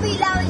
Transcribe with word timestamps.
¡Papi, 0.00 0.16
la 0.18 0.38
bicicleta! 0.38 0.49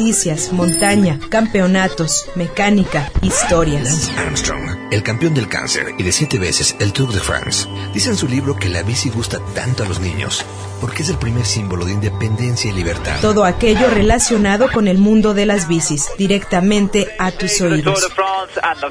montaña, 0.51 1.19
campeonatos, 1.29 2.25
mecánica, 2.33 3.11
historias. 3.21 3.83
Lance 3.83 4.11
Armstrong, 4.17 4.91
el 4.91 5.03
campeón 5.03 5.35
del 5.35 5.47
cáncer 5.47 5.93
y 5.97 6.03
de 6.03 6.11
siete 6.11 6.39
veces 6.39 6.75
el 6.79 6.91
Tour 6.91 7.13
de 7.13 7.19
France, 7.19 7.67
dice 7.93 8.09
en 8.09 8.17
su 8.17 8.27
libro 8.27 8.55
que 8.55 8.69
la 8.69 8.81
bici 8.81 9.09
gusta 9.09 9.39
tanto 9.53 9.83
a 9.83 9.87
los 9.87 9.99
niños 9.99 10.43
porque 10.81 11.03
es 11.03 11.09
el 11.09 11.17
primer 11.17 11.45
símbolo 11.45 11.85
de 11.85 11.91
independencia 11.93 12.71
y 12.71 12.73
libertad. 12.73 13.21
Todo 13.21 13.45
aquello 13.45 13.87
relacionado 13.91 14.67
con 14.73 14.87
el 14.87 14.97
mundo 14.97 15.35
de 15.35 15.45
las 15.45 15.67
bicis, 15.67 16.07
directamente 16.17 17.07
a 17.19 17.31
tus 17.31 17.61
oídos. 17.61 18.03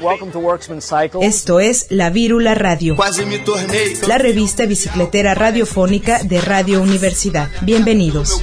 Welcome 0.01 0.31
to 0.31 0.39
Worksman 0.39 0.81
Cycle. 0.81 1.25
Esto 1.25 1.59
es 1.59 1.87
La 1.89 2.09
Vírula 2.09 2.55
Radio, 2.55 2.95
la 4.07 4.17
revista 4.17 4.65
bicicletera 4.65 5.35
radiofónica 5.35 6.23
de 6.23 6.39
Radio 6.39 6.81
Universidad. 6.81 7.49
Bienvenidos. 7.61 8.41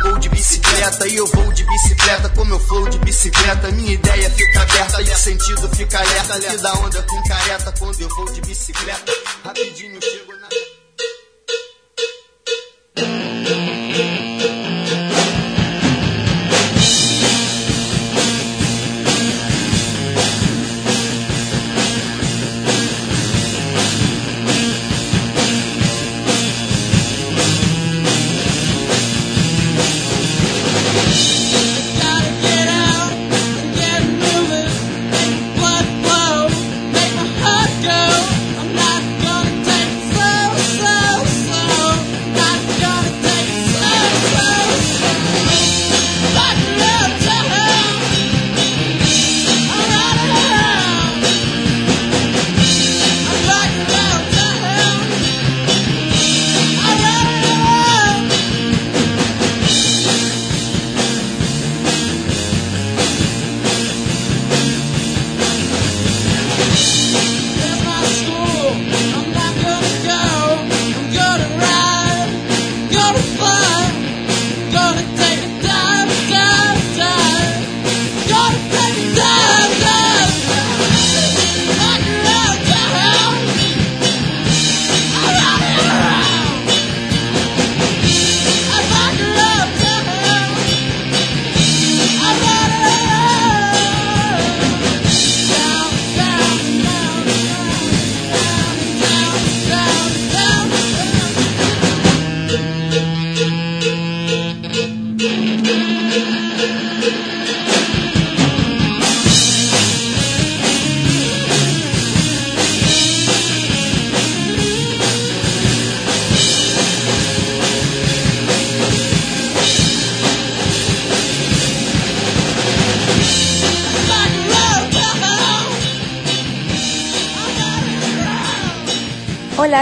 Meu 2.58 2.66
flow 2.66 2.88
de 2.88 2.98
bicicleta. 2.98 3.70
Minha 3.70 3.92
ideia 3.92 4.30
fica 4.30 4.62
aberta 4.62 5.00
e 5.00 5.10
o 5.10 5.16
sentido 5.16 5.68
fica 5.76 5.98
alerta. 5.98 6.38
E 6.38 6.58
da 6.58 6.74
onda 6.74 7.02
com 7.04 7.22
careta 7.28 7.72
quando 7.78 8.00
eu 8.00 8.08
vou 8.08 8.32
de 8.32 8.40
bicicleta. 8.40 9.12
Rapidinho 9.44 10.00
chego 10.02 10.37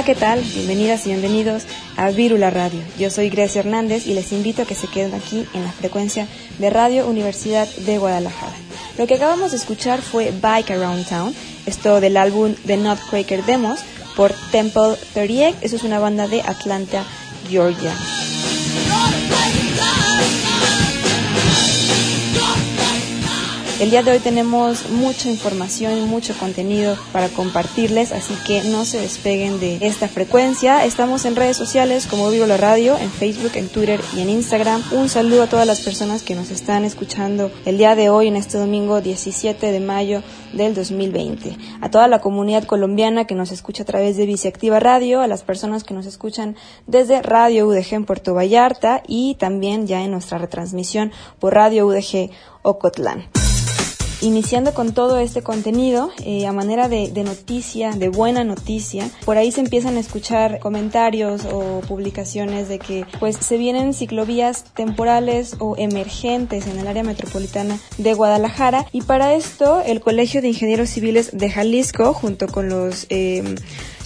¿qué 0.07 0.15
tal? 0.15 0.41
Bienvenidas 0.41 1.05
y 1.05 1.09
bienvenidos 1.09 1.65
a 1.97 2.11
Vírula 2.11 2.49
Radio. 2.49 2.79
Yo 2.97 3.11
soy 3.11 3.29
Grecia 3.29 3.59
Hernández 3.59 4.07
y 4.07 4.15
les 4.15 4.31
invito 4.31 4.63
a 4.63 4.65
que 4.65 4.77
se 4.77 4.87
queden 4.87 5.15
aquí 5.15 5.45
en 5.53 5.65
la 5.65 5.73
frecuencia 5.73 6.29
de 6.61 6.71
Radio 6.71 7.09
Universidad 7.09 7.67
de 7.67 7.99
Guadalajara. 7.99 8.53
Lo 8.99 9.09
que 9.09 9.15
acabamos 9.15 9.51
de 9.51 9.57
escuchar 9.57 10.01
fue 10.01 10.31
Bike 10.31 10.71
Around 10.71 11.09
Town, 11.09 11.35
esto 11.67 12.01
del 12.01 12.17
álbum 12.17 12.55
The 12.67 12.77
Nutcracker 12.77 13.45
Demos 13.47 13.81
por 14.15 14.33
Temple 14.53 14.95
38. 15.15 15.59
Eso 15.63 15.75
es 15.75 15.83
una 15.83 15.99
banda 15.99 16.29
de 16.29 16.41
Atlanta, 16.41 17.03
Georgia. 17.51 17.93
El 23.79 23.91
día 23.91 24.03
de 24.03 24.13
hoy 24.13 24.21
tenemos 24.21 24.89
mucha 24.89 25.29
información 25.29 25.99
y 25.99 26.07
mucho 26.07 26.33
contenido 26.39 26.97
para 27.13 27.29
compartirles, 27.29 28.11
así 28.11 28.33
que 28.47 28.63
no 28.71 28.87
se 28.87 28.99
despeguen 28.99 29.61
de 29.61 29.77
esta 29.83 30.09
frecuencia. 30.09 30.87
Estamos 30.87 31.27
en 31.27 31.37
redes 31.37 31.59
sociales 31.59 32.07
como 32.07 32.31
Vivo 32.31 32.47
la 32.47 32.57
Radio, 32.57 32.97
en 32.97 33.11
Facebook, 33.11 33.51
en 33.55 33.69
Twitter 33.69 34.01
y 34.17 34.21
en 34.21 34.31
Instagram. 34.31 34.83
Un 34.93 35.11
saludo 35.11 35.43
a 35.43 35.47
todas 35.47 35.67
las 35.67 35.83
personas 35.83 36.23
que 36.23 36.35
nos 36.35 36.51
están 36.51 36.87
escuchando 36.87 37.51
el 37.67 37.77
día 37.77 37.95
de 37.95 38.09
hoy, 38.09 38.29
en 38.29 38.37
este 38.37 38.57
domingo 38.57 39.03
17 39.03 39.71
de 39.71 39.81
mayo 39.81 40.23
del 40.55 40.75
2020. 40.75 41.59
A 41.83 41.91
toda 41.91 42.09
la 42.09 42.23
comunidad 42.23 42.65
colombiana 42.65 43.27
que 43.27 43.35
nos 43.35 43.53
escucha 43.53 43.83
a 43.83 43.87
través 43.87 44.17
de 44.17 44.25
Biciactiva 44.25 44.81
Radio, 44.81 45.21
a 45.21 45.27
las 45.27 45.43
personas 45.43 45.85
que 45.85 45.93
nos 45.93 46.07
escuchan 46.07 46.57
desde 46.87 47.21
Radio 47.21 47.67
UDG 47.67 47.93
en 47.93 48.07
Puerto 48.07 48.33
Vallarta 48.33 49.03
y 49.07 49.35
también 49.35 49.87
ya 49.87 50.03
en 50.03 50.13
nuestra 50.13 50.39
retransmisión 50.39 51.13
por 51.39 51.53
Radio 51.53 51.87
UDG 51.87 52.31
Ocotlán 52.63 53.29
iniciando 54.21 54.75
con 54.75 54.93
todo 54.93 55.19
este 55.19 55.43
contenido, 55.43 56.11
eh, 56.25 56.47
a 56.47 56.53
manera 56.53 56.89
de, 56.89 57.11
de, 57.11 57.25
noticia, 57.25 57.93
de 57.93 58.09
buena 58.09 58.45
noticia, 58.45 59.11
por 59.25 59.37
ahí 59.37 59.53
se 59.53 59.61
empiezan 59.61 59.97
a 59.97 60.01
escuchar 60.01 60.59
comentarios 60.59 61.45
o 61.45 61.81
publicaciones 61.87 62.69
de 62.69 62.79
que 62.79 63.07
pues 63.19 63.37
se 63.37 63.57
vienen 63.59 63.95
ciclovías 63.95 64.65
temporales 64.75 65.57
o 65.59 65.77
emergentes 65.77 66.67
en 66.67 66.79
el 66.79 66.87
área 66.87 67.03
metropolitana 67.03 67.79
de 67.99 68.15
Guadalajara. 68.15 68.87
Y 68.93 69.03
para 69.03 69.35
esto 69.35 69.83
el 69.85 70.01
Colegio 70.01 70.43
de 70.43 70.49
Ingenieros 70.49 70.91
Civiles 70.91 71.31
de 71.33 71.51
Jalisco 71.51 72.15
junto 72.15 72.47
con 72.49 72.69
los 72.69 73.07
eh, 73.11 73.43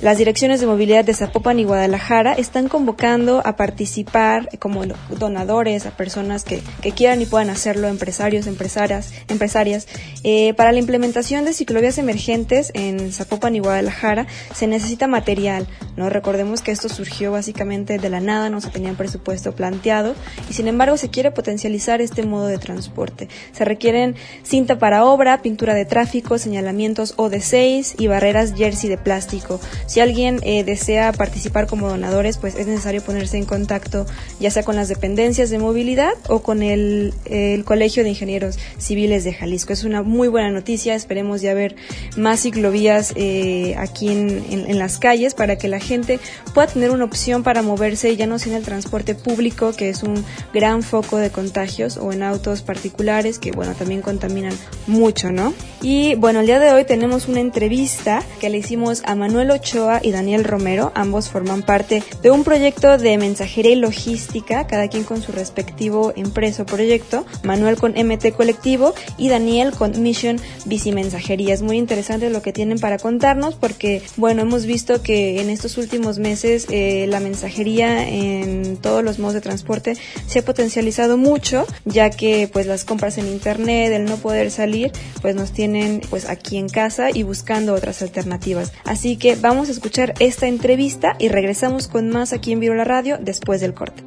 las 0.03 0.17
direcciones 0.17 0.61
de 0.61 0.67
movilidad 0.67 1.05
de 1.05 1.13
Zapopan 1.13 1.59
y 1.59 1.65
Guadalajara 1.65 2.33
están 2.33 2.69
convocando 2.69 3.43
a 3.45 3.57
participar 3.57 4.49
como 4.59 4.85
donadores, 5.19 5.85
a 5.85 5.91
personas 5.91 6.45
que, 6.45 6.63
quieran 6.97 7.21
y 7.21 7.27
puedan 7.27 7.51
hacerlo, 7.51 7.87
empresarios, 7.87 8.47
empresarias, 8.47 9.13
empresarias. 9.29 9.87
Eh, 10.25 10.55
para 10.55 10.73
la 10.73 10.79
implementación 10.79 11.45
de 11.45 11.53
ciclovías 11.53 11.99
emergentes 11.99 12.73
en 12.75 13.13
Zapopan 13.13 13.57
y 13.57 13.61
Guadalajara 13.61 14.27
se 14.55 14.67
necesita 14.67 15.07
material. 15.07 15.67
No 15.97 16.09
recordemos 16.09 16.63
que 16.63 16.73
esto 16.73 16.89
surgió 16.89 17.33
básicamente 17.33 17.99
de 17.99 18.09
la 18.09 18.21
nada, 18.21 18.49
no 18.49 18.63
se 18.63 18.71
tenía 18.71 18.95
presupuesto 18.95 19.53
planteado 19.53 20.15
y 20.49 20.55
sin 20.55 20.67
embargo 20.67 20.97
se 20.97 21.11
quiere 21.11 21.31
potencializar 21.31 22.01
este 22.01 22.23
modo 22.23 22.47
de 22.47 22.57
transporte. 22.57 23.29
Se 23.53 23.67
requieren 23.67 24.17
cinta 24.45 24.79
para 24.79 25.05
obra, 25.05 25.43
pintura 25.43 25.75
de 25.75 25.85
tráfico, 25.85 26.39
señalamientos 26.39 27.17
OD6 27.19 27.97
y 27.99 28.07
barreras 28.07 28.55
jersey 28.55 28.89
de 28.89 28.97
plástico. 28.97 29.61
Si 29.91 29.99
alguien 29.99 30.39
eh, 30.45 30.63
desea 30.63 31.11
participar 31.11 31.67
como 31.67 31.89
donadores, 31.89 32.39
pues 32.39 32.55
es 32.55 32.69
necesario 32.69 33.03
ponerse 33.03 33.39
en 33.39 33.45
contacto 33.45 34.07
ya 34.39 34.53
sea 34.53 34.63
con 34.63 34.77
las 34.77 34.87
dependencias 34.87 35.51
de 35.51 35.59
movilidad 35.59 36.13
o 36.29 36.43
con 36.43 36.63
el, 36.63 37.13
Colegio 37.65 38.05
de 38.05 38.11
Ingenieros 38.11 38.57
Civiles 38.79 39.25
de 39.25 39.33
Jalisco. 39.33 39.73
Es 39.73 39.83
una 39.83 40.03
muy 40.03 40.29
buena 40.29 40.53
noticia, 40.53 40.95
esperemos 40.95 41.41
ya 41.41 41.55
ver 41.55 41.75
más 42.17 42.43
ciclovías 42.43 43.13
eh, 43.17 43.75
aquí 43.79 44.09
en, 44.11 44.45
en, 44.49 44.79
las 44.79 44.99
calles 44.99 45.35
para 45.35 45.57
que 45.57 45.67
la 45.67 45.81
gente 45.81 46.21
pueda 46.55 46.69
tener 46.69 46.91
una 46.91 47.05
opción 47.05 47.43
para 47.43 47.63
moverse 47.63 48.15
ya 48.17 48.29
no 48.29 48.37
en 48.47 48.55
el 48.55 48.63
transporte 48.63 49.17
público, 49.17 49.73
que 49.73 49.89
es 49.89 50.05
un 50.05 50.25
gran 50.55 50.85
foco 50.85 51.17
de 51.17 51.31
contagios, 51.31 51.97
o 51.97 52.13
en 52.13 52.23
autos 52.23 52.63
particulares, 52.63 53.41
que 53.41 53.51
bueno, 53.51 53.75
también 53.75 54.03
contaminan 54.03 54.55
mucho, 54.87 55.33
¿no? 55.33 55.53
Y 55.83 56.15
bueno, 56.15 56.41
el 56.41 56.47
día 56.47 56.61
de 56.61 56.73
hoy 56.73 56.85
tenemos 56.85 57.27
una 57.27 57.41
entrevista 57.41 58.23
que 58.41 58.51
le 58.51 58.59
hicimos 58.59 59.03
a 59.05 59.15
Manuel 59.15 59.51
Ochoa 59.51 59.80
y 60.03 60.11
Daniel 60.11 60.45
Romero, 60.45 60.93
ambos 60.95 61.31
forman 61.31 61.63
parte 61.63 62.03
de 62.23 62.31
un 62.31 62.45
proyecto 62.45 62.99
de 62.99 63.17
mensajería 63.17 63.73
y 63.73 63.77
logística, 63.77 64.67
cada 64.67 64.89
quien 64.89 65.05
con 65.05 65.23
su 65.23 65.33
respectivo 65.33 66.13
empresa 66.17 66.65
o 66.65 66.67
proyecto, 66.67 67.25
Manuel 67.43 67.77
con 67.77 67.93
MT 67.93 68.33
Colectivo 68.37 68.95
y 69.17 69.29
Daniel 69.29 69.73
con 69.73 70.03
Mission 70.03 70.39
Bici 70.67 70.93
Mensajería. 70.93 71.55
Es 71.55 71.63
muy 71.63 71.79
interesante 71.79 72.29
lo 72.29 72.43
que 72.43 72.53
tienen 72.53 72.79
para 72.79 72.99
contarnos 72.99 73.55
porque, 73.55 74.03
bueno, 74.17 74.43
hemos 74.43 74.67
visto 74.67 75.03
que 75.03 75.41
en 75.41 75.49
estos 75.49 75.79
últimos 75.79 76.19
meses 76.19 76.67
eh, 76.69 77.07
la 77.09 77.21
mensajería 77.21 78.07
en 78.07 78.77
todos 78.77 79.03
los 79.03 79.19
modos 79.19 79.35
de 79.35 79.41
transporte 79.41 79.97
se 80.27 80.41
ha 80.41 80.45
potencializado 80.45 81.17
mucho, 81.17 81.67
ya 81.87 82.11
que 82.11 82.49
pues 82.53 82.67
las 82.67 82.85
compras 82.85 83.17
en 83.17 83.27
internet, 83.29 83.93
el 83.93 84.05
no 84.05 84.17
poder 84.17 84.51
salir, 84.51 84.93
pues 85.23 85.35
nos 85.35 85.53
tienen 85.53 86.03
pues 86.11 86.29
aquí 86.29 86.59
en 86.59 86.69
casa 86.69 87.09
y 87.13 87.23
buscando 87.23 87.73
otras 87.75 88.03
alternativas. 88.03 88.73
Así 88.85 89.17
que 89.17 89.37
vamos 89.37 89.70
escuchar 89.71 90.15
esta 90.21 90.47
entrevista 90.47 91.17
y 91.19 91.29
regresamos 91.29 91.89
con 91.89 92.11
más 92.11 92.33
aquí 92.33 92.53
en 92.53 92.77
la 92.77 92.85
Radio 92.85 93.19
después 93.19 93.61
del 93.61 93.75
corte. 93.75 94.03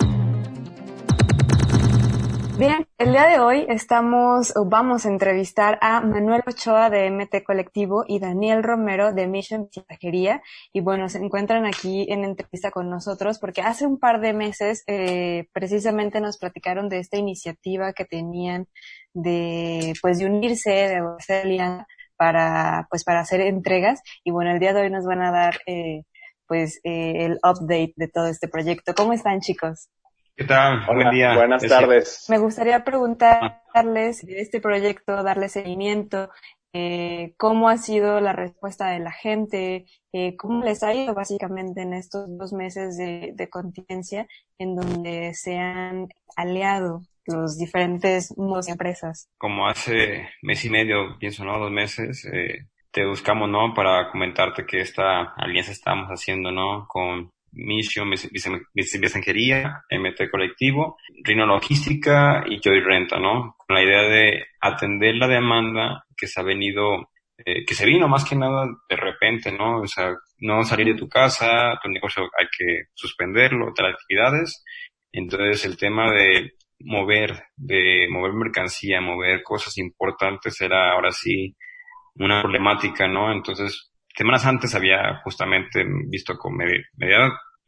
Bien, 2.55 2.87
el 2.99 3.11
día 3.11 3.27
de 3.27 3.39
hoy 3.39 3.65
estamos, 3.67 4.53
o 4.55 4.65
vamos 4.65 5.05
a 5.05 5.09
entrevistar 5.09 5.79
a 5.81 6.01
Manuel 6.01 6.43
Ochoa 6.45 6.91
de 6.91 7.09
MT 7.09 7.43
Colectivo 7.43 8.05
y 8.07 8.19
Daniel 8.19 8.61
Romero 8.61 9.11
de 9.11 9.27
Mission 9.27 9.69
Mensajería. 9.75 10.43
Y 10.71 10.81
bueno, 10.81 11.09
se 11.09 11.17
encuentran 11.17 11.65
aquí 11.65 12.05
en 12.09 12.23
entrevista 12.23 12.69
con 12.69 12.91
nosotros 12.91 13.39
porque 13.39 13.61
hace 13.61 13.87
un 13.87 13.97
par 13.97 14.21
de 14.21 14.33
meses 14.33 14.83
eh, 14.85 15.47
precisamente 15.51 16.21
nos 16.21 16.37
platicaron 16.37 16.89
de 16.89 16.99
esta 16.99 17.17
iniciativa 17.17 17.91
que 17.91 18.05
tenían 18.05 18.67
de, 19.13 19.93
pues, 19.99 20.19
de 20.19 20.27
unirse, 20.27 20.69
de 20.69 21.01
hacer 21.19 21.47
para, 22.17 22.87
pues, 22.89 23.03
para 23.03 23.21
hacer 23.21 23.41
entregas. 23.41 24.01
Y 24.23 24.31
bueno, 24.31 24.51
el 24.51 24.59
día 24.59 24.73
de 24.73 24.81
hoy 24.81 24.89
nos 24.89 25.05
van 25.05 25.21
a 25.21 25.31
dar, 25.31 25.59
eh, 25.65 26.03
pues, 26.47 26.79
eh, 26.83 27.25
el 27.25 27.39
update 27.43 27.93
de 27.95 28.07
todo 28.07 28.27
este 28.27 28.47
proyecto. 28.47 28.93
¿Cómo 28.95 29.13
están, 29.13 29.39
chicos? 29.39 29.89
¿Qué 30.35 30.45
tal? 30.45 30.83
Buen 30.87 31.11
día. 31.11 31.35
Buenas 31.35 31.61
tardes. 31.63 32.25
Me 32.27 32.39
gustaría 32.39 32.83
preguntarles 32.83 34.25
de 34.25 34.41
este 34.41 34.59
proyecto, 34.59 35.21
darle 35.21 35.47
seguimiento, 35.47 36.29
eh, 36.73 37.35
cómo 37.37 37.69
ha 37.69 37.77
sido 37.77 38.19
la 38.19 38.33
respuesta 38.33 38.89
de 38.89 38.97
la 38.97 39.11
gente, 39.11 39.85
eh, 40.11 40.35
cómo 40.35 40.63
les 40.63 40.81
ha 40.81 40.91
ido 40.91 41.13
básicamente 41.13 41.83
en 41.83 41.93
estos 41.93 42.25
dos 42.35 42.51
meses 42.51 42.97
de, 42.97 43.33
de 43.35 43.49
contingencia 43.49 44.27
en 44.57 44.75
donde 44.75 45.35
se 45.35 45.59
han 45.59 46.07
aliado 46.35 47.01
los 47.25 47.57
diferentes 47.57 48.33
modos 48.37 48.65
de 48.65 48.73
empresas. 48.73 49.29
Como 49.37 49.67
hace 49.67 50.29
mes 50.41 50.63
y 50.65 50.69
medio, 50.69 51.17
pienso, 51.19 51.45
¿no? 51.45 51.59
Dos 51.59 51.71
meses, 51.71 52.25
eh, 52.31 52.67
te 52.91 53.05
buscamos, 53.05 53.49
¿no? 53.49 53.73
Para 53.73 54.09
comentarte 54.11 54.65
que 54.65 54.81
esta 54.81 55.33
alianza 55.35 55.71
estamos 55.71 56.09
haciendo, 56.09 56.51
¿no? 56.51 56.85
Con 56.87 57.31
Mission, 57.53 58.09
Mensajería, 58.09 59.83
MT 59.89 60.29
Colectivo, 60.29 60.97
Rino 61.23 61.45
Logística 61.45 62.43
y 62.47 62.59
Joy 62.59 62.81
Renta, 62.81 63.19
¿no? 63.19 63.55
Con 63.57 63.75
la 63.75 63.83
idea 63.83 64.01
de 64.03 64.45
atender 64.59 65.15
la 65.15 65.27
demanda 65.27 66.05
que 66.15 66.27
se 66.27 66.39
ha 66.39 66.43
venido, 66.43 67.09
eh, 67.37 67.65
que 67.65 67.75
se 67.75 67.85
vino 67.85 68.07
más 68.07 68.25
que 68.25 68.35
nada 68.35 68.67
de 68.89 68.95
repente, 68.95 69.51
¿no? 69.51 69.81
O 69.81 69.87
sea, 69.87 70.15
no 70.39 70.63
salir 70.63 70.87
de 70.87 70.99
tu 70.99 71.07
casa, 71.07 71.79
tu 71.81 71.89
negocio 71.89 72.23
hay 72.39 72.47
que 72.57 72.83
suspenderlo, 72.93 73.69
otras 73.69 73.93
actividades. 73.93 74.63
Entonces 75.11 75.65
el 75.65 75.77
tema 75.77 76.11
de 76.11 76.53
mover, 76.83 77.45
de 77.55 78.07
mover 78.09 78.33
mercancía, 78.33 79.01
mover 79.01 79.43
cosas 79.43 79.77
importantes 79.77 80.59
era 80.61 80.91
ahora 80.91 81.11
sí 81.11 81.55
una 82.15 82.41
problemática, 82.41 83.07
¿no? 83.07 83.31
Entonces 83.31 83.91
semanas 84.15 84.45
antes 84.45 84.75
había 84.75 85.21
justamente 85.23 85.85
visto 86.07 86.37
con 86.37 86.55
media, 86.55 86.83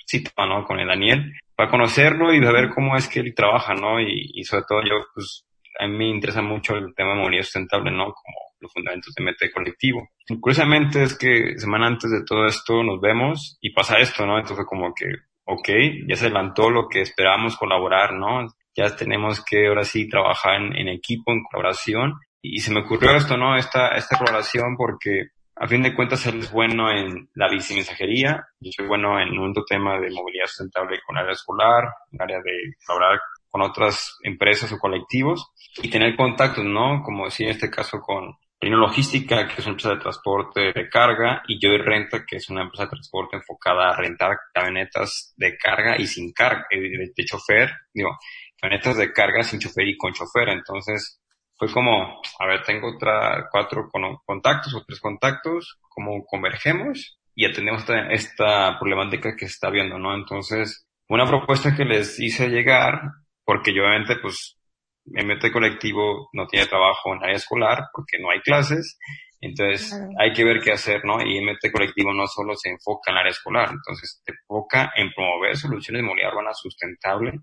cita, 0.05 0.45
¿no? 0.45 0.63
Con 0.65 0.79
el 0.79 0.87
Daniel, 0.87 1.33
para 1.55 1.69
conocerlo 1.69 2.33
y 2.33 2.39
ver 2.39 2.69
cómo 2.69 2.95
es 2.95 3.07
que 3.07 3.19
él 3.19 3.33
trabaja, 3.35 3.73
¿no? 3.73 3.99
Y, 3.99 4.31
y 4.35 4.43
sobre 4.43 4.63
todo 4.67 4.81
yo, 4.83 4.95
pues, 5.13 5.47
a 5.79 5.87
mí 5.87 5.97
me 5.97 6.09
interesa 6.09 6.41
mucho 6.41 6.75
el 6.75 6.93
tema 6.93 7.11
de 7.11 7.21
movilidad 7.21 7.43
sustentable, 7.43 7.91
¿no? 7.91 8.05
Como 8.13 8.45
los 8.59 8.71
fundamentos 8.71 9.13
de 9.13 9.23
MT 9.23 9.53
colectivo. 9.53 10.09
curiosamente 10.39 11.03
es 11.03 11.17
que 11.17 11.57
semana 11.57 11.87
antes 11.87 12.11
de 12.11 12.23
todo 12.25 12.45
esto 12.45 12.83
nos 12.83 12.99
vemos 13.01 13.57
y 13.61 13.71
pasa 13.71 13.97
esto, 13.97 14.25
¿no? 14.25 14.37
Entonces 14.37 14.65
como 14.65 14.93
que, 14.93 15.05
ok, 15.45 15.69
ya 16.07 16.15
se 16.15 16.25
adelantó 16.25 16.69
lo 16.69 16.87
que 16.87 17.01
esperábamos 17.01 17.57
colaborar, 17.57 18.13
¿no? 18.13 18.47
Ya 18.75 18.95
tenemos 18.95 19.43
que 19.43 19.67
ahora 19.67 19.83
sí 19.83 20.07
trabajar 20.09 20.55
en, 20.55 20.75
en 20.75 20.87
equipo, 20.89 21.31
en 21.31 21.43
colaboración. 21.43 22.13
Y 22.41 22.59
se 22.59 22.71
me 22.71 22.81
ocurrió 22.81 23.15
esto, 23.15 23.37
¿no? 23.37 23.57
Esta, 23.57 23.89
esta 23.89 24.17
colaboración 24.17 24.75
porque 24.77 25.29
a 25.57 25.67
fin 25.67 25.83
de 25.83 25.95
cuentas, 25.95 26.25
él 26.27 26.39
es 26.39 26.51
bueno 26.51 26.91
en 26.91 27.29
la 27.33 27.47
bicimensajería, 27.47 28.45
yo 28.59 28.71
soy 28.75 28.87
bueno 28.87 29.19
en 29.21 29.39
un 29.39 29.53
tema 29.65 29.97
de 29.99 30.11
movilidad 30.11 30.47
sustentable 30.47 30.99
con 31.05 31.17
área 31.17 31.31
escolar, 31.31 31.85
en 32.11 32.21
área 32.21 32.39
de 32.39 32.75
colaborar 32.85 33.21
con 33.49 33.61
otras 33.61 34.17
empresas 34.23 34.71
o 34.73 34.77
colectivos 34.77 35.53
y 35.81 35.89
tener 35.89 36.17
contactos, 36.17 36.65
¿no? 36.65 37.01
Como 37.03 37.25
decía 37.25 37.47
en 37.47 37.53
este 37.53 37.69
caso 37.71 38.01
con 38.01 38.35
Rino 38.59 38.77
Logística, 38.77 39.47
que 39.47 39.61
es 39.61 39.65
una 39.65 39.71
empresa 39.71 39.89
de 39.91 40.01
transporte 40.01 40.73
de 40.73 40.89
carga, 40.89 41.41
y 41.47 41.57
Joy 41.57 41.77
Renta, 41.77 42.25
que 42.25 42.35
es 42.35 42.49
una 42.49 42.63
empresa 42.63 42.83
de 42.83 42.89
transporte 42.89 43.37
enfocada 43.37 43.91
a 43.91 43.95
rentar 43.95 44.37
camionetas 44.53 45.33
de 45.37 45.55
carga 45.55 45.95
y 45.97 46.05
sin 46.05 46.33
carga, 46.33 46.65
eh, 46.69 46.81
de, 46.81 47.11
de 47.15 47.25
chofer, 47.25 47.71
digo, 47.93 48.17
camionetas 48.65 48.97
de 48.97 49.13
carga 49.13 49.43
sin 49.43 49.59
chofer 49.59 49.87
y 49.87 49.97
con 49.97 50.13
chofer. 50.13 50.49
Entonces, 50.49 51.21
fue 51.57 51.71
como, 51.71 52.21
a 52.39 52.47
ver, 52.47 52.63
tengo 52.63 52.95
otra, 52.95 53.47
cuatro 53.51 53.89
contactos 54.25 54.73
o 54.73 54.83
tres 54.85 54.99
contactos, 54.99 55.79
como 55.87 56.25
convergemos 56.25 57.17
y 57.35 57.45
atendemos 57.45 57.81
esta, 57.81 58.07
esta 58.09 58.79
problemática 58.79 59.35
que 59.35 59.45
está 59.45 59.69
viendo, 59.69 59.97
¿no? 59.99 60.15
Entonces, 60.15 60.87
una 61.07 61.25
propuesta 61.25 61.75
que 61.75 61.85
les 61.85 62.19
hice 62.19 62.49
llegar, 62.49 63.01
porque 63.43 63.73
yo 63.73 63.83
obviamente, 63.83 64.15
pues, 64.21 64.57
MT 65.05 65.51
Colectivo 65.51 66.29
no 66.33 66.47
tiene 66.47 66.65
trabajo 66.65 67.13
en 67.13 67.23
área 67.23 67.35
escolar 67.35 67.85
porque 67.93 68.17
no 68.19 68.31
hay 68.31 68.39
clases, 68.39 68.97
entonces 69.39 69.93
hay 70.17 70.33
que 70.33 70.43
ver 70.43 70.59
qué 70.59 70.71
hacer, 70.71 71.05
¿no? 71.05 71.21
Y 71.21 71.39
MT 71.39 71.71
Colectivo 71.71 72.11
no 72.11 72.25
solo 72.25 72.55
se 72.55 72.69
enfoca 72.69 73.11
en 73.11 73.17
área 73.17 73.29
escolar, 73.29 73.69
entonces 73.69 74.19
se 74.25 74.31
enfoca 74.31 74.91
en 74.95 75.11
promover 75.13 75.55
soluciones 75.55 76.01
de 76.01 76.07
movilidad 76.07 76.31
urbana 76.31 76.53
sustentable 76.53 77.41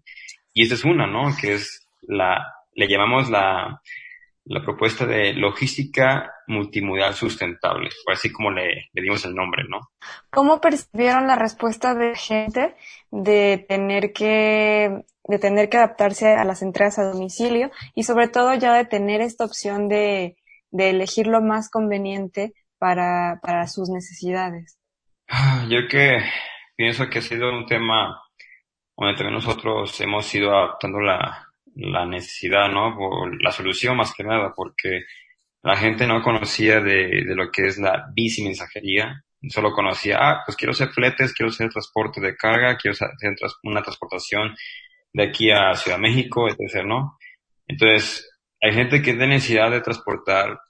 y 0.52 0.62
esta 0.62 0.74
es 0.74 0.84
una, 0.84 1.06
¿no? 1.06 1.34
Que 1.40 1.54
es 1.54 1.88
la, 2.02 2.54
le 2.74 2.88
llamamos 2.88 3.30
la, 3.30 3.80
la 4.44 4.62
propuesta 4.62 5.06
de 5.06 5.32
logística 5.34 6.32
multimodal 6.46 7.14
sustentable, 7.14 7.90
fue 8.04 8.14
así 8.14 8.32
como 8.32 8.50
le, 8.50 8.90
le, 8.92 9.02
dimos 9.02 9.24
el 9.24 9.34
nombre, 9.34 9.64
¿no? 9.68 9.90
¿Cómo 10.30 10.60
percibieron 10.60 11.26
la 11.26 11.36
respuesta 11.36 11.94
de 11.94 12.14
gente 12.16 12.74
de 13.10 13.64
tener 13.68 14.12
que 14.12 15.04
de 15.24 15.38
tener 15.38 15.68
que 15.68 15.76
adaptarse 15.76 16.34
a 16.34 16.44
las 16.44 16.62
entregas 16.62 16.98
a 16.98 17.04
domicilio 17.04 17.70
y 17.94 18.02
sobre 18.02 18.26
todo 18.26 18.54
ya 18.54 18.74
de 18.74 18.84
tener 18.84 19.20
esta 19.20 19.44
opción 19.44 19.88
de, 19.88 20.36
de 20.72 20.90
elegir 20.90 21.28
lo 21.28 21.40
más 21.40 21.70
conveniente 21.70 22.54
para, 22.78 23.38
para 23.40 23.68
sus 23.68 23.88
necesidades? 23.88 24.78
Ah, 25.28 25.64
yo 25.68 25.86
que 25.88 26.18
pienso 26.74 27.08
que 27.08 27.20
ha 27.20 27.22
sido 27.22 27.56
un 27.56 27.66
tema 27.66 28.20
donde 28.96 29.14
también 29.14 29.34
nosotros 29.34 30.00
hemos 30.00 30.34
ido 30.34 30.56
adaptando 30.56 31.00
la, 31.00 31.48
la 31.74 32.06
necesidad, 32.06 32.68
¿no? 32.68 32.96
Por 32.96 33.42
la 33.42 33.52
solución 33.52 33.96
más 33.96 34.12
que 34.14 34.24
nada, 34.24 34.52
porque 34.54 35.02
la 35.62 35.76
gente 35.76 36.06
no 36.06 36.22
conocía 36.22 36.80
de, 36.80 37.24
de 37.24 37.34
lo 37.34 37.50
que 37.50 37.66
es 37.66 37.78
la 37.78 38.06
bici 38.12 38.42
mensajería, 38.42 39.22
solo 39.48 39.72
conocía, 39.72 40.18
ah, 40.20 40.42
pues 40.44 40.56
quiero 40.56 40.72
hacer 40.72 40.90
fletes, 40.90 41.32
quiero 41.32 41.50
hacer 41.50 41.70
transporte 41.70 42.20
de 42.20 42.36
carga, 42.36 42.76
quiero 42.76 42.92
hacer 42.92 43.10
una 43.64 43.82
transportación 43.82 44.54
de 45.12 45.22
aquí 45.24 45.50
a 45.50 45.74
Ciudad 45.74 45.98
México, 45.98 46.48
etc., 46.48 46.84
¿no? 46.84 47.18
Entonces, 47.66 48.28
hay 48.60 48.72
gente 48.72 49.02
que 49.02 49.12
tiene 49.12 49.28
necesidad 49.28 49.70
de 49.70 49.80
transportar 49.80 50.60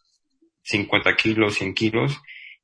50 0.62 1.14
kilos, 1.16 1.54
100 1.54 1.74
kilos, 1.74 2.20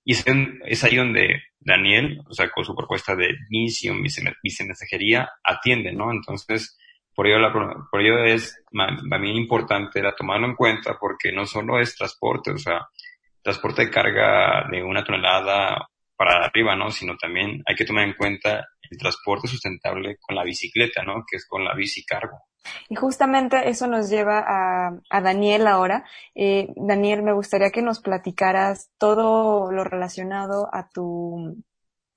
y 0.08 0.12
es, 0.12 0.84
ahí 0.84 0.96
donde 0.96 1.42
Daniel, 1.60 2.22
o 2.26 2.32
sea, 2.32 2.48
con 2.48 2.64
su 2.64 2.74
propuesta 2.74 3.14
de 3.14 3.28
misión, 3.50 4.02
bici 4.02 4.64
mensajería, 4.64 5.28
atiende, 5.44 5.92
¿no? 5.92 6.10
Entonces, 6.10 6.78
por 7.14 7.26
ello, 7.26 7.38
la, 7.38 7.52
por 7.52 8.00
ello 8.00 8.24
es 8.24 8.58
también 9.10 9.36
importante 9.36 10.00
la 10.00 10.14
tomarlo 10.16 10.46
en 10.46 10.54
cuenta 10.54 10.96
porque 10.98 11.30
no 11.30 11.44
solo 11.44 11.78
es 11.78 11.94
transporte, 11.94 12.52
o 12.52 12.56
sea, 12.56 12.88
transporte 13.42 13.84
de 13.84 13.90
carga 13.90 14.66
de 14.70 14.82
una 14.82 15.04
tonelada 15.04 15.90
para 16.16 16.42
arriba, 16.42 16.74
¿no? 16.74 16.90
Sino 16.90 17.14
también 17.18 17.62
hay 17.66 17.74
que 17.74 17.84
tomar 17.84 18.04
en 18.04 18.14
cuenta 18.14 18.66
el 18.90 18.96
transporte 18.96 19.46
sustentable 19.46 20.16
con 20.18 20.36
la 20.36 20.42
bicicleta, 20.42 21.02
¿no? 21.02 21.22
Que 21.30 21.36
es 21.36 21.46
con 21.46 21.62
la 21.62 21.74
bici 21.74 22.02
cargo. 22.06 22.44
Y 22.88 22.94
justamente 22.96 23.68
eso 23.68 23.87
nos 23.87 24.08
lleva 24.10 24.44
a, 24.46 24.98
a 25.10 25.20
Daniel 25.20 25.66
ahora. 25.66 26.04
Eh, 26.34 26.72
Daniel, 26.76 27.22
me 27.22 27.32
gustaría 27.32 27.70
que 27.70 27.82
nos 27.82 28.00
platicaras 28.00 28.90
todo 28.98 29.70
lo 29.72 29.84
relacionado 29.84 30.68
a 30.72 30.88
tu 30.88 31.56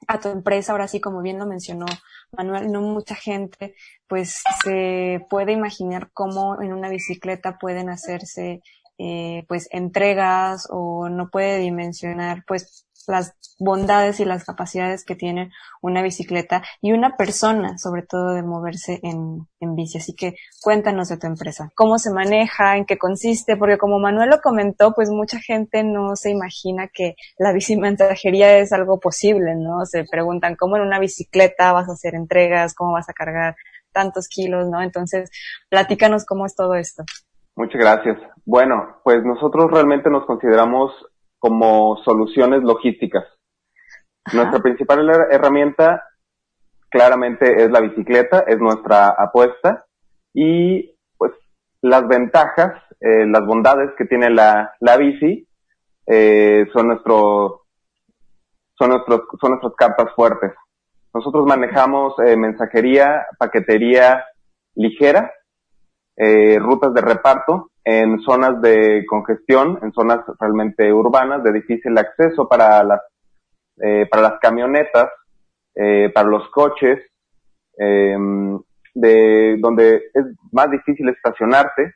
a 0.07 0.19
tu 0.19 0.29
empresa, 0.29 0.71
ahora 0.71 0.87
sí, 0.87 0.99
como 0.99 1.21
bien 1.21 1.37
lo 1.37 1.45
mencionó 1.45 1.85
Manuel, 2.31 2.71
no 2.71 2.81
mucha 2.81 3.15
gente 3.15 3.75
pues 4.07 4.41
se 4.63 5.25
puede 5.29 5.51
imaginar 5.51 6.09
cómo 6.13 6.61
en 6.61 6.73
una 6.73 6.89
bicicleta 6.89 7.57
pueden 7.59 7.89
hacerse 7.89 8.61
eh, 8.97 9.45
pues 9.47 9.67
entregas 9.71 10.67
o 10.69 11.09
no 11.09 11.29
puede 11.29 11.59
dimensionar 11.59 12.43
pues 12.45 12.85
las 13.07 13.33
bondades 13.59 14.19
y 14.19 14.25
las 14.25 14.43
capacidades 14.43 15.05
que 15.05 15.15
tiene 15.15 15.51
una 15.81 16.01
bicicleta 16.01 16.63
y 16.81 16.93
una 16.93 17.15
persona, 17.15 17.77
sobre 17.77 18.03
todo 18.03 18.33
de 18.33 18.43
moverse 18.43 18.99
en, 19.03 19.47
en 19.59 19.75
bici. 19.75 19.97
Así 19.97 20.15
que 20.15 20.35
cuéntanos 20.61 21.09
de 21.09 21.17
tu 21.17 21.27
empresa, 21.27 21.69
cómo 21.75 21.97
se 21.97 22.11
maneja, 22.11 22.77
en 22.77 22.85
qué 22.85 22.97
consiste, 22.97 23.57
porque 23.57 23.77
como 23.77 23.99
Manuel 23.99 24.29
lo 24.29 24.41
comentó, 24.41 24.93
pues 24.93 25.09
mucha 25.09 25.39
gente 25.39 25.83
no 25.83 26.15
se 26.15 26.31
imagina 26.31 26.87
que 26.87 27.15
la 27.37 27.53
bicimensajería 27.53 28.57
es 28.57 28.73
algo 28.73 28.99
posible, 28.99 29.55
¿no? 29.55 29.85
Se 29.85 30.03
preguntan 30.03 30.55
cómo 30.55 30.77
en 30.77 30.83
una 30.83 30.99
bicicleta 30.99 31.73
vas 31.73 31.89
a 31.89 31.93
hacer 31.93 32.15
entregas, 32.15 32.73
cómo 32.73 32.93
vas 32.93 33.09
a 33.09 33.13
cargar 33.13 33.55
tantos 33.91 34.27
kilos, 34.27 34.67
¿no? 34.69 34.81
Entonces, 34.81 35.29
platícanos 35.69 36.25
cómo 36.25 36.45
es 36.45 36.55
todo 36.55 36.75
esto. 36.75 37.03
Muchas 37.55 37.81
gracias. 37.81 38.17
Bueno, 38.45 38.97
pues 39.03 39.23
nosotros 39.23 39.69
realmente 39.71 40.09
nos 40.09 40.25
consideramos 40.25 40.91
como 41.41 41.97
soluciones 42.05 42.61
logísticas. 42.61 43.25
Nuestra 44.31 44.59
principal 44.59 45.09
herramienta 45.31 46.03
claramente 46.87 47.63
es 47.63 47.71
la 47.71 47.79
bicicleta, 47.79 48.43
es 48.47 48.59
nuestra 48.59 49.07
apuesta 49.07 49.85
y 50.35 50.95
pues 51.17 51.31
las 51.81 52.07
ventajas, 52.07 52.83
eh, 52.99 53.25
las 53.25 53.43
bondades 53.43 53.89
que 53.97 54.05
tiene 54.05 54.29
la, 54.29 54.71
la 54.79 54.97
bici 54.97 55.47
eh, 56.05 56.67
son 56.71 56.89
nuestro 56.89 57.63
son 58.77 58.89
nuestros 58.91 59.21
son 59.41 59.51
nuestras 59.51 59.73
cartas 59.75 60.13
fuertes. 60.15 60.51
Nosotros 61.11 61.47
manejamos 61.47 62.13
eh, 62.23 62.37
mensajería, 62.37 63.25
paquetería 63.39 64.23
ligera, 64.75 65.31
eh, 66.23 66.59
rutas 66.59 66.93
de 66.93 67.01
reparto 67.01 67.71
en 67.83 68.19
zonas 68.19 68.61
de 68.61 69.03
congestión, 69.07 69.79
en 69.81 69.91
zonas 69.91 70.19
realmente 70.39 70.93
urbanas 70.93 71.43
de 71.43 71.51
difícil 71.51 71.97
acceso 71.97 72.47
para 72.47 72.83
las, 72.83 73.01
eh, 73.81 74.05
para 74.05 74.21
las 74.21 74.39
camionetas, 74.39 75.09
eh, 75.73 76.11
para 76.13 76.29
los 76.29 76.47
coches, 76.51 76.99
em, 77.75 78.59
de 78.93 79.57
donde 79.59 79.95
es 80.13 80.25
más 80.51 80.69
difícil 80.69 81.09
estacionarte. 81.09 81.95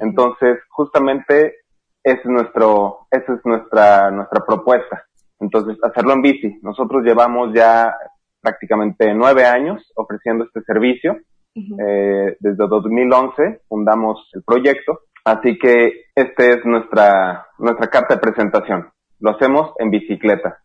Entonces, 0.00 0.58
justamente 0.70 1.56
es 2.02 2.24
nuestro, 2.24 3.08
esa 3.10 3.34
es 3.34 3.40
nuestra, 3.44 4.10
nuestra 4.10 4.42
propuesta. 4.42 5.04
Entonces, 5.38 5.76
hacerlo 5.82 6.14
en 6.14 6.22
bici. 6.22 6.58
Nosotros 6.62 7.02
llevamos 7.02 7.52
ya 7.52 7.94
prácticamente 8.40 9.12
nueve 9.12 9.44
años 9.44 9.92
ofreciendo 9.96 10.44
este 10.44 10.62
servicio. 10.62 11.18
Eh, 11.56 12.36
desde 12.38 12.68
2011 12.68 13.62
fundamos 13.68 14.28
el 14.34 14.42
proyecto 14.42 15.00
Así 15.26 15.58
que 15.58 16.04
esta 16.14 16.46
es 16.46 16.64
nuestra, 16.64 17.48
nuestra 17.58 17.88
carta 17.88 18.14
de 18.14 18.20
presentación. 18.20 18.92
Lo 19.18 19.32
hacemos 19.32 19.72
en 19.80 19.90
bicicleta. 19.90 20.58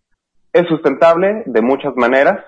Es 0.53 0.67
sustentable 0.67 1.41
de 1.47 1.61
muchas 1.63 1.95
maneras. 1.95 2.45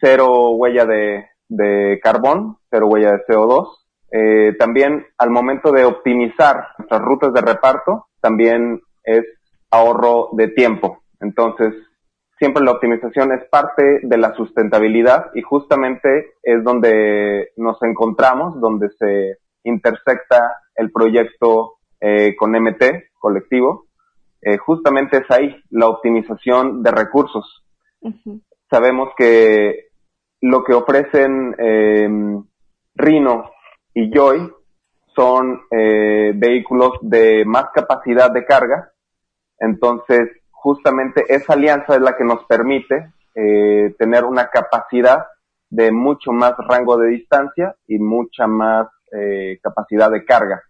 Cero 0.00 0.50
huella 0.56 0.86
de, 0.86 1.26
de, 1.48 2.00
carbón, 2.02 2.56
cero 2.68 2.88
huella 2.88 3.12
de 3.12 3.24
CO2. 3.28 3.68
Eh, 4.10 4.56
también 4.58 5.06
al 5.18 5.30
momento 5.30 5.70
de 5.70 5.84
optimizar 5.84 6.64
nuestras 6.78 7.00
rutas 7.00 7.32
de 7.32 7.42
reparto, 7.42 8.06
también 8.20 8.80
es 9.04 9.22
ahorro 9.70 10.30
de 10.32 10.48
tiempo. 10.48 11.04
Entonces, 11.20 11.72
siempre 12.40 12.64
la 12.64 12.72
optimización 12.72 13.32
es 13.32 13.44
parte 13.50 14.00
de 14.02 14.16
la 14.16 14.34
sustentabilidad 14.34 15.26
y 15.34 15.42
justamente 15.42 16.32
es 16.42 16.64
donde 16.64 17.50
nos 17.56 17.80
encontramos, 17.82 18.58
donde 18.60 18.88
se 18.98 19.36
intersecta 19.62 20.56
el 20.74 20.90
proyecto 20.90 21.74
eh, 22.00 22.34
con 22.36 22.52
MT 22.52 22.82
colectivo, 23.18 23.88
eh, 24.40 24.56
justamente 24.56 25.18
es 25.18 25.30
ahí 25.30 25.54
la 25.68 25.88
optimización 25.88 26.82
de 26.82 26.90
recursos. 26.90 27.62
Sabemos 28.70 29.10
que 29.18 29.88
lo 30.40 30.64
que 30.64 30.72
ofrecen 30.72 31.54
eh, 31.58 32.08
Rino 32.94 33.50
y 33.92 34.10
Joy 34.10 34.50
son 35.14 35.60
eh, 35.70 36.32
vehículos 36.34 36.92
de 37.02 37.44
más 37.44 37.66
capacidad 37.74 38.32
de 38.32 38.46
carga, 38.46 38.92
entonces 39.58 40.39
justamente 40.62 41.24
esa 41.28 41.54
alianza 41.54 41.94
es 41.96 42.02
la 42.02 42.16
que 42.16 42.24
nos 42.24 42.44
permite 42.44 43.12
eh, 43.34 43.94
tener 43.98 44.24
una 44.24 44.48
capacidad 44.48 45.26
de 45.70 45.90
mucho 45.92 46.32
más 46.32 46.54
rango 46.68 46.98
de 46.98 47.08
distancia 47.08 47.74
y 47.86 47.98
mucha 47.98 48.46
más 48.46 48.88
eh, 49.12 49.58
capacidad 49.62 50.10
de 50.10 50.24
carga. 50.24 50.62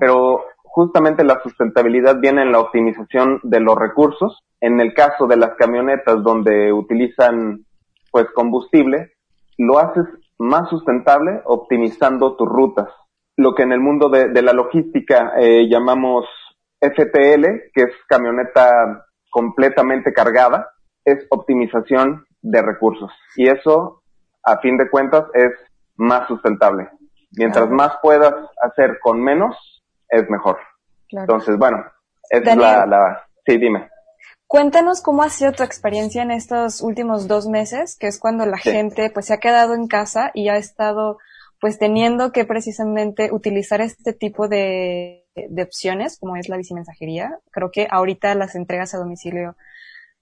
Pero 0.00 0.44
justamente 0.64 1.24
la 1.24 1.40
sustentabilidad 1.42 2.18
viene 2.18 2.42
en 2.42 2.52
la 2.52 2.60
optimización 2.60 3.40
de 3.42 3.60
los 3.60 3.76
recursos. 3.76 4.38
En 4.60 4.80
el 4.80 4.94
caso 4.94 5.26
de 5.26 5.36
las 5.36 5.54
camionetas 5.56 6.22
donde 6.22 6.72
utilizan 6.72 7.64
pues 8.10 8.26
combustible, 8.34 9.12
lo 9.58 9.78
haces 9.78 10.04
más 10.38 10.68
sustentable 10.68 11.40
optimizando 11.44 12.36
tus 12.36 12.48
rutas. 12.48 12.88
Lo 13.36 13.54
que 13.54 13.62
en 13.62 13.72
el 13.72 13.80
mundo 13.80 14.08
de, 14.08 14.42
la 14.42 14.52
logística 14.52 15.32
eh, 15.38 15.68
llamamos 15.68 16.26
FTL, 16.80 17.70
que 17.72 17.82
es 17.82 17.92
camioneta 18.08 19.06
completamente 19.32 20.12
cargada, 20.12 20.70
es 21.04 21.26
optimización 21.30 22.24
de 22.42 22.62
recursos. 22.62 23.10
Y 23.34 23.48
eso, 23.48 24.02
a 24.44 24.58
fin 24.58 24.76
de 24.76 24.88
cuentas, 24.90 25.24
es 25.34 25.50
más 25.96 26.28
sustentable. 26.28 26.88
Mientras 27.32 27.68
más 27.70 27.94
puedas 28.02 28.34
hacer 28.62 28.98
con 29.00 29.20
menos, 29.20 29.56
es 30.08 30.28
mejor. 30.28 30.58
Entonces, 31.08 31.56
bueno, 31.56 31.82
es 32.28 32.44
la, 32.44 32.86
la... 32.86 33.26
Sí, 33.46 33.56
dime. 33.56 33.88
Cuéntanos 34.46 35.00
cómo 35.00 35.22
ha 35.22 35.30
sido 35.30 35.52
tu 35.52 35.62
experiencia 35.62 36.22
en 36.22 36.30
estos 36.30 36.82
últimos 36.82 37.26
dos 37.26 37.48
meses, 37.48 37.96
que 37.98 38.08
es 38.08 38.20
cuando 38.20 38.44
la 38.44 38.58
gente 38.58 39.08
pues 39.08 39.26
se 39.26 39.34
ha 39.34 39.38
quedado 39.38 39.74
en 39.74 39.88
casa 39.88 40.30
y 40.34 40.50
ha 40.50 40.56
estado 40.56 41.16
pues 41.58 41.78
teniendo 41.78 42.32
que 42.32 42.44
precisamente 42.44 43.30
utilizar 43.32 43.80
este 43.80 44.12
tipo 44.12 44.48
de, 44.48 45.21
de 45.34 45.62
opciones, 45.62 46.18
como 46.18 46.36
es 46.36 46.48
la 46.48 46.56
bicimensajería. 46.56 47.38
Creo 47.50 47.70
que 47.70 47.88
ahorita 47.90 48.34
las 48.34 48.54
entregas 48.54 48.94
a 48.94 48.98
domicilio 48.98 49.56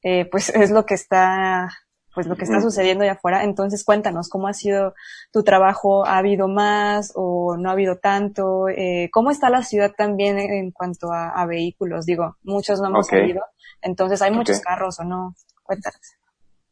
eh, 0.02 0.26
pues 0.31 0.49
es 0.55 0.71
lo 0.71 0.85
que 0.85 0.95
está 0.95 1.69
pues 2.12 2.26
lo 2.26 2.35
que 2.35 2.43
está 2.43 2.61
sucediendo 2.61 3.05
allá 3.05 3.12
afuera. 3.12 3.45
Entonces 3.45 3.85
cuéntanos 3.85 4.29
cómo 4.29 4.49
ha 4.49 4.52
sido 4.52 4.95
tu 5.33 5.45
trabajo, 5.45 6.05
¿ha 6.05 6.19
habido 6.19 6.49
más 6.49 7.12
o 7.14 7.57
no 7.57 7.69
ha 7.69 7.73
habido 7.73 7.99
tanto? 7.99 8.69
Eh, 8.69 9.09
¿Cómo 9.12 9.31
está 9.31 9.49
la 9.49 9.62
ciudad 9.62 9.93
también 9.97 10.38
en 10.40 10.73
cuanto 10.73 11.12
a, 11.12 11.47
vehículos? 11.47 12.07
Digo, 12.07 12.37
muchos 12.43 12.81
no 12.81 12.88
hemos 12.88 13.07
salido, 13.07 13.43
entonces 13.81 14.21
hay 14.23 14.33
muchos 14.33 14.61
carros 14.61 14.99
o 14.99 15.05
no. 15.05 15.35
Cuéntanos. 15.62 16.00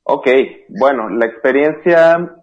Ok, 0.03 0.27
bueno, 0.71 1.09
la 1.09 1.27
experiencia 1.27 2.43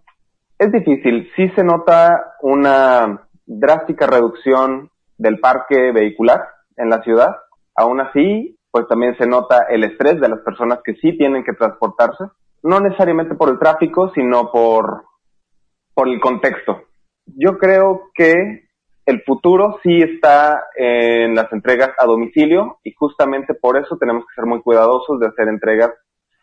es 0.57 0.71
difícil. 0.71 1.29
Sí 1.35 1.49
se 1.53 1.65
nota 1.65 2.35
una 2.41 3.27
drástica 3.45 4.07
reducción 4.07 4.89
del 5.17 5.39
parque 5.39 5.91
vehicular 5.91 6.41
en 6.77 6.89
la 6.89 7.01
ciudad. 7.03 7.35
Aún 7.75 8.01
así, 8.01 8.57
pues 8.71 8.87
también 8.87 9.17
se 9.17 9.27
nota 9.27 9.65
el 9.69 9.83
estrés 9.83 10.19
de 10.19 10.29
las 10.29 10.39
personas 10.39 10.79
que 10.83 10.95
sí 10.95 11.17
tienen 11.17 11.43
que 11.43 11.53
transportarse 11.53 12.25
no 12.65 12.79
necesariamente 12.79 13.35
por 13.35 13.49
el 13.49 13.59
tráfico, 13.59 14.11
sino 14.15 14.51
por, 14.51 15.03
por 15.93 16.09
el 16.09 16.19
contexto. 16.19 16.81
Yo 17.27 17.59
creo 17.59 18.09
que 18.13 18.65
el 19.05 19.21
futuro 19.21 19.79
sí 19.83 20.01
está 20.01 20.63
en 20.75 21.35
las 21.35 21.51
entregas 21.53 21.91
a 21.99 22.05
domicilio 22.05 22.79
y 22.83 22.91
justamente 22.93 23.53
por 23.53 23.77
eso 23.77 23.97
tenemos 23.97 24.23
que 24.25 24.33
ser 24.33 24.45
muy 24.45 24.61
cuidadosos 24.61 25.19
de 25.19 25.27
hacer 25.27 25.47
entregas 25.47 25.91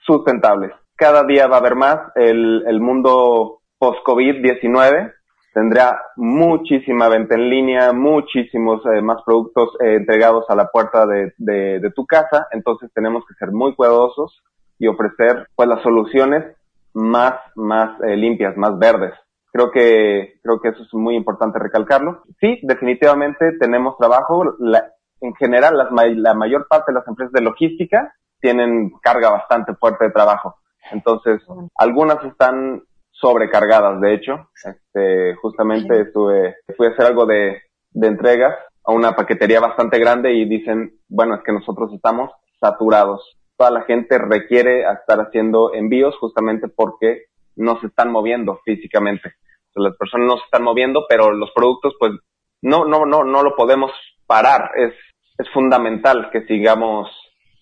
sustentables. 0.06 0.70
Cada 0.94 1.24
día 1.24 1.48
va 1.48 1.56
a 1.56 1.58
haber 1.58 1.74
más. 1.74 1.98
El, 2.14 2.62
el 2.68 2.80
mundo 2.80 3.62
post-COVID-19 3.78 5.12
tendrá 5.52 6.00
muchísima 6.16 7.08
venta 7.08 7.34
en 7.34 7.50
línea, 7.50 7.92
muchísimos 7.92 8.82
eh, 8.86 9.02
más 9.02 9.22
productos 9.24 9.70
eh, 9.80 9.96
entregados 9.96 10.44
a 10.48 10.54
la 10.54 10.68
puerta 10.68 11.06
de, 11.06 11.32
de, 11.38 11.90
tu 11.94 12.06
casa. 12.06 12.48
Entonces 12.52 12.90
tenemos 12.94 13.24
que 13.26 13.34
ser 13.34 13.52
muy 13.52 13.74
cuidadosos 13.74 14.42
y 14.78 14.86
ofrecer 14.86 15.48
pues 15.54 15.68
las 15.68 15.82
soluciones 15.82 16.56
más, 16.94 17.34
más 17.54 18.00
eh, 18.02 18.16
limpias, 18.16 18.56
más 18.56 18.78
verdes. 18.78 19.12
Creo 19.52 19.70
que, 19.70 20.40
creo 20.42 20.60
que 20.60 20.70
eso 20.70 20.82
es 20.82 20.94
muy 20.94 21.14
importante 21.14 21.58
recalcarlo. 21.58 22.22
Sí, 22.40 22.58
definitivamente 22.62 23.52
tenemos 23.60 23.96
trabajo. 23.98 24.56
La, 24.58 24.92
en 25.20 25.34
general, 25.34 25.76
las, 25.76 25.88
la 26.16 26.34
mayor 26.34 26.66
parte 26.68 26.90
de 26.90 26.98
las 26.98 27.06
empresas 27.06 27.32
de 27.32 27.42
logística 27.42 28.14
tienen 28.40 28.90
carga 29.02 29.30
bastante 29.30 29.74
fuerte 29.74 30.06
de 30.06 30.10
trabajo. 30.10 30.56
Entonces, 30.90 31.42
algunas 31.76 32.22
están 32.24 32.82
sobrecargadas, 33.22 34.00
de 34.00 34.14
hecho. 34.14 34.48
Este, 34.64 35.34
justamente 35.36 36.00
estuve, 36.00 36.56
fui 36.76 36.88
a 36.88 36.90
hacer 36.90 37.06
algo 37.06 37.24
de, 37.24 37.62
de 37.92 38.08
entregas 38.08 38.54
a 38.84 38.92
una 38.92 39.14
paquetería 39.14 39.60
bastante 39.60 39.98
grande 39.98 40.34
y 40.34 40.44
dicen, 40.44 40.98
bueno, 41.08 41.36
es 41.36 41.42
que 41.44 41.52
nosotros 41.52 41.92
estamos 41.94 42.30
saturados. 42.60 43.38
Toda 43.56 43.70
la 43.70 43.82
gente 43.82 44.18
requiere 44.18 44.82
estar 44.82 45.20
haciendo 45.20 45.72
envíos 45.72 46.16
justamente 46.18 46.66
porque 46.68 47.26
no 47.54 47.78
se 47.80 47.86
están 47.86 48.10
moviendo 48.10 48.60
físicamente. 48.64 49.34
las 49.76 49.96
personas 49.96 50.26
no 50.26 50.36
se 50.38 50.44
están 50.44 50.64
moviendo, 50.64 51.06
pero 51.08 51.32
los 51.32 51.52
productos, 51.52 51.94
pues, 51.98 52.12
no, 52.60 52.84
no, 52.84 53.06
no, 53.06 53.22
no 53.24 53.42
lo 53.42 53.54
podemos 53.54 53.92
parar. 54.26 54.72
Es, 54.76 54.94
es 55.38 55.48
fundamental 55.52 56.30
que 56.32 56.44
sigamos 56.46 57.08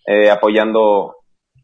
eh, 0.07 0.31
apoyando, 0.31 1.17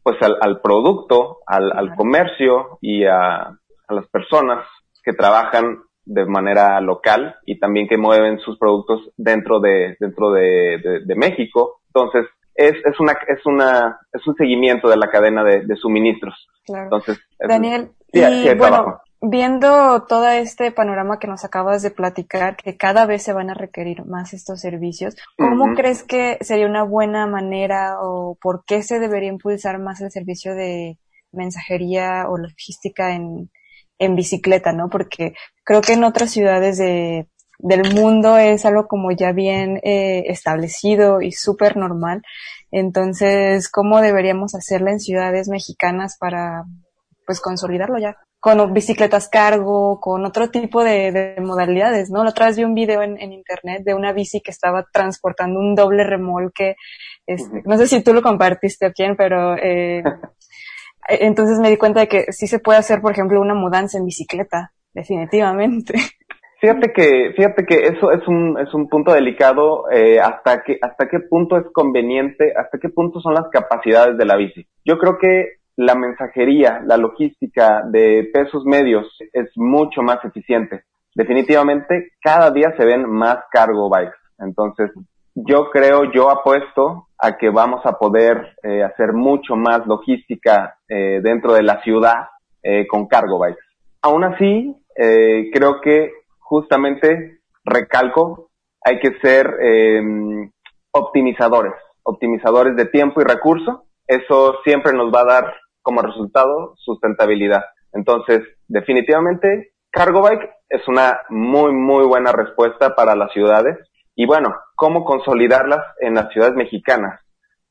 pues, 0.03 0.21
al, 0.21 0.37
al 0.39 0.61
producto, 0.61 1.39
al, 1.47 1.71
al 1.71 1.95
comercio 1.95 2.77
y 2.81 3.05
a, 3.05 3.57
a 3.87 3.93
las 3.93 4.07
personas 4.09 4.65
que 5.03 5.13
trabajan 5.13 5.79
de 6.07 6.25
manera 6.25 6.79
local 6.81 7.35
y 7.45 7.59
también 7.59 7.87
que 7.87 7.97
mueven 7.97 8.39
sus 8.39 8.57
productos 8.57 9.11
dentro 9.17 9.59
de 9.59 9.97
dentro 9.99 10.31
de, 10.31 11.01
de, 11.05 11.15
México. 11.15 11.81
Entonces, 11.87 12.25
es, 12.55 12.73
es 12.85 12.99
una 12.99 13.13
es 13.27 13.45
una 13.45 13.99
es 14.13 14.25
un 14.25 14.35
seguimiento 14.35 14.89
de 14.89 14.97
la 14.97 15.09
cadena 15.09 15.43
de, 15.43 15.75
suministros. 15.75 16.47
Claro. 16.65 16.85
Entonces, 16.85 17.19
Daniel, 17.39 17.91
y 18.13 18.53
bueno, 18.55 19.01
viendo 19.21 20.05
todo 20.07 20.29
este 20.29 20.71
panorama 20.71 21.19
que 21.19 21.27
nos 21.27 21.43
acabas 21.43 21.81
de 21.81 21.91
platicar, 21.91 22.55
que 22.55 22.77
cada 22.77 23.05
vez 23.05 23.23
se 23.23 23.33
van 23.33 23.49
a 23.49 23.53
requerir 23.53 24.05
más 24.05 24.33
estos 24.33 24.61
servicios, 24.61 25.15
¿cómo 25.37 25.75
crees 25.75 26.03
que 26.03 26.37
sería 26.41 26.67
una 26.67 26.83
buena 26.83 27.27
manera 27.27 27.97
o 28.01 28.37
por 28.41 28.63
qué 28.65 28.81
se 28.81 28.99
debería 28.99 29.29
impulsar 29.29 29.79
más 29.79 29.99
el 30.01 30.11
servicio 30.11 30.55
de 30.55 30.99
mensajería 31.33 32.25
o 32.29 32.37
logística 32.37 33.13
en, 33.13 33.49
en 33.99 34.15
bicicleta, 34.15 34.71
¿no? 34.71 34.89
Porque 34.89 35.33
creo 35.63 35.81
que 35.81 35.93
en 35.93 36.03
otras 36.03 36.31
ciudades 36.31 36.77
de, 36.77 37.27
del 37.59 37.93
mundo 37.93 38.37
es 38.37 38.65
algo 38.65 38.87
como 38.87 39.11
ya 39.11 39.31
bien 39.31 39.79
eh, 39.83 40.25
establecido 40.27 41.21
y 41.21 41.31
súper 41.31 41.77
normal. 41.77 42.21
Entonces, 42.71 43.69
¿cómo 43.69 44.01
deberíamos 44.01 44.53
hacerla 44.53 44.91
en 44.91 44.99
ciudades 44.99 45.47
mexicanas 45.47 46.17
para, 46.19 46.65
pues, 47.25 47.39
consolidarlo 47.39 47.97
ya? 47.97 48.17
Con 48.39 48.73
bicicletas 48.73 49.29
cargo, 49.29 49.99
con 49.99 50.25
otro 50.25 50.49
tipo 50.49 50.83
de, 50.83 51.11
de 51.11 51.41
modalidades, 51.41 52.11
¿no? 52.11 52.23
La 52.23 52.29
otra 52.29 52.47
vez 52.47 52.57
vi 52.57 52.63
un 52.65 52.75
video 52.75 53.01
en, 53.01 53.19
en, 53.19 53.33
internet 53.33 53.83
de 53.83 53.95
una 53.95 54.13
bici 54.13 54.41
que 54.41 54.51
estaba 54.51 54.85
transportando 54.93 55.59
un 55.59 55.73
doble 55.73 56.03
remolque. 56.03 56.75
Este, 57.25 57.63
no 57.65 57.77
sé 57.77 57.87
si 57.87 58.03
tú 58.03 58.13
lo 58.13 58.21
compartiste 58.21 58.85
o 58.85 58.93
quién, 58.93 59.15
pero 59.15 59.55
eh, 59.57 60.03
entonces 61.07 61.59
me 61.59 61.69
di 61.69 61.77
cuenta 61.77 62.01
de 62.01 62.07
que 62.07 62.25
sí 62.31 62.47
se 62.47 62.59
puede 62.59 62.79
hacer, 62.79 63.01
por 63.01 63.11
ejemplo, 63.11 63.41
una 63.41 63.55
mudanza 63.55 63.97
en 63.97 64.05
bicicleta, 64.05 64.71
definitivamente. 64.93 65.93
Fíjate 66.59 66.91
que, 66.91 67.33
fíjate 67.35 67.65
que 67.65 67.87
eso 67.87 68.11
es 68.11 68.27
un, 68.27 68.57
es 68.59 68.73
un 68.73 68.89
punto 68.89 69.13
delicado, 69.13 69.89
eh, 69.91 70.19
hasta 70.19 70.63
que, 70.63 70.79
hasta 70.81 71.07
qué 71.07 71.19
punto 71.19 71.55
es 71.55 71.65
conveniente, 71.71 72.51
hasta 72.55 72.79
qué 72.79 72.89
punto 72.89 73.19
son 73.19 73.35
las 73.35 73.47
capacidades 73.51 74.17
de 74.17 74.25
la 74.25 74.37
bici. 74.37 74.65
Yo 74.83 74.97
creo 74.97 75.19
que 75.19 75.57
la 75.75 75.93
mensajería, 75.93 76.81
la 76.83 76.97
logística 76.97 77.83
de 77.85 78.29
pesos 78.33 78.65
medios 78.65 79.05
es 79.31 79.51
mucho 79.55 80.01
más 80.01 80.17
eficiente. 80.25 80.83
Definitivamente, 81.13 82.13
cada 82.21 82.49
día 82.49 82.73
se 82.75 82.85
ven 82.85 83.07
más 83.07 83.37
cargo 83.51 83.89
bikes. 83.89 84.17
Entonces, 84.39 84.89
yo 85.45 85.69
creo, 85.69 86.11
yo 86.11 86.31
apuesto 86.31 87.09
a 87.19 87.37
que 87.37 87.49
vamos 87.49 87.85
a 87.85 87.93
poder 87.93 88.55
eh, 88.63 88.83
hacer 88.83 89.13
mucho 89.13 89.55
más 89.55 89.85
logística 89.85 90.79
eh, 90.89 91.19
dentro 91.21 91.53
de 91.53 91.61
la 91.61 91.81
ciudad 91.83 92.29
eh, 92.63 92.87
con 92.87 93.07
cargo 93.07 93.37
bikes. 93.37 93.61
Aún 94.01 94.23
así, 94.23 94.75
creo 94.95 95.79
que 95.81 96.11
justamente, 96.39 97.39
recalco, 97.63 98.49
hay 98.83 98.99
que 98.99 99.19
ser 99.21 99.47
em, 99.61 100.49
optimizadores, 100.91 101.73
optimizadores 102.03 102.75
de 102.75 102.85
tiempo 102.85 103.21
y 103.21 103.25
recurso. 103.25 103.85
Eso 104.07 104.55
siempre 104.63 104.93
nos 104.93 105.13
va 105.13 105.21
a 105.21 105.33
dar 105.33 105.53
como 105.83 106.01
resultado 106.01 106.73
sustentabilidad. 106.77 107.63
Entonces, 107.93 108.41
definitivamente, 108.67 109.73
cargo 109.91 110.21
bike 110.21 110.49
es 110.69 110.87
una 110.87 111.19
muy, 111.29 111.73
muy 111.73 112.05
buena 112.05 112.31
respuesta 112.31 112.95
para 112.95 113.15
las 113.15 113.31
ciudades 113.33 113.77
y 114.19 114.25
bueno, 114.25 114.55
¿cómo 114.73 115.05
consolidarlas 115.05 115.85
en 115.99 116.15
las 116.15 116.33
ciudades 116.33 116.55
mexicanas? 116.55 117.21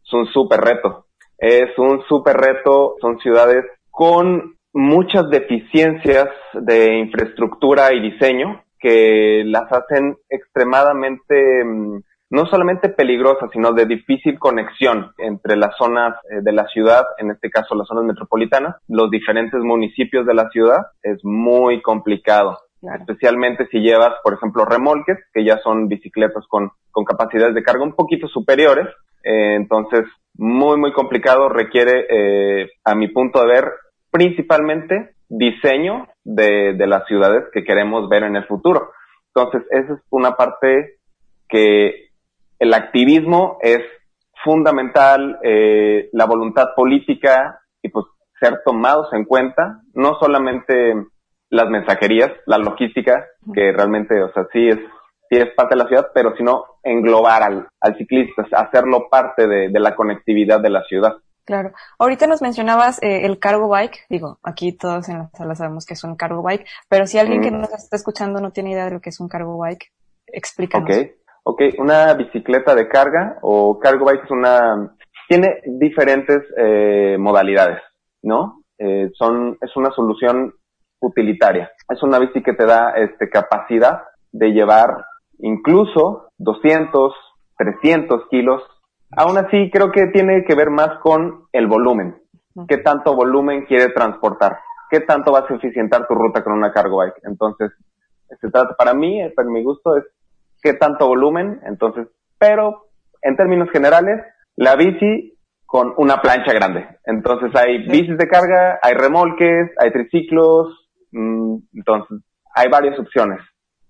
Es 0.05 0.13
un 0.13 0.27
súper 0.27 0.61
reto. 0.61 1.07
Es 1.37 1.77
un 1.77 2.05
súper 2.09 2.37
reto. 2.37 2.95
Son 3.01 3.19
ciudades 3.19 3.65
con 3.91 4.55
muchas 4.73 5.29
deficiencias 5.29 6.29
de 6.53 6.99
infraestructura 6.99 7.93
y 7.93 8.01
diseño 8.01 8.63
que 8.79 9.43
las 9.45 9.73
hacen 9.73 10.19
extremadamente 10.29 11.65
mm, 11.65 11.99
no 12.31 12.47
solamente 12.47 12.91
peligrosas, 12.91 13.51
sino 13.53 13.73
de 13.73 13.87
difícil 13.87 14.39
conexión 14.39 15.11
entre 15.19 15.57
las 15.57 15.77
zonas 15.77 16.15
eh, 16.31 16.43
de 16.43 16.53
la 16.53 16.69
ciudad, 16.69 17.05
en 17.19 17.33
este 17.33 17.51
caso 17.51 17.75
las 17.75 17.89
zonas 17.89 18.05
metropolitanas, 18.05 18.77
los 18.87 19.11
diferentes 19.11 19.61
municipios 19.63 20.25
de 20.25 20.35
la 20.35 20.49
ciudad, 20.51 20.79
es 21.03 21.19
muy 21.25 21.83
complicado 21.83 22.57
especialmente 22.95 23.67
si 23.71 23.81
llevas, 23.81 24.15
por 24.23 24.35
ejemplo, 24.35 24.65
remolques, 24.65 25.19
que 25.33 25.45
ya 25.45 25.59
son 25.59 25.89
bicicletas 25.89 26.45
con, 26.49 26.71
con 26.91 27.05
capacidades 27.05 27.55
de 27.55 27.63
carga 27.63 27.83
un 27.83 27.95
poquito 27.95 28.29
superiores. 28.29 28.87
Eh, 29.25 29.55
entonces, 29.55 30.05
muy, 30.35 30.79
muy 30.79 30.93
complicado, 30.93 31.49
requiere, 31.49 32.07
eh, 32.09 32.71
a 32.85 32.95
mi 32.95 33.09
punto 33.09 33.41
de 33.41 33.47
ver, 33.47 33.73
principalmente 34.11 35.15
diseño 35.29 36.07
de, 36.25 36.75
de 36.75 36.87
las 36.87 37.07
ciudades 37.07 37.45
que 37.53 37.65
queremos 37.65 38.09
ver 38.09 38.23
en 38.23 38.37
el 38.37 38.47
futuro. 38.47 38.91
Entonces, 39.35 39.69
esa 39.71 39.95
es 39.95 40.01
una 40.11 40.33
parte 40.33 40.99
que 41.49 42.11
el 42.59 42.73
activismo 42.73 43.59
es 43.61 43.81
fundamental, 44.45 45.39
eh, 45.43 46.09
la 46.13 46.25
voluntad 46.27 46.69
política 46.75 47.61
y 47.83 47.89
pues 47.89 48.07
ser 48.39 48.61
tomados 48.65 49.13
en 49.13 49.25
cuenta, 49.25 49.81
no 49.95 50.15
solamente 50.21 50.95
las 51.51 51.69
mensajerías, 51.69 52.33
la 52.47 52.59
logística, 52.59 53.27
que 53.55 53.73
realmente, 53.73 54.21
o 54.23 54.33
sea, 54.33 54.47
sí 54.53 54.69
es, 54.69 54.79
sí 55.29 55.39
es 55.39 55.55
parte 55.55 55.75
de 55.75 55.83
la 55.83 55.89
ciudad, 55.89 56.09
pero 56.13 56.35
sino 56.37 56.65
englobar 56.83 57.43
al, 57.43 57.69
al 57.81 57.97
ciclista, 57.97 58.47
hacerlo 58.53 59.09
parte 59.11 59.47
de, 59.47 59.69
de, 59.69 59.81
la 59.81 59.95
conectividad 59.95 60.61
de 60.61 60.71
la 60.71 60.83
ciudad. 60.85 61.17
Claro. 61.45 61.71
Ahorita 61.99 62.27
nos 62.27 62.43
mencionabas 62.43 63.01
eh, 63.03 63.25
el 63.25 63.39
cargo 63.39 63.69
bike. 63.69 64.07
Digo, 64.11 64.39
aquí 64.43 64.77
todos 64.77 65.09
en 65.09 65.19
la 65.19 65.29
sala 65.29 65.55
sabemos 65.55 65.87
que 65.87 65.95
es 65.95 66.03
un 66.03 66.17
cargo 66.17 66.43
bike, 66.43 66.67
pero 66.89 67.07
si 67.07 67.19
alguien 67.19 67.41
que 67.41 67.53
nos 67.53 67.73
está 67.73 67.97
escuchando 67.97 68.41
no 68.41 68.51
tiene 68.51 68.73
idea 68.73 68.87
de 68.87 68.91
lo 68.91 69.01
que 69.01 69.11
es 69.11 69.21
un 69.21 69.29
cargo 69.29 69.57
bike, 69.57 69.93
explícanos. 70.27 70.91
Ok, 70.91 71.07
ok. 71.45 71.63
Una 71.79 72.15
bicicleta 72.15 72.75
de 72.75 72.89
carga 72.89 73.39
o 73.43 73.79
cargo 73.79 74.07
bike 74.07 74.25
es 74.25 74.31
una, 74.33 74.97
tiene 75.29 75.61
diferentes 75.67 76.43
eh, 76.57 77.17
modalidades, 77.17 77.81
¿no? 78.23 78.63
Eh, 78.79 79.11
son, 79.15 79.57
es 79.61 79.75
una 79.77 79.91
solución 79.93 80.53
utilitaria. 81.01 81.71
Es 81.89 82.03
una 82.03 82.19
bici 82.19 82.43
que 82.43 82.53
te 82.53 82.67
da 82.67 82.91
este, 82.91 83.29
capacidad 83.29 84.03
de 84.33 84.53
llevar 84.53 85.07
incluso 85.39 86.31
200, 86.39 87.13
300 87.57 88.29
kilos. 88.31 88.63
Aún 89.17 89.39
así, 89.39 89.71
creo 89.71 89.93
que 89.93 90.07
tiene 90.07 90.45
que 90.45 90.55
ver 90.55 90.71
más 90.71 90.99
con 91.03 91.47
el 91.53 91.67
volumen. 91.67 92.17
¿Qué 92.69 92.79
tanto 92.79 93.15
volumen 93.15 93.67
quiere 93.67 93.89
transportar? 93.91 94.59
¿Qué 94.91 95.01
tanto 95.01 95.33
vas 95.33 95.51
a 95.51 95.55
eficientar 95.55 96.07
tu 96.07 96.15
ruta 96.15 96.43
con 96.43 96.55
una 96.55 96.73
cargo 96.73 96.99
bike? 96.99 97.21
Entonces, 97.25 97.73
se 98.41 98.51
trata, 98.51 98.75
para 98.77 98.95
mí, 98.95 99.21
para 99.35 99.49
mi 99.49 99.63
gusto, 99.63 99.97
es 99.97 100.05
qué 100.63 100.73
tanto 100.75 101.07
volumen. 101.07 101.61
Entonces, 101.67 102.09
pero 102.39 102.87
en 103.23 103.37
términos 103.37 103.69
generales, 103.71 104.23
la 104.57 104.77
bici 104.77 105.37
con 105.67 105.93
una 105.97 106.23
plancha 106.23 106.53
grande. 106.53 106.87
Entonces 107.05 107.51
hay 107.55 107.87
bicis 107.89 108.17
de 108.17 108.29
carga, 108.29 108.79
hay 108.83 108.95
remolques, 108.95 109.71
hay 109.79 109.91
triciclos, 109.93 110.86
entonces, 111.13 112.19
hay 112.55 112.69
varias 112.69 112.99
opciones. 112.99 113.41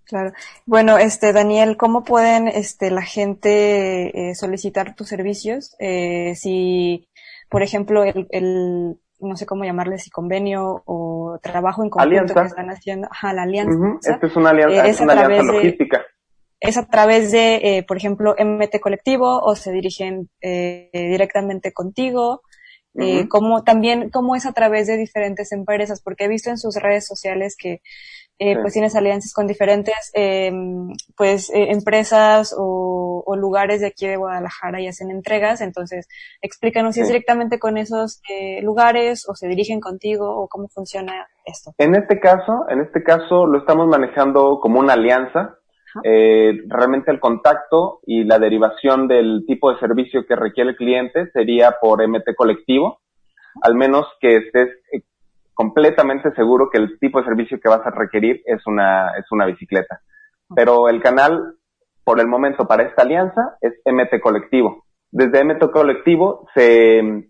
Claro. 0.06 0.32
Bueno, 0.66 0.98
este 0.98 1.32
Daniel, 1.32 1.76
¿cómo 1.76 2.04
pueden 2.04 2.46
este 2.46 2.90
la 2.90 3.02
gente 3.02 4.30
eh, 4.30 4.34
solicitar 4.36 4.94
tus 4.94 5.08
servicios? 5.08 5.74
Eh, 5.80 6.34
si, 6.36 7.08
por 7.50 7.64
ejemplo, 7.64 8.04
el, 8.04 8.28
el, 8.30 8.98
no 9.18 9.36
sé 9.36 9.46
cómo 9.46 9.64
llamarle, 9.64 9.98
si 9.98 10.10
convenio 10.10 10.82
o 10.86 11.40
trabajo 11.42 11.82
en 11.82 11.90
conjunto 11.90 12.34
que 12.34 12.40
están 12.40 12.70
haciendo, 12.70 13.08
ajá, 13.10 13.32
la 13.32 13.42
alianza. 13.42 13.98
Esta 14.00 14.26
es 14.26 14.36
una 14.36 14.50
alianza, 14.50 14.86
es, 14.86 15.00
una 15.00 15.12
alianza 15.14 15.52
logística. 15.52 16.04
es 16.60 16.76
a 16.76 16.86
través 16.86 17.32
de, 17.32 17.56
eh, 17.56 17.82
por 17.82 17.96
ejemplo, 17.96 18.36
MT 18.38 18.78
Colectivo 18.80 19.40
o 19.40 19.56
se 19.56 19.72
dirigen 19.72 20.28
eh, 20.40 20.90
directamente 20.92 21.72
contigo 21.72 22.42
eh, 22.98 23.28
como 23.28 23.62
también 23.62 24.10
cómo 24.10 24.36
es 24.36 24.46
a 24.46 24.52
través 24.52 24.86
de 24.86 24.96
diferentes 24.96 25.52
empresas, 25.52 26.00
porque 26.02 26.24
he 26.24 26.28
visto 26.28 26.50
en 26.50 26.58
sus 26.58 26.76
redes 26.76 27.06
sociales 27.06 27.56
que 27.58 27.80
eh, 28.38 28.56
pues 28.60 28.74
tienes 28.74 28.94
alianzas 28.94 29.32
con 29.32 29.46
diferentes 29.46 30.10
eh, 30.14 30.52
pues 31.16 31.48
eh, 31.50 31.70
empresas 31.70 32.54
o, 32.56 33.22
o, 33.24 33.36
lugares 33.36 33.80
de 33.80 33.86
aquí 33.86 34.06
de 34.06 34.16
Guadalajara 34.16 34.80
y 34.80 34.88
hacen 34.88 35.10
entregas. 35.10 35.62
Entonces, 35.62 36.06
explícanos 36.42 36.94
si 36.94 37.00
es 37.00 37.06
directamente 37.06 37.58
con 37.58 37.78
esos 37.78 38.20
eh, 38.28 38.60
lugares 38.62 39.26
o 39.28 39.34
se 39.34 39.48
dirigen 39.48 39.80
contigo 39.80 40.28
o 40.28 40.48
cómo 40.48 40.68
funciona 40.68 41.26
esto. 41.46 41.72
En 41.78 41.94
este 41.94 42.20
caso, 42.20 42.66
en 42.68 42.80
este 42.80 43.02
caso 43.02 43.46
lo 43.46 43.58
estamos 43.58 43.86
manejando 43.88 44.58
como 44.60 44.80
una 44.80 44.94
alianza. 44.94 45.58
Eh, 46.04 46.62
realmente 46.68 47.10
el 47.10 47.20
contacto 47.20 48.00
y 48.06 48.24
la 48.24 48.38
derivación 48.38 49.08
del 49.08 49.44
tipo 49.46 49.72
de 49.72 49.78
servicio 49.78 50.26
que 50.26 50.36
requiere 50.36 50.70
el 50.70 50.76
cliente 50.76 51.30
sería 51.32 51.76
por 51.80 52.06
MT 52.06 52.34
colectivo, 52.36 53.00
al 53.62 53.74
menos 53.74 54.06
que 54.20 54.36
estés 54.36 54.68
eh, 54.92 55.02
completamente 55.54 56.32
seguro 56.34 56.68
que 56.70 56.78
el 56.78 56.98
tipo 56.98 57.18
de 57.18 57.26
servicio 57.26 57.58
que 57.60 57.68
vas 57.68 57.84
a 57.86 57.90
requerir 57.90 58.42
es 58.44 58.66
una, 58.66 59.16
es 59.18 59.24
una 59.30 59.46
bicicleta. 59.46 60.00
Pero 60.54 60.88
el 60.88 61.00
canal, 61.00 61.54
por 62.04 62.20
el 62.20 62.28
momento, 62.28 62.66
para 62.66 62.84
esta 62.84 63.02
alianza 63.02 63.56
es 63.60 63.72
MT 63.84 64.20
Colectivo. 64.20 64.84
Desde 65.10 65.44
MT 65.44 65.70
Colectivo 65.72 66.46
se, 66.54 67.28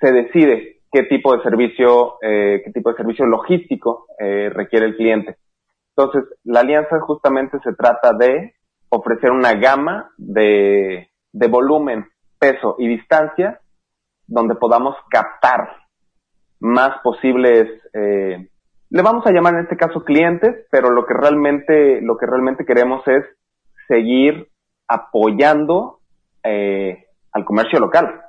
se 0.00 0.12
decide 0.12 0.82
qué 0.90 1.04
tipo 1.04 1.34
de 1.34 1.42
servicio, 1.42 2.18
eh, 2.20 2.62
qué 2.64 2.70
tipo 2.72 2.90
de 2.90 2.96
servicio 2.96 3.26
logístico 3.26 4.06
eh, 4.18 4.50
requiere 4.50 4.86
el 4.86 4.96
cliente. 4.96 5.36
Entonces, 5.96 6.24
la 6.44 6.60
alianza 6.60 7.00
justamente 7.00 7.58
se 7.62 7.72
trata 7.74 8.12
de 8.12 8.54
ofrecer 8.88 9.30
una 9.30 9.54
gama 9.54 10.10
de, 10.16 11.10
de 11.32 11.48
volumen, 11.48 12.06
peso 12.38 12.76
y 12.78 12.88
distancia 12.88 13.60
donde 14.26 14.54
podamos 14.54 14.96
captar 15.10 15.68
más 16.60 17.00
posibles, 17.02 17.68
eh, 17.92 18.48
le 18.90 19.02
vamos 19.02 19.26
a 19.26 19.32
llamar 19.32 19.54
en 19.54 19.60
este 19.60 19.76
caso 19.76 20.04
clientes, 20.04 20.66
pero 20.70 20.90
lo 20.90 21.04
que 21.06 21.14
realmente, 21.14 22.00
lo 22.02 22.16
que 22.16 22.26
realmente 22.26 22.64
queremos 22.64 23.06
es 23.08 23.24
seguir 23.88 24.48
apoyando 24.86 26.00
eh, 26.44 27.06
al 27.32 27.44
comercio 27.44 27.78
local. 27.78 28.20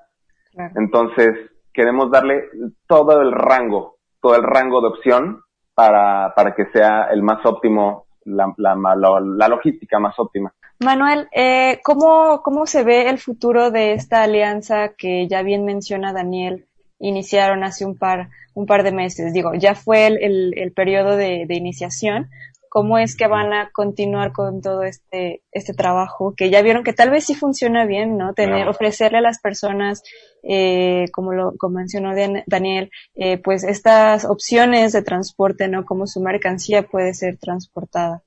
Entonces, 0.76 1.52
queremos 1.74 2.12
darle 2.12 2.44
todo 2.88 3.22
el 3.22 3.32
rango, 3.32 3.98
todo 4.22 4.36
el 4.36 4.44
rango 4.44 4.82
de 4.82 4.88
opción 4.88 5.42
para, 5.74 6.34
para 6.36 6.54
que 6.56 6.66
sea 6.72 7.08
el 7.12 7.22
más 7.22 7.46
óptimo, 7.46 8.06
la, 8.26 8.54
la, 8.58 8.76
la, 8.76 9.48
logística 9.48 10.00
más 10.00 10.18
óptima. 10.18 10.54
Manuel, 10.80 11.28
eh, 11.32 11.80
¿cómo, 11.84 12.42
¿cómo 12.44 12.66
se 12.66 12.84
ve 12.84 13.10
el 13.10 13.20
futuro 13.20 13.72
de 13.72 13.94
esta 13.94 14.24
alianza 14.24 14.90
que 14.98 15.28
ya 15.28 15.42
bien 15.42 15.66
menciona 15.66 16.14
Daniel 16.14 16.68
iniciaron 17.04 17.64
hace 17.64 17.86
un 17.86 17.98
par, 17.98 18.30
un 18.54 18.66
par 18.66 18.84
de 18.84 18.92
meses. 18.92 19.34
Digo, 19.34 19.54
ya 19.54 19.76
fue 19.76 20.08
el, 20.08 20.54
el, 20.58 20.72
periodo 20.72 21.16
de, 21.16 21.46
de, 21.48 21.56
iniciación. 21.56 22.30
¿Cómo 22.74 22.98
es 22.98 23.16
que 23.16 23.28
van 23.28 23.54
a 23.54 23.70
continuar 23.72 24.32
con 24.32 24.60
todo 24.60 24.82
este, 24.82 25.44
este 25.52 25.76
trabajo? 25.76 26.34
Que 26.36 26.50
ya 26.50 26.64
vieron 26.64 26.84
que 26.84 26.92
tal 26.92 27.12
vez 27.12 27.24
sí 27.24 27.36
funciona 27.36 27.86
bien, 27.86 28.18
¿no? 28.18 28.34
Tener, 28.34 28.68
ofrecerle 28.68 29.20
a 29.20 29.22
las 29.22 29.40
personas, 29.40 30.02
eh, 30.42 31.06
como 31.12 31.34
lo 31.34 31.54
como 31.60 31.78
mencionó 31.78 32.16
Daniel, 32.48 32.90
eh, 33.14 33.38
pues 33.38 33.64
estas 33.64 34.26
opciones 34.26 34.92
de 34.92 35.04
transporte, 35.04 35.68
¿no? 35.68 35.86
Como 35.86 36.08
su 36.08 36.20
mercancía 36.20 36.82
puede 36.82 37.14
ser 37.14 37.38
transportada. 37.38 38.24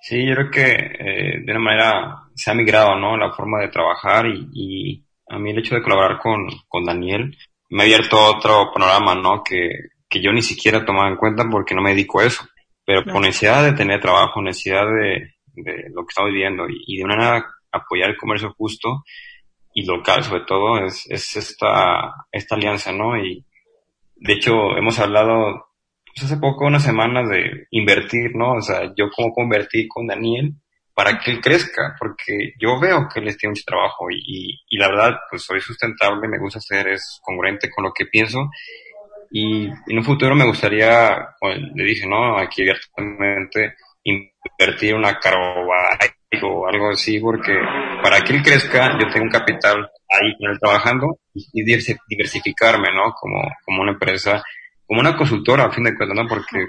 Sí, 0.00 0.26
yo 0.26 0.34
creo 0.34 0.50
que 0.50 0.72
eh, 0.98 1.42
de 1.46 1.52
una 1.52 1.60
manera 1.60 2.16
se 2.34 2.50
ha 2.50 2.54
migrado, 2.54 2.98
¿no? 2.98 3.16
La 3.16 3.32
forma 3.32 3.60
de 3.60 3.68
trabajar 3.68 4.26
y, 4.26 4.48
y 4.52 5.06
a 5.28 5.38
mí 5.38 5.52
el 5.52 5.60
hecho 5.60 5.76
de 5.76 5.82
colaborar 5.82 6.18
con, 6.18 6.48
con 6.66 6.84
Daniel 6.84 7.32
me 7.70 7.84
ha 7.84 7.86
abierto 7.86 8.16
otro 8.26 8.72
panorama, 8.74 9.14
¿no? 9.14 9.44
Que, 9.44 9.68
que 10.08 10.20
yo 10.20 10.32
ni 10.32 10.42
siquiera 10.42 10.84
tomaba 10.84 11.08
en 11.08 11.16
cuenta 11.16 11.44
porque 11.48 11.76
no 11.76 11.80
me 11.80 11.90
dedico 11.90 12.18
a 12.18 12.24
eso. 12.24 12.42
Pero 12.84 13.04
por 13.04 13.20
necesidad 13.20 13.64
de 13.64 13.72
tener 13.72 14.00
trabajo, 14.00 14.42
necesidad 14.42 14.86
de, 14.86 15.34
de 15.54 15.88
lo 15.90 16.02
que 16.02 16.10
estamos 16.10 16.32
viviendo 16.32 16.64
y, 16.68 16.96
de 16.98 17.04
una 17.04 17.16
manera 17.16 17.46
apoyar 17.70 18.10
el 18.10 18.16
comercio 18.16 18.54
justo 18.56 19.04
y 19.74 19.84
local 19.86 20.22
sobre 20.22 20.44
todo 20.44 20.84
es, 20.84 21.06
es 21.08 21.36
esta, 21.36 22.26
esta 22.30 22.54
alianza, 22.54 22.92
¿no? 22.92 23.16
Y 23.16 23.44
de 24.16 24.32
hecho 24.34 24.76
hemos 24.76 24.98
hablado 24.98 25.66
pues 26.14 26.24
hace 26.26 26.36
poco, 26.36 26.66
unas 26.66 26.82
semanas 26.82 27.28
de 27.30 27.68
invertir, 27.70 28.34
¿no? 28.34 28.54
O 28.54 28.60
sea, 28.60 28.92
yo 28.96 29.08
como 29.14 29.32
convertí 29.32 29.88
con 29.88 30.06
Daniel 30.06 30.54
para 30.94 31.18
que 31.18 31.30
él 31.30 31.40
crezca, 31.40 31.96
porque 31.98 32.52
yo 32.60 32.78
veo 32.78 33.08
que 33.08 33.20
él 33.20 33.36
tiene 33.38 33.52
mucho 33.52 33.62
trabajo 33.64 34.10
y, 34.10 34.60
y, 34.68 34.76
la 34.76 34.88
verdad, 34.88 35.16
pues 35.30 35.42
soy 35.42 35.58
sustentable, 35.62 36.28
me 36.28 36.38
gusta 36.38 36.60
ser, 36.60 36.88
es 36.88 37.18
congruente 37.22 37.70
con 37.70 37.84
lo 37.84 37.92
que 37.94 38.04
pienso 38.04 38.50
y 39.32 39.66
en 39.66 39.98
un 39.98 40.04
futuro 40.04 40.34
me 40.34 40.44
gustaría, 40.44 41.16
le 41.74 41.84
dije, 41.84 42.06
¿no? 42.06 42.38
Aquí 42.38 42.62
abiertamente 42.62 43.76
invertir 44.04 44.94
una 44.94 45.18
bike 45.18 46.42
o 46.42 46.66
algo 46.66 46.90
así, 46.90 47.18
porque 47.18 47.54
para 48.02 48.20
que 48.22 48.34
él 48.34 48.42
crezca, 48.42 48.98
yo 48.98 49.08
tengo 49.08 49.24
un 49.24 49.30
capital 49.30 49.90
ahí 50.08 50.36
con 50.38 50.50
él 50.50 50.58
trabajando 50.60 51.18
y 51.34 51.64
diversificarme, 51.64 52.88
¿no? 52.94 53.12
Como, 53.12 53.40
como 53.64 53.82
una 53.82 53.92
empresa, 53.92 54.42
como 54.86 55.00
una 55.00 55.16
consultora, 55.16 55.64
a 55.64 55.72
fin 55.72 55.84
de 55.84 55.94
cuentas, 55.94 56.16
¿no? 56.16 56.28
Porque 56.28 56.66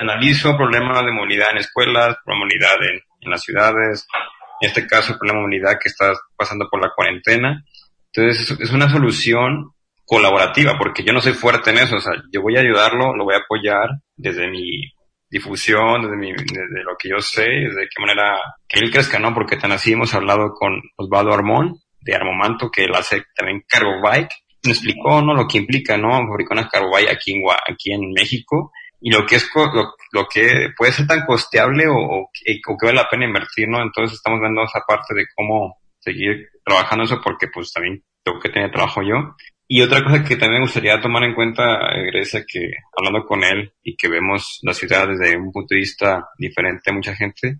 analizo 0.00 0.56
problemas 0.56 1.04
de 1.04 1.12
movilidad 1.12 1.50
en 1.50 1.58
escuelas, 1.58 2.16
movilidad 2.26 2.76
en 2.82 3.00
en 3.20 3.30
las 3.30 3.42
ciudades, 3.42 4.06
en 4.60 4.68
este 4.68 4.86
caso 4.86 5.18
con 5.18 5.28
la 5.28 5.34
movilidad 5.34 5.78
que 5.80 5.88
está 5.88 6.12
pasando 6.36 6.68
por 6.70 6.80
la 6.80 6.92
cuarentena. 6.94 7.64
Entonces 8.12 8.58
es 8.58 8.70
una 8.70 8.90
solución 8.90 9.72
colaborativa, 10.10 10.76
porque 10.76 11.04
yo 11.04 11.12
no 11.12 11.20
soy 11.20 11.34
fuerte 11.34 11.70
en 11.70 11.78
eso, 11.78 11.94
o 11.94 12.00
sea, 12.00 12.14
yo 12.32 12.42
voy 12.42 12.56
a 12.56 12.60
ayudarlo, 12.62 13.14
lo 13.14 13.22
voy 13.22 13.34
a 13.36 13.44
apoyar 13.44 13.90
desde 14.16 14.50
mi 14.50 14.82
difusión, 15.30 16.02
desde, 16.02 16.16
mi, 16.16 16.32
desde 16.32 16.82
lo 16.82 16.96
que 16.98 17.10
yo 17.10 17.20
sé, 17.20 17.44
desde 17.44 17.88
qué 17.88 18.00
manera 18.00 18.36
que 18.68 18.80
él 18.80 18.90
crezca, 18.90 19.20
¿no? 19.20 19.32
Porque 19.32 19.56
tan 19.56 19.70
así 19.70 19.92
hemos 19.92 20.12
hablado 20.12 20.52
con 20.52 20.82
Osvaldo 20.96 21.32
Armón, 21.32 21.76
de 22.00 22.16
Armomanto, 22.16 22.72
que 22.72 22.86
él 22.86 22.94
hace 22.96 23.22
también 23.36 23.62
cargo 23.68 24.02
bike, 24.02 24.32
me 24.64 24.72
explicó, 24.72 25.22
¿no? 25.22 25.32
Lo 25.32 25.46
que 25.46 25.58
implica, 25.58 25.96
¿no? 25.96 26.10
Fabricar 26.26 26.58
una 26.58 26.68
cargo 26.68 26.90
bike 26.90 27.10
aquí 27.10 27.32
en, 27.32 27.42
aquí 27.68 27.92
en 27.92 28.12
México, 28.12 28.72
y 29.00 29.12
lo 29.12 29.24
que 29.24 29.36
es 29.36 29.48
lo, 29.54 29.94
lo 30.10 30.26
que 30.26 30.70
puede 30.76 30.90
ser 30.90 31.06
tan 31.06 31.24
costeable 31.24 31.86
o, 31.86 31.94
o, 31.94 32.30
que 32.34 32.86
vale 32.86 32.96
la 32.96 33.08
pena 33.08 33.26
invertir, 33.26 33.68
¿no? 33.68 33.80
Entonces 33.80 34.16
estamos 34.16 34.40
viendo 34.40 34.64
esa 34.64 34.80
parte 34.80 35.14
de 35.14 35.26
cómo 35.36 35.76
seguir 36.00 36.48
trabajando 36.64 37.04
eso 37.04 37.20
porque 37.22 37.46
pues 37.46 37.72
también 37.72 38.02
tengo 38.24 38.40
que 38.40 38.48
tener 38.48 38.72
trabajo 38.72 39.02
yo. 39.02 39.36
Y 39.72 39.82
otra 39.82 40.02
cosa 40.02 40.24
que 40.24 40.34
también 40.34 40.62
me 40.62 40.66
gustaría 40.66 41.00
tomar 41.00 41.22
en 41.22 41.32
cuenta, 41.32 41.94
eh, 41.94 42.06
Grecia, 42.06 42.44
que 42.44 42.72
hablando 42.98 43.24
con 43.24 43.44
él 43.44 43.72
y 43.84 43.94
que 43.94 44.08
vemos 44.08 44.58
la 44.62 44.74
ciudad 44.74 45.06
desde 45.06 45.36
un 45.36 45.52
punto 45.52 45.76
de 45.76 45.80
vista 45.80 46.26
diferente 46.36 46.90
a 46.90 46.92
mucha 46.92 47.14
gente, 47.14 47.56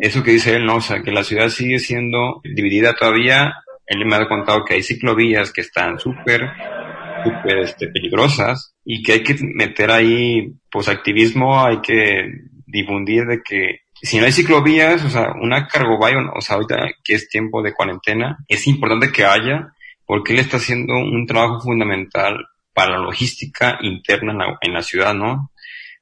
eso 0.00 0.24
que 0.24 0.32
dice 0.32 0.56
él, 0.56 0.66
¿no? 0.66 0.74
O 0.74 0.80
sea, 0.80 1.00
que 1.00 1.12
la 1.12 1.22
ciudad 1.22 1.48
sigue 1.48 1.78
siendo 1.78 2.40
dividida 2.42 2.96
todavía. 2.96 3.54
Él 3.86 4.04
me 4.04 4.16
ha 4.16 4.26
contado 4.26 4.64
que 4.64 4.74
hay 4.74 4.82
ciclovías 4.82 5.52
que 5.52 5.60
están 5.60 6.00
súper 6.00 6.50
súper 7.22 7.58
este, 7.58 7.86
peligrosas 7.86 8.74
y 8.84 9.04
que 9.04 9.12
hay 9.12 9.22
que 9.22 9.36
meter 9.40 9.92
ahí 9.92 10.54
pues 10.68 10.88
activismo, 10.88 11.64
hay 11.64 11.80
que 11.80 12.32
difundir 12.66 13.26
de 13.26 13.42
que 13.44 13.82
si 13.94 14.18
no 14.18 14.24
hay 14.24 14.32
ciclovías, 14.32 15.04
o 15.04 15.08
sea, 15.08 15.34
una 15.40 15.68
cargo 15.68 16.00
o 16.00 16.40
sea, 16.40 16.56
ahorita 16.56 16.88
que 17.04 17.14
es 17.14 17.28
tiempo 17.28 17.62
de 17.62 17.74
cuarentena, 17.74 18.38
es 18.48 18.66
importante 18.66 19.12
que 19.12 19.24
haya 19.24 19.72
porque 20.08 20.32
él 20.32 20.38
está 20.38 20.56
haciendo 20.56 20.94
un 20.94 21.26
trabajo 21.26 21.60
fundamental 21.60 22.46
para 22.72 22.92
la 22.92 23.04
logística 23.04 23.78
interna 23.82 24.32
en 24.32 24.38
la, 24.38 24.58
en 24.62 24.72
la 24.72 24.82
ciudad, 24.82 25.12
¿no? 25.12 25.52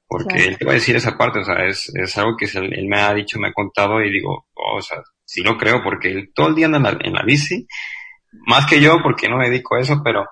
Porque 0.07 0.47
él 0.47 0.57
te 0.57 0.65
va 0.65 0.71
a 0.71 0.75
decir 0.75 0.95
esa 0.95 1.19
parte, 1.19 1.41
o 1.41 1.45
sea, 1.45 1.67
es, 1.67 1.93
es 1.93 2.17
algo 2.17 2.37
que 2.37 2.47
él, 2.55 2.87
me 2.87 3.01
ha 3.01 3.13
dicho, 3.13 3.41
me 3.41 3.49
ha 3.49 3.53
contado 3.53 4.01
y 4.01 4.13
digo, 4.13 4.47
oh, 4.55 4.77
o 4.77 4.81
sea, 4.81 4.99
sí 5.25 5.43
lo 5.43 5.59
creo 5.59 5.83
porque 5.83 6.13
él 6.13 6.31
todo 6.33 6.47
el 6.47 6.55
día 6.55 6.67
anda 6.67 6.79
en 6.79 6.85
la, 6.85 6.99
en 7.01 7.13
la 7.15 7.23
bici, 7.25 7.67
más 8.47 8.67
que 8.67 8.81
yo 8.81 9.03
porque 9.03 9.29
no 9.29 9.39
me 9.39 9.51
dedico 9.51 9.75
a 9.75 9.81
eso, 9.81 10.01
pero 10.05 10.25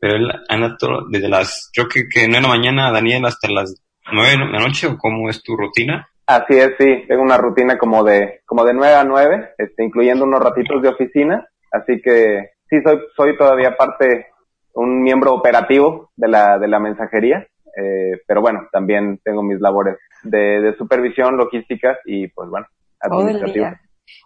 pero 0.00 0.16
él 0.16 0.30
anda 0.48 0.76
todo, 0.78 1.08
desde 1.10 1.28
las, 1.28 1.70
creo 1.74 1.88
que, 1.88 2.08
que 2.08 2.28
9 2.28 2.36
de 2.36 2.40
la 2.40 2.48
mañana, 2.48 2.92
Daniel, 2.92 3.26
hasta 3.26 3.50
las 3.50 3.82
9 4.10 4.30
de 4.30 4.38
la 4.38 4.60
noche, 4.60 4.86
o 4.86 4.96
cómo 4.96 5.28
es 5.28 5.42
tu 5.42 5.56
rutina? 5.56 6.08
Así 6.26 6.56
es, 6.58 6.74
sí, 6.78 7.04
tengo 7.08 7.22
una 7.22 7.36
rutina 7.36 7.76
como 7.76 8.04
de, 8.04 8.42
como 8.46 8.64
de 8.64 8.74
9 8.74 8.94
a 8.94 9.04
9, 9.04 9.54
este, 9.58 9.84
incluyendo 9.84 10.24
unos 10.24 10.40
ratitos 10.40 10.82
de 10.82 10.88
oficina, 10.88 11.48
así 11.72 12.00
que 12.02 12.50
sí, 12.68 12.80
soy, 12.82 13.00
soy 13.16 13.36
todavía 13.36 13.76
parte, 13.76 14.26
un 14.74 15.02
miembro 15.02 15.34
operativo 15.34 16.10
de 16.16 16.28
la, 16.28 16.58
de 16.58 16.68
la 16.68 16.78
mensajería, 16.78 17.46
eh, 17.76 18.20
pero 18.26 18.40
bueno, 18.40 18.68
también 18.72 19.20
tengo 19.24 19.42
mis 19.42 19.60
labores 19.60 19.96
de, 20.22 20.60
de 20.60 20.76
supervisión, 20.76 21.36
logísticas 21.36 21.98
y 22.04 22.28
pues 22.28 22.48
bueno, 22.48 22.66
administrativa. 23.00 23.80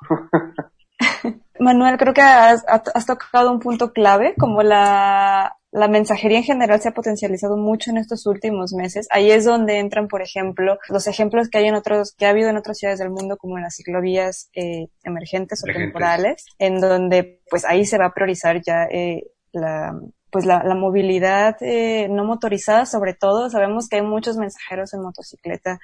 Manuel, 1.63 1.97
creo 1.99 2.15
que 2.15 2.21
has, 2.21 2.65
has, 2.67 3.07
tocado 3.07 3.51
un 3.51 3.61
punto 3.61 3.93
clave, 3.93 4.35
como 4.39 4.63
la, 4.63 5.57
la 5.71 5.89
mensajería 5.89 6.39
en 6.39 6.45
general 6.45 6.81
se 6.81 6.89
ha 6.89 6.93
potencializado 6.93 7.57
mucho 7.57 7.91
en 7.91 7.97
estos 7.97 8.27
últimos 8.27 8.73
meses. 8.75 9.09
Ahí 9.11 9.31
es 9.31 9.45
donde 9.45 9.79
entran, 9.79 10.09
por 10.09 10.21
ejemplo, 10.21 10.79
los 10.89 11.07
ejemplos 11.07 11.49
que 11.49 11.59
hay 11.59 11.67
en 11.67 11.75
otros, 11.75 12.15
que 12.17 12.27
ha 12.27 12.31
habido 12.31 12.51
en 12.51 12.59
otras 12.59 12.79
ciudades 12.79 12.99
del 12.99 13.11
mundo, 13.11 13.37
como 13.37 13.57
en 13.57 13.65
las 13.65 13.77
ciclovías 13.77 14.51
eh, 14.55 14.89
emergentes 15.05 15.63
o 15.65 15.73
temporales, 15.73 16.45
en 16.59 16.81
donde, 16.81 17.41
pues 17.49 17.65
ahí 17.65 17.87
se 17.87 17.99
va 17.99 18.07
a 18.07 18.15
priorizar 18.15 18.61
ya 18.61 18.85
eh, 18.85 19.31
la, 19.53 19.93
pues 20.31 20.45
la, 20.45 20.63
la 20.65 20.75
movilidad 20.75 21.57
eh, 21.61 22.09
no 22.11 22.25
motorizada, 22.25 22.85
sobre 22.85 23.15
todo. 23.15 23.49
Sabemos 23.49 23.89
que 23.89 23.97
hay 23.97 24.03
muchos 24.03 24.37
mensajeros 24.37 24.93
en 24.95 25.03
motocicleta 25.03 25.79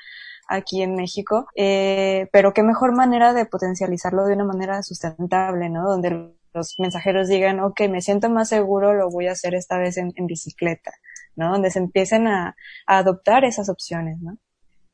aquí 0.49 0.83
en 0.83 0.95
México, 0.95 1.47
eh, 1.55 2.29
pero 2.33 2.53
qué 2.53 2.63
mejor 2.63 2.95
manera 2.95 3.35
de 3.35 3.47
potencializarlo 3.47 4.25
de 4.25 4.35
una 4.35 4.45
manera 4.45 4.83
sustentable, 4.83 5.69
¿no? 5.69 5.89
Donde 5.89 6.33
los 6.55 6.79
mensajeros 6.79 7.29
digan, 7.29 7.61
ok, 7.61 7.83
me 7.89 8.01
siento 8.01 8.29
más 8.31 8.49
seguro, 8.49 8.95
lo 8.95 9.11
voy 9.11 9.29
a 9.29 9.33
hacer 9.33 9.55
esta 9.55 9.79
vez 9.79 9.97
en, 9.99 10.13
bicicleta, 10.27 10.93
¿no? 11.37 11.53
Donde 11.53 11.71
se 11.71 11.79
empiecen 11.79 12.27
a, 12.27 12.57
adoptar 12.87 13.45
esas 13.45 13.69
opciones, 13.69 14.19
¿no? 14.21 14.37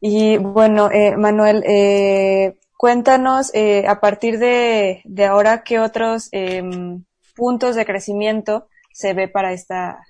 Y 0.00 0.36
bueno, 0.36 0.90
eh, 0.90 1.16
Manuel, 1.16 1.64
eh, 1.66 2.58
cuéntanos 2.76 3.50
eh, 3.54 3.86
a 3.88 4.00
partir 4.00 4.38
de, 4.38 5.02
ahora 5.26 5.62
qué 5.62 5.78
otros 5.78 6.28
em, 6.32 7.04
puntos 7.34 7.76
de 7.76 7.86
crecimiento 7.86 8.68
se 8.92 9.14
ve 9.14 9.28
para 9.28 9.52
esta, 9.52 10.00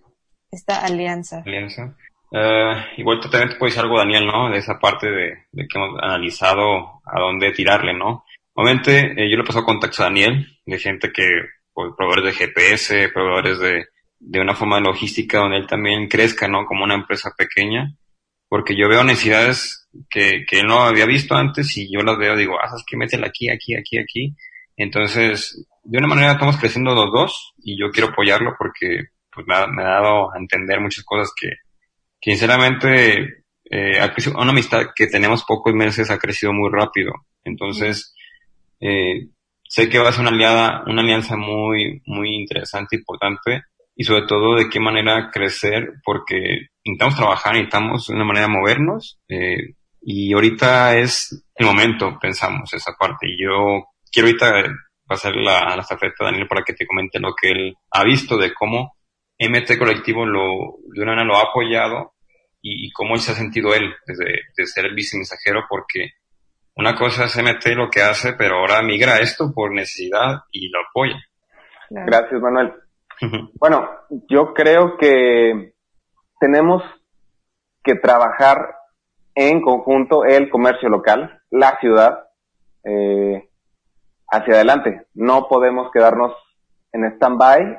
esta. 0.50 0.84
Alianza. 0.84 1.42
Uh, 2.34 2.82
igual 2.96 3.20
también 3.20 3.50
te 3.50 3.54
puede 3.54 3.70
decir 3.70 3.84
algo, 3.84 3.96
Daniel, 3.96 4.26
¿no? 4.26 4.50
De 4.50 4.58
esa 4.58 4.80
parte 4.80 5.08
de, 5.08 5.46
de, 5.52 5.68
que 5.68 5.78
hemos 5.78 6.02
analizado 6.02 7.00
a 7.04 7.20
dónde 7.20 7.52
tirarle, 7.52 7.94
¿no? 7.94 8.24
Obviamente, 8.54 9.12
eh, 9.12 9.30
yo 9.30 9.36
le 9.36 9.42
he 9.42 9.46
pasado 9.46 9.64
a 9.70 10.02
Daniel, 10.02 10.44
de 10.66 10.78
gente 10.80 11.12
que, 11.12 11.28
pues, 11.72 11.92
proveedores 11.96 12.36
de 12.36 12.46
GPS, 12.46 13.08
proveedores 13.10 13.60
de, 13.60 13.86
de 14.18 14.40
una 14.40 14.56
forma 14.56 14.76
de 14.76 14.82
logística 14.82 15.38
donde 15.38 15.58
él 15.58 15.68
también 15.68 16.08
crezca, 16.08 16.48
¿no? 16.48 16.66
Como 16.66 16.82
una 16.82 16.96
empresa 16.96 17.30
pequeña, 17.38 17.94
porque 18.48 18.74
yo 18.76 18.88
veo 18.88 19.04
necesidades 19.04 19.88
que, 20.10 20.44
que 20.44 20.58
él 20.58 20.66
no 20.66 20.82
había 20.82 21.06
visto 21.06 21.36
antes 21.36 21.76
y 21.76 21.88
yo 21.92 22.02
las 22.02 22.18
veo, 22.18 22.34
digo, 22.36 22.54
ah, 22.60 22.66
sabes 22.66 22.84
que 22.84 22.96
métela 22.96 23.28
aquí, 23.28 23.48
aquí, 23.48 23.76
aquí, 23.76 23.98
aquí. 23.98 24.34
Entonces, 24.76 25.68
de 25.84 25.98
una 25.98 26.08
manera 26.08 26.32
estamos 26.32 26.56
creciendo 26.56 26.96
los 26.96 27.12
dos 27.12 27.54
y 27.58 27.78
yo 27.78 27.92
quiero 27.92 28.08
apoyarlo 28.08 28.56
porque, 28.58 29.04
pues, 29.32 29.46
me 29.46 29.84
ha 29.84 29.86
dado 29.86 30.34
a 30.34 30.38
entender 30.38 30.80
muchas 30.80 31.04
cosas 31.04 31.32
que, 31.40 31.63
sinceramente, 32.24 33.44
eh, 33.70 34.10
una 34.34 34.50
amistad 34.50 34.86
que 34.96 35.08
tenemos 35.08 35.44
pocos 35.44 35.74
meses 35.74 36.10
ha 36.10 36.18
crecido 36.18 36.54
muy 36.54 36.70
rápido. 36.72 37.12
Entonces, 37.44 38.14
eh, 38.80 39.28
sé 39.68 39.90
que 39.90 39.98
va 39.98 40.08
a 40.08 40.12
ser 40.12 40.22
una 40.22 40.30
aliada, 40.30 40.84
una 40.86 41.02
alianza 41.02 41.36
muy, 41.36 42.00
muy 42.06 42.34
interesante, 42.34 42.96
importante, 42.96 43.64
y 43.94 44.04
sobre 44.04 44.26
todo 44.26 44.56
de 44.56 44.70
qué 44.70 44.80
manera 44.80 45.30
crecer, 45.30 45.92
porque 46.02 46.68
intentamos 46.82 47.16
trabajar, 47.16 47.52
necesitamos 47.52 48.06
de 48.06 48.14
una 48.14 48.24
manera 48.24 48.48
movernos, 48.48 49.18
eh, 49.28 49.74
y 50.00 50.32
ahorita 50.32 50.96
es 50.96 51.44
el 51.56 51.66
momento, 51.66 52.18
pensamos, 52.18 52.72
esa 52.72 52.92
parte. 52.98 53.28
Y 53.28 53.42
yo 53.42 53.84
quiero 54.10 54.28
ahorita 54.28 54.74
pasar 55.06 55.36
la, 55.36 55.76
la 55.76 55.82
estafeta 55.82 56.16
a 56.20 56.24
Daniel 56.26 56.48
para 56.48 56.62
que 56.62 56.72
te 56.72 56.86
comente 56.86 57.20
lo 57.20 57.34
que 57.34 57.50
él 57.50 57.74
ha 57.90 58.02
visto 58.02 58.38
de 58.38 58.54
cómo 58.54 58.96
MT 59.38 59.78
Colectivo 59.78 60.24
lo, 60.24 60.76
de 60.94 61.02
una 61.02 61.12
manera 61.12 61.24
lo 61.26 61.36
ha 61.36 61.50
apoyado 61.50 62.13
y, 62.66 62.90
cómo 62.92 63.16
se 63.18 63.32
ha 63.32 63.34
sentido 63.34 63.74
él 63.74 63.94
desde, 64.06 64.24
de 64.56 64.66
ser 64.66 64.86
el 64.86 64.94
vicemensajero, 64.94 65.64
porque 65.68 66.12
una 66.76 66.94
cosa 66.94 67.24
es 67.24 67.36
MT 67.36 67.76
lo 67.76 67.90
que 67.90 68.00
hace, 68.00 68.32
pero 68.32 68.56
ahora 68.56 68.82
migra 68.82 69.18
esto 69.18 69.52
por 69.54 69.72
necesidad 69.72 70.44
y 70.50 70.70
lo 70.70 70.78
apoya. 70.80 71.22
Gracias, 71.90 72.40
Manuel. 72.40 72.72
bueno, 73.60 73.86
yo 74.30 74.54
creo 74.54 74.96
que 74.96 75.74
tenemos 76.40 76.82
que 77.82 77.96
trabajar 77.96 78.76
en 79.34 79.60
conjunto 79.60 80.24
el 80.24 80.48
comercio 80.48 80.88
local, 80.88 81.42
la 81.50 81.78
ciudad, 81.80 82.28
eh, 82.82 83.50
hacia 84.28 84.54
adelante. 84.54 85.06
No 85.12 85.48
podemos 85.48 85.90
quedarnos 85.92 86.32
en 86.92 87.04
stand-by 87.12 87.78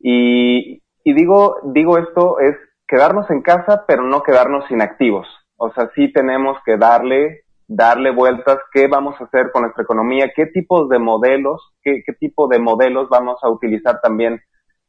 y, 0.00 0.82
y 1.02 1.12
digo, 1.14 1.56
digo 1.72 1.96
esto 1.96 2.40
es 2.40 2.67
quedarnos 2.88 3.30
en 3.30 3.42
casa, 3.42 3.84
pero 3.86 4.02
no 4.02 4.22
quedarnos 4.22 4.68
inactivos. 4.70 5.28
O 5.56 5.70
sea, 5.72 5.90
sí 5.94 6.12
tenemos 6.12 6.56
que 6.64 6.76
darle, 6.76 7.42
darle 7.66 8.10
vueltas, 8.10 8.58
qué 8.72 8.88
vamos 8.88 9.14
a 9.20 9.24
hacer 9.24 9.50
con 9.52 9.62
nuestra 9.62 9.82
economía, 9.82 10.32
qué 10.34 10.46
tipos 10.46 10.88
de 10.88 10.98
modelos, 10.98 11.60
qué, 11.82 12.02
qué 12.04 12.14
tipo 12.14 12.48
de 12.48 12.58
modelos 12.58 13.08
vamos 13.10 13.38
a 13.42 13.50
utilizar 13.50 14.00
también 14.00 14.40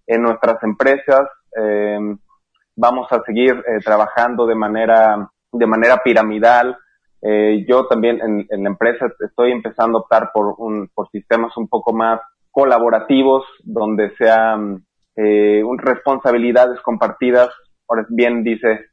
en 0.08 0.22
nuestras 0.22 0.64
empresas. 0.64 1.28
Eh, 1.60 2.00
vamos 2.76 3.08
a 3.12 3.22
seguir 3.24 3.54
eh, 3.68 3.80
trabajando 3.84 4.46
de 4.46 4.56
manera, 4.56 5.30
de 5.52 5.68
manera 5.68 6.02
piramidal. 6.04 6.78
Eh, 7.22 7.66
yo 7.68 7.86
también 7.88 8.22
en, 8.22 8.48
en, 8.50 8.64
la 8.64 8.70
empresa 8.70 9.08
estoy 9.20 9.52
empezando 9.52 9.98
a 9.98 10.02
optar 10.02 10.32
por, 10.34 10.56
un, 10.58 10.90
por 10.94 11.10
sistemas 11.10 11.56
un 11.58 11.68
poco 11.68 11.94
más 11.94 12.22
colaborativos, 12.50 13.44
donde 13.64 14.16
sean 14.16 14.86
eh, 15.18 15.62
responsabilidades 15.78 16.80
compartidas 16.82 17.50
ahora 17.90 18.06
bien 18.10 18.44
dice 18.44 18.86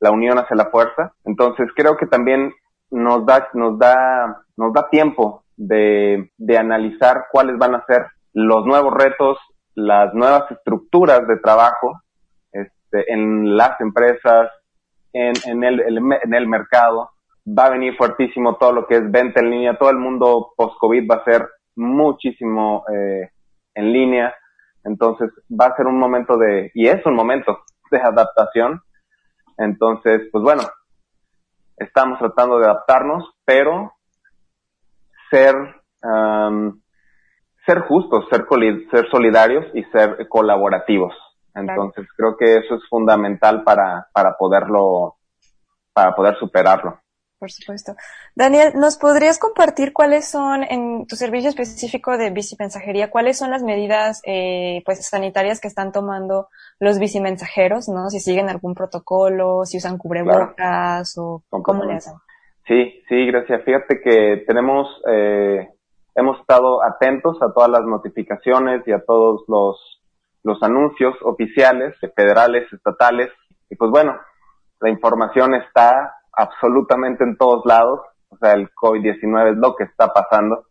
la 0.00 0.10
unión 0.10 0.38
hace 0.38 0.54
la 0.54 0.66
fuerza. 0.66 1.12
Entonces 1.24 1.68
creo 1.74 1.96
que 1.96 2.06
también 2.06 2.52
nos 2.90 3.26
da, 3.26 3.48
nos 3.54 3.78
da, 3.78 4.44
nos 4.56 4.72
da 4.72 4.88
tiempo 4.90 5.44
de, 5.56 6.30
de 6.36 6.58
analizar 6.58 7.26
cuáles 7.32 7.58
van 7.58 7.74
a 7.74 7.84
ser 7.86 8.06
los 8.32 8.66
nuevos 8.66 8.94
retos, 8.94 9.38
las 9.74 10.12
nuevas 10.14 10.50
estructuras 10.50 11.26
de 11.26 11.38
trabajo 11.38 12.00
este, 12.52 13.12
en 13.12 13.56
las 13.56 13.80
empresas, 13.80 14.50
en, 15.12 15.32
en, 15.46 15.64
el, 15.64 15.80
en 15.80 16.34
el 16.34 16.46
mercado. 16.46 17.10
Va 17.46 17.66
a 17.66 17.70
venir 17.70 17.96
fuertísimo 17.96 18.56
todo 18.56 18.72
lo 18.72 18.86
que 18.86 18.96
es 18.96 19.10
venta 19.10 19.40
en 19.40 19.50
línea. 19.50 19.78
Todo 19.78 19.90
el 19.90 19.98
mundo 19.98 20.52
post-COVID 20.56 21.08
va 21.10 21.16
a 21.16 21.24
ser 21.24 21.48
muchísimo 21.76 22.84
eh, 22.92 23.30
en 23.74 23.92
línea. 23.92 24.34
Entonces 24.84 25.30
va 25.48 25.66
a 25.66 25.76
ser 25.76 25.86
un 25.86 25.98
momento 25.98 26.36
de, 26.36 26.70
y 26.74 26.88
es 26.88 27.04
un 27.06 27.14
momento 27.14 27.58
de 27.90 27.98
adaptación. 27.98 28.82
Entonces, 29.58 30.28
pues 30.30 30.42
bueno, 30.42 30.62
estamos 31.76 32.18
tratando 32.18 32.58
de 32.58 32.66
adaptarnos, 32.66 33.24
pero 33.44 33.92
ser, 35.30 35.54
ser 37.64 37.80
justos, 37.88 38.26
ser, 38.30 38.46
ser 38.90 39.10
solidarios 39.10 39.66
y 39.74 39.82
ser 39.84 40.28
colaborativos. 40.28 41.14
Entonces, 41.54 42.06
creo 42.16 42.36
que 42.36 42.58
eso 42.58 42.74
es 42.74 42.86
fundamental 42.88 43.64
para, 43.64 44.08
para 44.12 44.36
poderlo, 44.36 45.16
para 45.92 46.14
poder 46.14 46.36
superarlo. 46.36 47.00
Por 47.38 47.50
supuesto. 47.50 47.94
Daniel, 48.34 48.72
¿nos 48.76 48.96
podrías 48.96 49.38
compartir 49.38 49.92
cuáles 49.92 50.26
son, 50.26 50.62
en 50.62 51.06
tu 51.06 51.16
servicio 51.16 51.50
específico 51.50 52.16
de 52.16 52.30
bicimensajería, 52.30 53.10
cuáles 53.10 53.36
son 53.36 53.50
las 53.50 53.62
medidas 53.62 54.22
eh, 54.24 54.82
pues 54.86 55.06
sanitarias 55.06 55.60
que 55.60 55.68
están 55.68 55.92
tomando 55.92 56.48
los 56.80 56.98
bicimensajeros, 56.98 57.88
¿no? 57.88 58.08
Si 58.08 58.20
siguen 58.20 58.48
algún 58.48 58.74
protocolo, 58.74 59.66
si 59.66 59.76
usan 59.76 59.98
cubrebocas 59.98 61.18
o 61.18 61.44
cómo 61.50 61.84
le 61.84 61.94
hacen. 61.96 62.14
Sí, 62.66 63.02
sí, 63.08 63.26
gracias. 63.26 63.62
Fíjate 63.64 64.00
que 64.00 64.44
tenemos, 64.46 64.88
eh, 65.06 65.68
hemos 66.14 66.40
estado 66.40 66.82
atentos 66.82 67.36
a 67.42 67.52
todas 67.52 67.68
las 67.68 67.84
notificaciones 67.84 68.82
y 68.86 68.92
a 68.92 69.04
todos 69.04 69.44
los, 69.46 70.02
los 70.42 70.62
anuncios 70.62 71.14
oficiales, 71.22 71.94
federales, 72.16 72.72
estatales. 72.72 73.30
Y 73.68 73.76
pues 73.76 73.90
bueno, 73.90 74.18
la 74.80 74.88
información 74.88 75.54
está 75.54 76.14
absolutamente 76.36 77.24
en 77.24 77.36
todos 77.36 77.64
lados. 77.64 78.00
O 78.28 78.36
sea, 78.36 78.52
el 78.52 78.70
COVID-19 78.70 79.52
es 79.52 79.56
lo 79.56 79.74
que 79.74 79.84
está 79.84 80.08
pasando. 80.08 80.66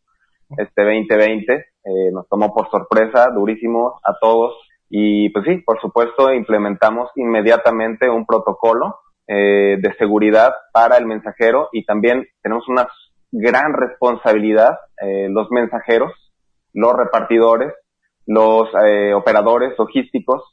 Este 0.57 0.83
2020 0.83 1.53
eh, 1.53 1.65
nos 2.13 2.27
tomó 2.29 2.53
por 2.53 2.69
sorpresa, 2.69 3.29
durísimo 3.29 3.99
a 4.03 4.13
todos. 4.19 4.55
Y 4.89 5.29
pues 5.29 5.45
sí, 5.45 5.57
por 5.65 5.81
supuesto, 5.81 6.31
implementamos 6.31 7.09
inmediatamente 7.15 8.09
un 8.09 8.25
protocolo 8.25 8.99
eh, 9.27 9.77
de 9.81 9.93
seguridad 9.97 10.53
para 10.71 10.97
el 10.97 11.07
mensajero 11.07 11.69
y 11.71 11.83
también 11.83 12.27
tenemos 12.43 12.67
una 12.67 12.87
gran 13.31 13.73
responsabilidad, 13.73 14.77
eh, 15.01 15.27
los 15.29 15.49
mensajeros, 15.51 16.11
los 16.73 16.93
repartidores, 16.93 17.73
los 18.25 18.69
eh, 18.85 19.13
operadores 19.13 19.77
logísticos, 19.77 20.43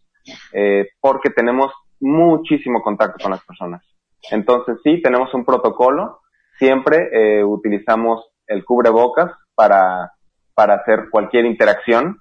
eh, 0.53 0.89
porque 1.01 1.31
tenemos 1.31 1.73
muchísimo 2.01 2.83
contacto 2.83 3.23
con 3.23 3.31
las 3.31 3.45
personas. 3.45 3.85
Entonces 4.31 4.79
sí, 4.85 5.01
tenemos 5.03 5.33
un 5.35 5.45
protocolo. 5.45 6.21
Siempre 6.59 7.09
eh, 7.13 7.45
utilizamos 7.45 8.25
el 8.47 8.65
cubrebocas 8.65 9.33
para, 9.55 10.13
para 10.55 10.75
hacer 10.75 11.09
cualquier 11.11 11.47
interacción. 11.47 12.19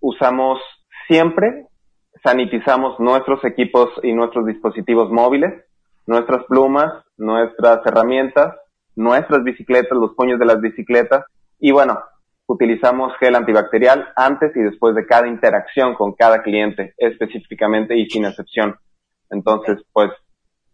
usamos 0.00 0.60
siempre, 1.06 1.66
sanitizamos 2.22 2.98
nuestros 3.00 3.44
equipos 3.44 3.90
y 4.02 4.12
nuestros 4.12 4.46
dispositivos 4.46 5.10
móviles, 5.10 5.64
nuestras 6.06 6.44
plumas, 6.44 6.92
nuestras 7.16 7.84
herramientas, 7.86 8.54
nuestras 8.96 9.42
bicicletas, 9.44 9.98
los 9.98 10.14
puños 10.14 10.38
de 10.38 10.46
las 10.46 10.60
bicicletas. 10.60 11.24
Y 11.58 11.72
bueno, 11.72 11.98
utilizamos 12.46 13.12
gel 13.18 13.34
antibacterial 13.34 14.08
antes 14.16 14.54
y 14.56 14.60
después 14.60 14.94
de 14.94 15.06
cada 15.06 15.28
interacción 15.28 15.94
con 15.94 16.12
cada 16.12 16.42
cliente 16.42 16.94
específicamente 16.96 17.96
y 17.96 18.08
sin 18.08 18.24
excepción. 18.24 18.76
Entonces, 19.30 19.78
pues 19.92 20.10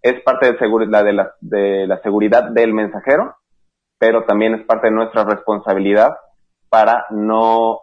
es 0.08 0.22
parte 0.22 0.52
de, 0.52 0.58
seguridad, 0.58 1.04
de, 1.04 1.12
la, 1.12 1.32
de 1.40 1.86
la 1.86 2.00
seguridad 2.02 2.50
del 2.50 2.72
mensajero, 2.72 3.36
pero 3.98 4.24
también 4.24 4.54
es 4.54 4.66
parte 4.66 4.88
de 4.88 4.94
nuestra 4.94 5.24
responsabilidad 5.24 6.16
para 6.68 7.06
no, 7.10 7.80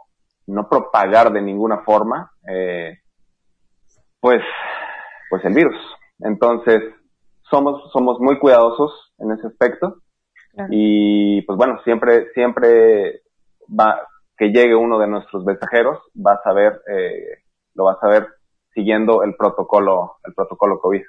no 0.48 0.70
propagar 0.70 1.32
de 1.32 1.42
ninguna 1.42 1.80
forma, 1.80 2.32
eh, 2.48 3.00
pues, 4.20 4.42
pues 5.30 5.44
el 5.46 5.54
virus. 5.54 5.76
Entonces, 6.20 6.82
somos, 7.50 7.92
somos 7.92 8.20
muy 8.20 8.40
cuidadosos 8.40 9.14
en 9.20 9.32
ese 9.32 9.48
aspecto. 9.48 9.98
Y 10.70 11.42
pues 11.42 11.58
bueno, 11.58 11.82
siempre, 11.84 12.32
siempre 12.34 13.24
va, 13.68 14.08
que 14.38 14.52
llegue 14.52 14.74
uno 14.74 14.98
de 15.00 15.08
nuestros 15.08 15.44
mensajeros, 15.44 16.00
vas 16.14 16.40
a 16.46 16.54
ver, 16.54 16.82
eh, 16.88 17.44
lo 17.74 17.84
vas 17.84 17.98
a 18.02 18.08
ver 18.08 18.28
siguiendo 18.74 19.24
el 19.24 19.36
protocolo, 19.36 20.18
el 20.24 20.34
protocolo 20.34 20.80
COVID. 20.80 21.02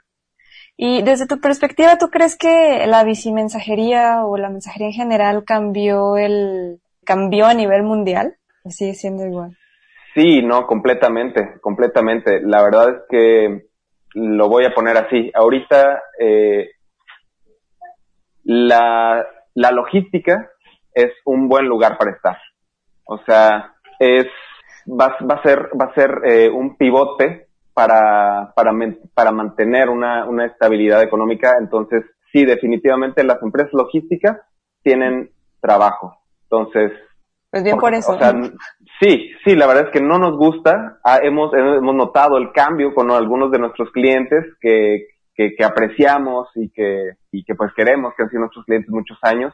Y 0.77 1.03
desde 1.03 1.27
tu 1.27 1.41
perspectiva, 1.41 1.97
¿tú 1.97 2.09
crees 2.09 2.37
que 2.37 2.87
la 2.87 3.03
bicimensajería 3.05 4.27
o 4.27 4.37
la 4.37 4.51
mensajería 4.51 4.89
en 4.89 4.93
general 4.93 5.45
cambió 5.45 6.17
el, 6.19 6.81
cambió 7.05 7.47
a 7.47 7.55
nivel 7.55 7.83
mundial? 7.83 8.37
¿O 8.63 8.71
sigue 8.71 8.95
siendo 8.95 9.25
igual? 9.25 9.57
Sí, 10.15 10.43
no, 10.43 10.67
completamente, 10.67 11.59
completamente. 11.61 12.41
La 12.43 12.63
verdad 12.63 12.91
es 12.91 12.97
que 13.09 13.67
lo 14.15 14.49
voy 14.49 14.65
a 14.67 14.75
poner 14.75 14.99
así. 14.99 15.31
Ahorita, 15.35 16.03
eh, 16.19 16.71
la, 18.45 19.25
la 19.55 19.71
logística 19.71 20.51
es 20.93 21.13
un 21.25 21.49
buen 21.49 21.67
lugar 21.67 21.97
para 21.97 22.13
estar. 22.13 22.39
O 23.05 23.19
sea, 23.25 23.75
es, 23.99 24.27
va, 24.89 25.17
va 25.29 25.37
a 25.37 25.43
ser, 25.43 25.71
va 25.79 25.87
a 25.87 25.95
ser 25.95 26.11
eh, 26.25 26.51
un 26.51 26.77
pivote 26.77 27.46
para, 27.77 28.55
para, 28.57 28.73
para 29.13 29.33
mantener 29.33 29.91
una, 29.91 30.25
una 30.25 30.47
estabilidad 30.47 31.03
económica. 31.03 31.57
Entonces, 31.61 32.05
sí, 32.33 32.47
definitivamente 32.47 33.23
las 33.23 33.43
empresas 33.43 33.75
logísticas 33.75 34.39
tienen 34.83 35.31
trabajo. 35.61 36.17
Entonces, 36.45 36.93
pues 37.51 37.63
bien 37.63 37.77
por 37.77 37.93
eso. 37.93 38.13
O 38.13 38.19
sea, 38.19 38.33
sí, 38.99 39.31
sí, 39.45 39.55
la 39.55 39.67
verdad 39.67 39.89
es 39.89 39.91
que 39.91 40.01
no 40.01 40.19
nos 40.19 40.39
gusta. 40.39 41.01
Ah, 41.05 41.19
hemos, 41.23 41.53
hemos 41.53 41.95
notado 41.95 42.39
el 42.39 42.51
cambio 42.53 42.95
con 42.95 43.11
algunos 43.11 43.51
de 43.51 43.59
nuestros 43.59 43.91
clientes 43.91 44.47
que, 44.59 45.09
que, 45.35 45.55
que 45.55 45.65
apreciamos 45.65 46.49
y 46.55 46.71
que, 46.71 47.11
y 47.31 47.45
que 47.45 47.55
pues 47.55 47.75
queremos, 47.77 48.15
que 48.17 48.23
han 48.23 48.31
sido 48.31 48.41
nuestros 48.41 48.65
clientes 48.65 48.91
muchos 48.91 49.19
años. 49.21 49.53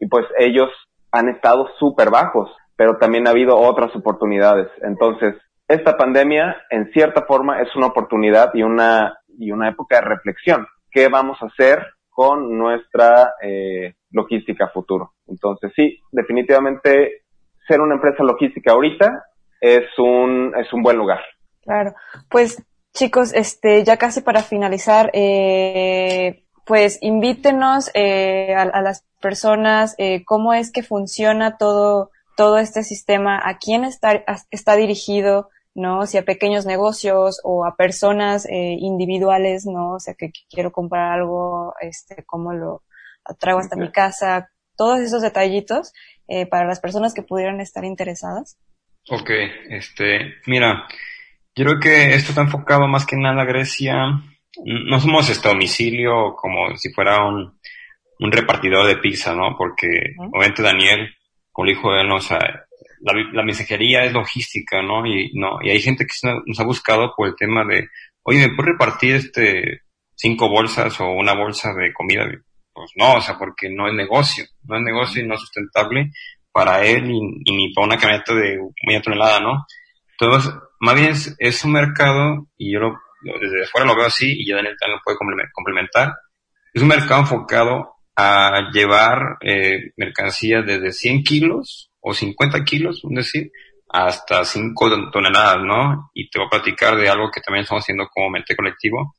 Y 0.00 0.08
pues 0.08 0.26
ellos 0.40 0.70
han 1.12 1.28
estado 1.28 1.68
súper 1.78 2.10
bajos 2.10 2.50
pero 2.80 2.96
también 2.96 3.26
ha 3.26 3.32
habido 3.32 3.58
otras 3.58 3.94
oportunidades. 3.94 4.66
Entonces, 4.80 5.34
esta 5.70 5.96
pandemia, 5.96 6.56
en 6.68 6.90
cierta 6.92 7.22
forma, 7.22 7.62
es 7.62 7.74
una 7.76 7.86
oportunidad 7.86 8.50
y 8.54 8.62
una, 8.62 9.18
y 9.38 9.52
una 9.52 9.68
época 9.68 9.96
de 9.96 10.02
reflexión. 10.02 10.66
¿Qué 10.90 11.08
vamos 11.08 11.38
a 11.40 11.46
hacer 11.46 11.86
con 12.08 12.58
nuestra 12.58 13.34
eh, 13.40 13.94
logística 14.10 14.68
futuro? 14.68 15.12
Entonces, 15.28 15.72
sí, 15.76 16.00
definitivamente 16.10 17.22
ser 17.68 17.80
una 17.80 17.94
empresa 17.94 18.24
logística 18.24 18.72
ahorita 18.72 19.24
es 19.60 19.86
un, 19.98 20.52
es 20.58 20.72
un 20.72 20.82
buen 20.82 20.96
lugar. 20.96 21.20
Claro. 21.62 21.94
Pues, 22.28 22.64
chicos, 22.92 23.32
este, 23.32 23.84
ya 23.84 23.96
casi 23.96 24.22
para 24.22 24.42
finalizar, 24.42 25.10
eh, 25.14 26.42
pues 26.66 26.98
invítenos 27.00 27.92
eh, 27.94 28.54
a, 28.56 28.62
a, 28.62 28.82
las 28.82 29.04
personas 29.20 29.94
eh, 29.98 30.24
cómo 30.24 30.52
es 30.52 30.72
que 30.72 30.82
funciona 30.82 31.56
todo 31.58 32.10
todo 32.40 32.56
este 32.56 32.84
sistema, 32.84 33.38
a 33.44 33.58
quién 33.58 33.84
está, 33.84 34.24
está 34.50 34.74
dirigido, 34.74 35.50
¿no? 35.74 36.06
Si 36.06 36.18
a 36.18 36.24
pequeños 36.24 36.66
negocios 36.66 37.40
o 37.44 37.64
a 37.64 37.76
personas 37.76 38.46
eh, 38.46 38.76
individuales, 38.78 39.66
¿no? 39.66 39.92
O 39.92 40.00
sea, 40.00 40.14
que, 40.14 40.32
quiero 40.50 40.72
comprar 40.72 41.12
algo, 41.12 41.74
este, 41.80 42.24
cómo 42.24 42.52
lo 42.52 42.82
traigo 43.38 43.60
hasta 43.60 43.76
mi 43.76 43.90
casa, 43.92 44.50
todos 44.76 45.00
esos 45.00 45.22
detallitos 45.22 45.92
eh, 46.28 46.46
para 46.46 46.66
las 46.66 46.80
personas 46.80 47.14
que 47.14 47.22
pudieran 47.22 47.60
estar 47.60 47.84
interesadas. 47.84 48.58
Ok, 49.08 49.30
este, 49.68 50.34
mira, 50.46 50.86
yo 51.54 51.64
creo 51.64 51.80
que 51.80 52.14
esto 52.14 52.30
está 52.30 52.42
enfocado 52.42 52.86
más 52.88 53.06
que 53.06 53.16
nada 53.16 53.42
a 53.42 53.46
Grecia. 53.46 53.94
No 54.64 55.00
somos 55.00 55.28
este 55.30 55.48
domicilio 55.48 56.34
como 56.36 56.76
si 56.76 56.92
fuera 56.92 57.24
un, 57.24 57.58
un 58.18 58.32
repartidor 58.32 58.86
de 58.86 58.96
pizza, 58.96 59.34
¿no? 59.34 59.56
Porque 59.56 59.86
obviamente 60.18 60.62
Daniel 60.62 61.14
como 61.52 61.68
dijo 61.68 61.94
él, 61.94 62.10
o 62.10 62.20
sea, 62.20 62.66
la, 63.00 63.42
mensajería 63.42 64.04
es 64.04 64.12
logística, 64.12 64.82
¿no? 64.82 65.06
Y, 65.06 65.32
no, 65.34 65.58
y 65.62 65.70
hay 65.70 65.80
gente 65.80 66.06
que 66.06 66.14
nos 66.46 66.60
ha 66.60 66.64
buscado 66.64 67.12
por 67.16 67.28
el 67.28 67.36
tema 67.36 67.64
de, 67.64 67.88
oye, 68.22 68.48
¿me 68.48 68.54
puedes 68.54 68.72
repartir 68.72 69.16
este 69.16 69.82
cinco 70.14 70.48
bolsas 70.48 71.00
o 71.00 71.10
una 71.10 71.34
bolsa 71.34 71.72
de 71.74 71.92
comida? 71.92 72.26
Pues 72.72 72.90
no, 72.96 73.14
o 73.14 73.20
sea, 73.20 73.38
porque 73.38 73.70
no 73.70 73.88
es 73.88 73.94
negocio, 73.94 74.44
no 74.64 74.76
es 74.76 74.82
negocio 74.82 75.22
y 75.22 75.26
no 75.26 75.34
es 75.34 75.40
sustentable 75.40 76.10
para 76.52 76.84
él 76.84 77.10
y, 77.10 77.20
ni 77.52 77.72
para 77.72 77.86
una 77.86 77.98
camioneta 77.98 78.34
de 78.34 78.58
media 78.86 79.02
tonelada, 79.02 79.40
¿no? 79.40 79.66
Entonces, 80.18 80.52
más 80.80 80.94
bien 80.94 81.12
es, 81.38 81.64
un 81.64 81.72
mercado, 81.72 82.46
y 82.58 82.74
yo 82.74 82.80
desde 83.40 83.66
fuera 83.66 83.86
lo 83.86 83.96
veo 83.96 84.06
así, 84.06 84.32
y 84.32 84.48
ya 84.48 84.56
Daniel 84.56 84.76
también 84.78 84.98
lo 84.98 85.02
puede 85.02 85.18
complementar, 85.52 86.14
es 86.72 86.82
un 86.82 86.88
mercado 86.88 87.22
enfocado 87.22 87.94
a 88.16 88.70
llevar 88.72 89.38
eh, 89.40 89.92
mercancía 89.96 90.62
desde 90.62 90.92
100 90.92 91.22
kilos 91.22 91.89
o 92.00 92.14
50 92.14 92.64
kilos, 92.64 93.04
un 93.04 93.14
decir, 93.14 93.50
hasta 93.88 94.44
5 94.44 95.10
toneladas, 95.10 95.62
¿no? 95.64 96.10
Y 96.14 96.30
te 96.30 96.38
voy 96.38 96.46
a 96.46 96.50
platicar 96.50 96.96
de 96.96 97.08
algo 97.08 97.30
que 97.30 97.40
también 97.40 97.64
estamos 97.64 97.84
haciendo 97.84 98.08
como 98.08 98.30
mente 98.30 98.56
colectivo. 98.56 99.16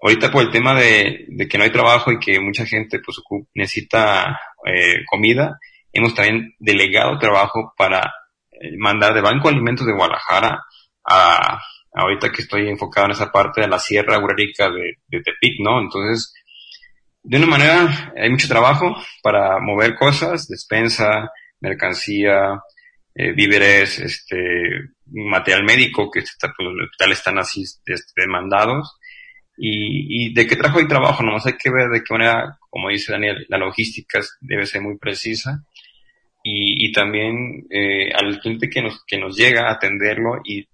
Ahorita 0.00 0.30
por 0.30 0.42
el 0.42 0.50
tema 0.50 0.74
de, 0.74 1.24
de 1.28 1.48
que 1.48 1.58
no 1.58 1.64
hay 1.64 1.70
trabajo 1.70 2.12
y 2.12 2.18
que 2.18 2.38
mucha 2.38 2.66
gente 2.66 3.00
pues 3.04 3.18
necesita 3.54 4.38
eh, 4.64 5.04
comida, 5.10 5.58
hemos 5.92 6.14
también 6.14 6.54
delegado 6.58 7.18
trabajo 7.18 7.72
para 7.76 8.12
eh, 8.52 8.76
mandar 8.78 9.14
de 9.14 9.22
Banco 9.22 9.48
Alimentos 9.48 9.86
de 9.86 9.94
Guadalajara 9.94 10.62
a, 11.04 11.58
ahorita 11.92 12.30
que 12.30 12.42
estoy 12.42 12.68
enfocado 12.68 13.06
en 13.06 13.12
esa 13.12 13.32
parte 13.32 13.62
de 13.62 13.68
la 13.68 13.78
Sierra 13.78 14.18
Urérica 14.18 14.68
de, 14.70 14.98
de 15.06 15.22
Tepic, 15.22 15.60
¿no? 15.60 15.80
Entonces, 15.80 16.32
de 17.22 17.38
una 17.38 17.46
manera, 17.46 18.12
hay 18.16 18.30
mucho 18.30 18.48
trabajo 18.48 18.96
para 19.22 19.58
mover 19.60 19.96
cosas, 19.96 20.46
despensa, 20.48 21.30
mercancía, 21.60 22.60
eh, 23.14 23.32
víveres, 23.32 23.98
este, 23.98 24.90
material 25.06 25.64
médico, 25.64 26.10
que 26.10 26.20
está, 26.20 26.52
pues, 26.56 26.68
los 26.68 26.84
hospitales 26.84 27.18
están 27.18 27.38
así 27.38 27.62
este, 27.62 28.12
demandados. 28.16 28.96
Y, 29.56 30.28
y 30.28 30.34
de 30.34 30.46
qué 30.46 30.54
trabajo 30.54 30.78
hay 30.78 30.86
trabajo, 30.86 31.22
nomás 31.24 31.44
hay 31.46 31.54
que 31.54 31.70
ver 31.70 31.88
de 31.88 32.04
qué 32.04 32.14
manera, 32.14 32.58
como 32.70 32.90
dice 32.90 33.10
Daniel, 33.12 33.44
la 33.48 33.58
logística 33.58 34.20
debe 34.40 34.66
ser 34.66 34.82
muy 34.82 34.98
precisa. 34.98 35.64
Y, 36.44 36.86
y 36.86 36.92
también 36.92 37.66
eh, 37.70 38.12
al 38.14 38.38
cliente 38.40 38.70
que 38.70 38.82
nos, 38.82 39.04
que 39.04 39.18
nos 39.18 39.36
llega 39.36 39.68
a 39.68 39.72
atenderlo 39.72 40.40
y 40.44 40.68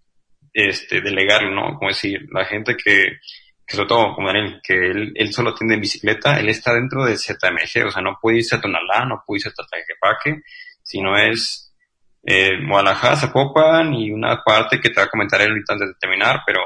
este, 0.52 1.00
delegarlo, 1.00 1.50
¿no? 1.50 1.78
Como 1.78 1.88
decir, 1.88 2.26
la 2.30 2.44
gente 2.44 2.76
que, 2.76 3.18
que 3.66 3.76
sobre 3.76 3.88
todo 3.88 4.14
como 4.14 4.28
Daniel, 4.28 4.60
que 4.62 4.74
él, 4.74 5.12
él 5.14 5.32
solo 5.32 5.50
atiende 5.50 5.74
en 5.74 5.80
bicicleta, 5.80 6.38
él 6.38 6.48
está 6.48 6.74
dentro 6.74 7.04
de 7.04 7.16
ZMG, 7.16 7.86
o 7.86 7.90
sea, 7.90 8.02
no 8.02 8.18
puede 8.20 8.38
irse 8.38 8.56
a 8.56 8.60
Tonalá, 8.60 9.06
no 9.06 9.22
puede 9.26 9.38
irse 9.38 9.48
a 9.48 9.52
Tatajepaque, 9.52 10.42
sino 10.84 11.16
es 11.16 11.74
eh, 12.22 12.52
Guadalajara, 12.66 13.16
Zapopan 13.16 13.92
y 13.94 14.12
una 14.12 14.42
parte 14.44 14.80
que 14.80 14.90
te 14.90 15.00
va 15.00 15.06
a 15.06 15.10
comentar 15.10 15.40
él 15.40 15.50
ahorita 15.50 15.72
antes 15.72 15.88
de 15.88 15.94
terminar, 16.00 16.42
pero 16.46 16.60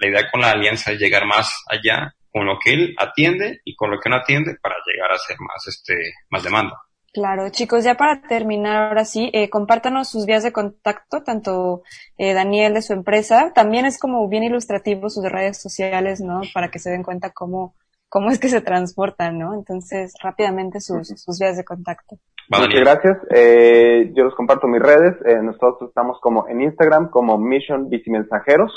la 0.00 0.08
idea 0.08 0.30
con 0.30 0.40
la 0.40 0.50
alianza 0.50 0.90
es 0.90 0.98
llegar 0.98 1.24
más 1.26 1.62
allá 1.68 2.14
con 2.32 2.46
lo 2.46 2.58
que 2.58 2.72
él 2.72 2.94
atiende 2.98 3.60
y 3.64 3.74
con 3.76 3.90
lo 3.90 4.00
que 4.00 4.08
no 4.08 4.16
atiende 4.16 4.56
para 4.60 4.76
llegar 4.86 5.12
a 5.12 5.18
ser 5.18 5.36
más, 5.40 5.66
este, 5.66 5.94
más 6.30 6.42
demanda. 6.42 6.76
Claro, 7.12 7.48
chicos, 7.50 7.82
ya 7.82 7.96
para 7.96 8.22
terminar 8.22 8.88
ahora 8.88 9.04
sí, 9.04 9.30
eh, 9.32 9.50
compártanos 9.50 10.08
sus 10.08 10.26
vías 10.26 10.44
de 10.44 10.52
contacto, 10.52 11.24
tanto 11.24 11.82
eh, 12.16 12.34
Daniel 12.34 12.72
de 12.74 12.82
su 12.82 12.92
empresa, 12.92 13.52
también 13.52 13.84
es 13.84 13.98
como 13.98 14.28
bien 14.28 14.44
ilustrativo 14.44 15.10
sus 15.10 15.24
redes 15.24 15.60
sociales, 15.60 16.20
¿no? 16.20 16.42
Para 16.54 16.70
que 16.70 16.78
se 16.78 16.90
den 16.90 17.02
cuenta 17.02 17.30
cómo, 17.30 17.74
cómo 18.08 18.30
es 18.30 18.38
que 18.38 18.48
se 18.48 18.60
transportan, 18.60 19.38
¿no? 19.38 19.54
Entonces, 19.54 20.12
rápidamente 20.22 20.80
sus, 20.80 21.08
sus 21.08 21.38
vías 21.40 21.56
de 21.56 21.64
contacto. 21.64 22.16
Muchas 22.50 22.80
gracias. 22.80 23.18
Eh, 23.30 24.12
yo 24.14 24.24
les 24.24 24.34
comparto 24.34 24.66
mis 24.66 24.82
redes. 24.82 25.14
Eh, 25.24 25.40
nosotros 25.42 25.88
estamos 25.88 26.18
como 26.20 26.48
en 26.48 26.62
Instagram 26.62 27.10
como 27.10 27.38
Mission 27.38 27.88
Bicimensajeros 27.88 28.72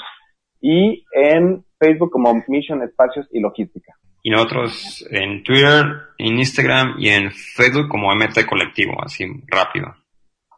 y 0.62 1.04
en 1.12 1.66
Facebook 1.80 2.12
como 2.12 2.34
Mission 2.48 2.84
Espacios 2.84 3.28
y 3.32 3.40
Logística 3.40 3.94
y 4.24 4.30
nosotros 4.30 5.06
en 5.12 5.44
Twitter, 5.44 5.86
en 6.18 6.40
Instagram 6.40 6.96
y 6.98 7.10
en 7.10 7.32
Facebook 7.32 7.90
como 7.90 8.16
MT 8.16 8.46
Colectivo, 8.48 8.94
así 9.04 9.26
rápido. 9.48 9.94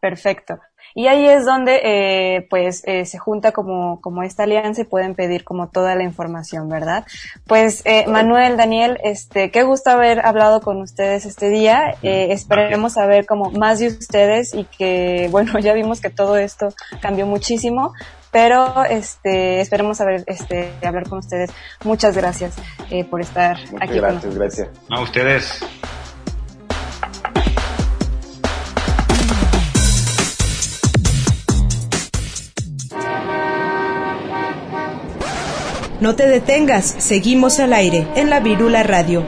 Perfecto. 0.05 0.59
Y 0.93 1.07
ahí 1.07 1.25
es 1.27 1.45
donde 1.45 1.81
eh, 1.83 2.47
pues 2.47 2.83
eh, 2.85 3.07
se 3.07 3.17
junta 3.17 3.51
como, 3.51 3.99
como 4.01 4.21
esta 4.21 4.43
alianza 4.43 4.81
y 4.81 4.85
pueden 4.85 5.15
pedir 5.15 5.43
como 5.43 5.67
toda 5.67 5.95
la 5.95 6.03
información, 6.03 6.69
¿verdad? 6.69 7.05
Pues 7.47 7.81
eh, 7.85 8.05
Manuel, 8.07 8.55
Daniel, 8.55 8.99
este, 9.03 9.49
qué 9.49 9.63
gusto 9.63 9.89
haber 9.89 10.23
hablado 10.23 10.61
con 10.61 10.79
ustedes 10.81 11.25
este 11.25 11.49
día. 11.49 11.95
Eh, 12.03 12.27
esperemos 12.29 12.93
saber 12.93 13.25
como 13.25 13.49
más 13.49 13.79
de 13.79 13.87
ustedes 13.87 14.53
y 14.53 14.65
que, 14.65 15.27
bueno, 15.31 15.57
ya 15.57 15.73
vimos 15.73 16.01
que 16.01 16.11
todo 16.11 16.37
esto 16.37 16.69
cambió 17.01 17.25
muchísimo, 17.25 17.93
pero 18.31 18.85
este 18.85 19.61
esperemos 19.61 19.97
saber 19.97 20.23
este 20.27 20.71
hablar 20.85 21.09
con 21.09 21.17
ustedes. 21.17 21.49
Muchas 21.83 22.15
gracias 22.15 22.55
eh, 22.91 23.05
por 23.05 23.21
estar 23.21 23.57
Muchas 23.71 23.81
aquí. 23.81 23.99
Gracias, 23.99 24.35
gracias. 24.35 24.69
A 24.91 25.01
ustedes. 25.01 25.65
No 36.01 36.13
te 36.17 36.27
detengas, 36.27 36.93
seguimos 36.97 37.57
al 37.61 37.71
aire 37.71 38.05
en 38.15 38.29
la 38.29 38.41
Virula 38.41 38.83
Radio. 38.83 39.25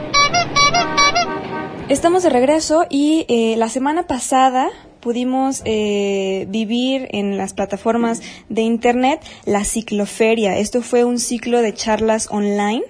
Estamos 1.88 2.22
de 2.22 2.28
regreso 2.28 2.84
y 2.90 3.24
eh, 3.28 3.56
la 3.56 3.70
semana 3.70 4.06
pasada 4.06 4.68
pudimos 5.00 5.62
eh, 5.64 6.44
vivir 6.50 7.08
en 7.12 7.38
las 7.38 7.54
plataformas 7.54 8.20
de 8.50 8.60
Internet 8.60 9.22
la 9.46 9.64
cicloferia. 9.64 10.58
Esto 10.58 10.82
fue 10.82 11.04
un 11.04 11.18
ciclo 11.18 11.62
de 11.62 11.72
charlas 11.72 12.28
online 12.30 12.84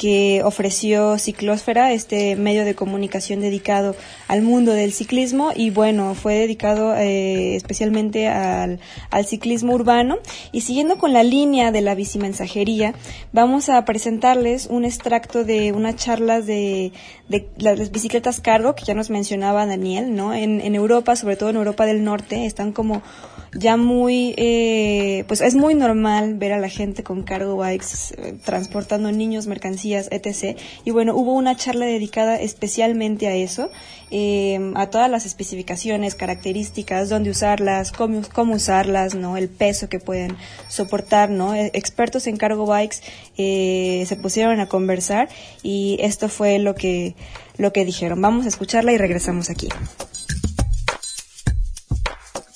que 0.00 0.40
ofreció 0.46 1.18
Ciclósfera, 1.18 1.92
este 1.92 2.34
medio 2.34 2.64
de 2.64 2.74
comunicación 2.74 3.42
dedicado 3.42 3.94
al 4.28 4.40
mundo 4.40 4.72
del 4.72 4.94
ciclismo 4.94 5.50
y 5.54 5.68
bueno, 5.68 6.14
fue 6.14 6.36
dedicado 6.36 6.94
eh, 6.96 7.54
especialmente 7.54 8.26
al, 8.26 8.80
ciclismo 9.26 9.74
urbano. 9.74 10.16
Y 10.52 10.62
siguiendo 10.62 10.96
con 10.96 11.12
la 11.12 11.22
línea 11.22 11.70
de 11.70 11.82
la 11.82 11.94
bicimensajería, 11.94 12.94
vamos 13.34 13.68
a 13.68 13.84
presentarles 13.84 14.68
un 14.68 14.86
extracto 14.86 15.44
de 15.44 15.72
unas 15.72 15.96
charlas 15.96 16.46
de, 16.46 16.92
de 17.28 17.50
las 17.58 17.90
bicicletas 17.92 18.40
cargo 18.40 18.74
que 18.74 18.86
ya 18.86 18.94
nos 18.94 19.10
mencionaba 19.10 19.66
Daniel, 19.66 20.14
¿no? 20.16 20.32
En, 20.32 20.62
en 20.62 20.74
Europa, 20.74 21.14
sobre 21.14 21.36
todo 21.36 21.50
en 21.50 21.56
Europa 21.56 21.84
del 21.84 22.04
Norte, 22.04 22.46
están 22.46 22.72
como 22.72 23.02
ya 23.52 23.76
muy, 23.76 24.34
eh, 24.36 25.24
pues 25.26 25.40
es 25.40 25.54
muy 25.54 25.74
normal 25.74 26.34
ver 26.34 26.52
a 26.52 26.58
la 26.58 26.68
gente 26.68 27.02
con 27.02 27.22
cargo 27.22 27.56
bikes 27.56 28.14
eh, 28.16 28.34
transportando 28.44 29.10
niños, 29.10 29.46
mercancías, 29.46 30.08
etc. 30.12 30.56
Y 30.84 30.92
bueno, 30.92 31.14
hubo 31.16 31.34
una 31.34 31.56
charla 31.56 31.86
dedicada 31.86 32.36
especialmente 32.40 33.26
a 33.26 33.34
eso, 33.34 33.70
eh, 34.12 34.72
a 34.74 34.86
todas 34.88 35.10
las 35.10 35.26
especificaciones, 35.26 36.14
características, 36.14 37.08
dónde 37.08 37.30
usarlas, 37.30 37.92
cómo, 37.92 38.22
cómo 38.32 38.54
usarlas, 38.54 39.14
¿no? 39.14 39.36
El 39.36 39.48
peso 39.48 39.88
que 39.88 40.00
pueden 40.00 40.36
soportar, 40.68 41.30
¿no? 41.30 41.54
Eh, 41.54 41.70
expertos 41.74 42.26
en 42.26 42.36
cargo 42.36 42.66
bikes 42.66 42.98
eh, 43.36 44.04
se 44.06 44.16
pusieron 44.16 44.60
a 44.60 44.68
conversar 44.68 45.28
y 45.62 45.98
esto 46.00 46.28
fue 46.28 46.58
lo 46.58 46.74
que, 46.74 47.14
lo 47.56 47.72
que 47.72 47.84
dijeron. 47.84 48.20
Vamos 48.20 48.46
a 48.46 48.48
escucharla 48.48 48.92
y 48.92 48.98
regresamos 48.98 49.50
aquí. 49.50 49.68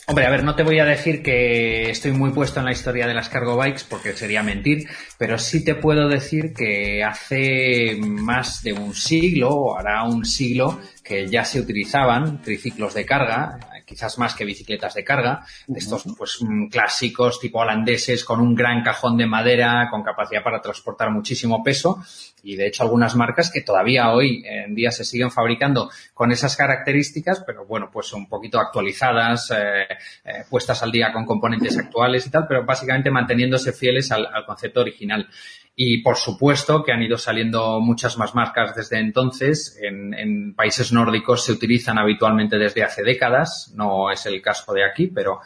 Hombre, 0.07 0.27
a 0.27 0.31
ver, 0.31 0.45
no 0.45 0.55
te 0.55 0.63
voy 0.63 0.79
a 0.81 0.85
decir 0.85 1.23
que 1.23 1.89
estoy 1.89 2.13
muy 2.13 2.31
puesto 2.31 2.61
en 2.61 2.67
la 2.67 2.73
historia 2.73 3.07
de 3.07 3.15
las 3.15 3.31
cargo 3.31 3.57
bikes 3.57 3.85
porque 3.89 4.13
sería 4.13 4.43
mentir, 4.43 4.87
pero 5.17 5.39
sí 5.39 5.65
te 5.65 5.77
puedo 5.77 6.09
decir 6.09 6.53
que 6.53 7.03
hace 7.03 7.97
más 7.99 8.63
de 8.63 8.75
un 8.75 8.95
siglo, 8.95 9.49
o 9.49 9.79
hará 9.79 10.05
un 10.05 10.27
siglo, 10.27 10.79
que 11.03 11.27
ya 11.29 11.43
se 11.47 11.59
utilizaban 11.59 12.43
triciclos 12.43 12.93
de 12.93 13.07
carga, 13.07 13.59
quizás 13.85 14.19
más 14.19 14.35
que 14.35 14.45
bicicletas 14.45 14.95
de 14.95 15.05
carga, 15.05 15.45
de 15.67 15.79
estos 15.79 16.05
pues 16.17 16.39
mm, 16.41 16.69
clásicos 16.69 17.41
tipo 17.41 17.59
holandeses 17.59 18.25
con 18.25 18.41
un 18.41 18.55
gran 18.55 18.83
cajón 18.83 19.17
de 19.17 19.27
madera, 19.27 19.89
con 19.91 20.03
capacidad 20.03 20.43
para 20.43 20.61
transportar 20.61 21.11
muchísimo 21.11 21.63
peso 21.63 22.03
y 22.43 22.57
de 22.57 22.67
hecho 22.67 22.83
algunas 22.83 23.17
marcas 23.17 23.51
que 23.51 23.63
todavía 23.63 24.13
hoy 24.13 24.43
en 24.45 24.75
día 24.75 24.91
se 24.91 25.05
siguen 25.05 25.31
fabricando 25.31 25.91
con 26.13 26.31
esas 26.31 26.57
características, 26.57 27.43
pero 27.47 27.65
bueno, 27.65 27.91
pues 27.93 28.13
un 28.13 28.29
poquito 28.29 28.61
actualizadas, 28.61 29.51
eh, 29.51 29.87
eh, 30.25 30.45
puestas 30.49 30.83
al 30.83 30.93
día 30.93 31.13
con 31.13 31.25
componentes 31.25 31.77
actuales 31.79 32.27
y 32.27 32.31
tal, 32.31 32.47
pero 32.47 32.65
básicamente 32.65 33.11
manteniéndose 33.11 33.73
fieles 33.73 34.13
al, 34.13 34.27
al 34.27 34.45
concepto 34.45 34.81
original. 34.81 35.29
Y 35.77 36.03
por 36.03 36.17
supuesto 36.17 36.85
que 36.85 36.93
han 36.93 37.03
ido 37.03 37.19
saliendo 37.19 37.81
muchas 37.81 38.17
más 38.17 38.35
marcas 38.35 38.77
desde 38.77 39.01
entonces. 39.01 39.79
En, 39.83 40.15
en, 40.15 40.55
países 40.55 40.93
nórdicos 40.93 41.45
se 41.45 41.53
utilizan 41.53 41.99
habitualmente 41.99 42.59
desde 42.59 42.85
hace 42.85 43.03
décadas. 43.03 43.73
No 43.75 44.11
es 44.11 44.25
el 44.27 44.41
caso 44.41 44.73
de 44.73 44.85
aquí, 44.85 45.09
pero, 45.09 45.41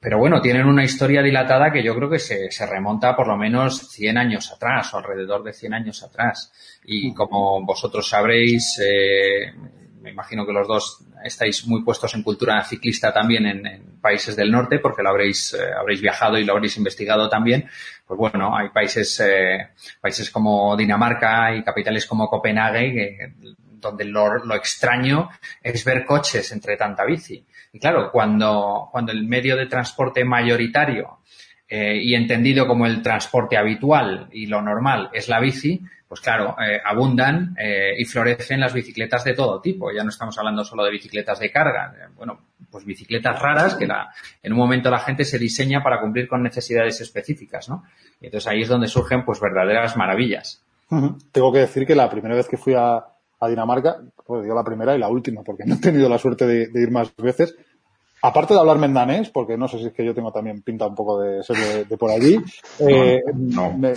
pero 0.00 0.18
bueno, 0.18 0.40
tienen 0.40 0.66
una 0.66 0.82
historia 0.82 1.22
dilatada 1.22 1.72
que 1.72 1.84
yo 1.84 1.94
creo 1.94 2.10
que 2.10 2.18
se, 2.18 2.50
se 2.50 2.66
remonta 2.66 3.14
por 3.14 3.28
lo 3.28 3.36
menos 3.36 3.90
100 3.90 4.18
años 4.18 4.50
atrás 4.50 4.92
o 4.92 4.98
alrededor 4.98 5.44
de 5.44 5.52
100 5.52 5.74
años 5.74 6.02
atrás. 6.02 6.52
Y 6.84 7.14
como 7.14 7.64
vosotros 7.64 8.08
sabréis, 8.08 8.80
eh, 8.84 9.52
me 10.00 10.10
imagino 10.10 10.46
que 10.46 10.52
los 10.52 10.66
dos 10.66 11.04
estáis 11.24 11.66
muy 11.66 11.82
puestos 11.82 12.14
en 12.14 12.22
cultura 12.22 12.62
ciclista 12.64 13.12
también 13.12 13.46
en, 13.46 13.90
países 14.00 14.34
del 14.34 14.50
norte, 14.50 14.78
porque 14.78 15.02
lo 15.02 15.10
habréis, 15.10 15.54
eh, 15.54 15.72
habréis 15.78 16.00
viajado 16.00 16.38
y 16.38 16.44
lo 16.44 16.54
habréis 16.54 16.76
investigado 16.76 17.28
también. 17.28 17.68
Pues 18.06 18.18
bueno, 18.18 18.56
hay 18.56 18.70
países, 18.70 19.20
eh, 19.20 19.68
países 20.00 20.30
como 20.30 20.76
Dinamarca 20.76 21.54
y 21.54 21.62
capitales 21.62 22.06
como 22.06 22.28
Copenhague, 22.28 23.34
donde 23.80 24.04
lo, 24.04 24.44
lo, 24.44 24.54
extraño 24.54 25.30
es 25.62 25.84
ver 25.84 26.04
coches 26.04 26.50
entre 26.52 26.76
tanta 26.76 27.04
bici. 27.04 27.44
Y 27.72 27.78
claro, 27.78 28.10
cuando, 28.10 28.88
cuando 28.90 29.12
el 29.12 29.26
medio 29.26 29.56
de 29.56 29.66
transporte 29.66 30.24
mayoritario 30.24 31.20
eh, 31.68 32.00
y 32.02 32.14
entendido 32.14 32.66
como 32.66 32.84
el 32.86 33.00
transporte 33.00 33.56
habitual 33.56 34.28
y 34.32 34.46
lo 34.46 34.60
normal 34.60 35.08
es 35.12 35.28
la 35.28 35.38
bici, 35.38 35.82
pues 36.10 36.22
claro, 36.22 36.56
eh, 36.60 36.80
abundan 36.84 37.54
eh, 37.56 37.92
y 37.96 38.04
florecen 38.04 38.58
las 38.58 38.74
bicicletas 38.74 39.22
de 39.22 39.32
todo 39.32 39.60
tipo. 39.60 39.92
Ya 39.92 40.02
no 40.02 40.08
estamos 40.08 40.36
hablando 40.38 40.64
solo 40.64 40.82
de 40.82 40.90
bicicletas 40.90 41.38
de 41.38 41.52
carga. 41.52 41.94
Bueno, 42.16 42.40
pues 42.68 42.84
bicicletas 42.84 43.40
raras 43.40 43.76
que 43.76 43.86
en 44.42 44.52
un 44.52 44.58
momento 44.58 44.90
la 44.90 44.98
gente 44.98 45.24
se 45.24 45.38
diseña 45.38 45.84
para 45.84 46.00
cumplir 46.00 46.26
con 46.26 46.42
necesidades 46.42 47.00
específicas, 47.00 47.68
¿no? 47.68 47.84
Y 48.20 48.24
entonces 48.26 48.50
ahí 48.50 48.62
es 48.62 48.68
donde 48.68 48.88
surgen 48.88 49.24
pues 49.24 49.38
verdaderas 49.38 49.96
maravillas. 49.96 50.64
Tengo 51.30 51.52
que 51.52 51.60
decir 51.60 51.86
que 51.86 51.94
la 51.94 52.10
primera 52.10 52.34
vez 52.34 52.48
que 52.48 52.56
fui 52.56 52.74
a, 52.76 53.04
Dinamarca, 53.48 53.98
pues 54.26 54.42
digo 54.42 54.56
la 54.56 54.64
primera 54.64 54.96
y 54.96 54.98
la 54.98 55.08
última, 55.08 55.44
porque 55.44 55.62
no 55.64 55.76
he 55.76 55.78
tenido 55.78 56.08
la 56.08 56.18
suerte 56.18 56.44
de 56.44 56.82
ir 56.82 56.90
más 56.90 57.14
veces, 57.14 57.54
aparte 58.22 58.54
de 58.54 58.60
hablarme 58.60 58.86
en 58.86 58.94
danés, 58.94 59.30
porque 59.30 59.56
no 59.56 59.68
sé 59.68 59.78
si 59.78 59.86
es 59.86 59.92
que 59.92 60.04
yo 60.04 60.14
tengo 60.14 60.32
también 60.32 60.62
pinta 60.62 60.86
un 60.86 60.94
poco 60.94 61.20
de 61.20 61.42
ser 61.42 61.56
de, 61.56 61.84
de 61.84 61.96
por 61.96 62.10
allí, 62.10 62.38
eh, 62.80 63.20
no. 63.34 63.72
Me, 63.80 63.94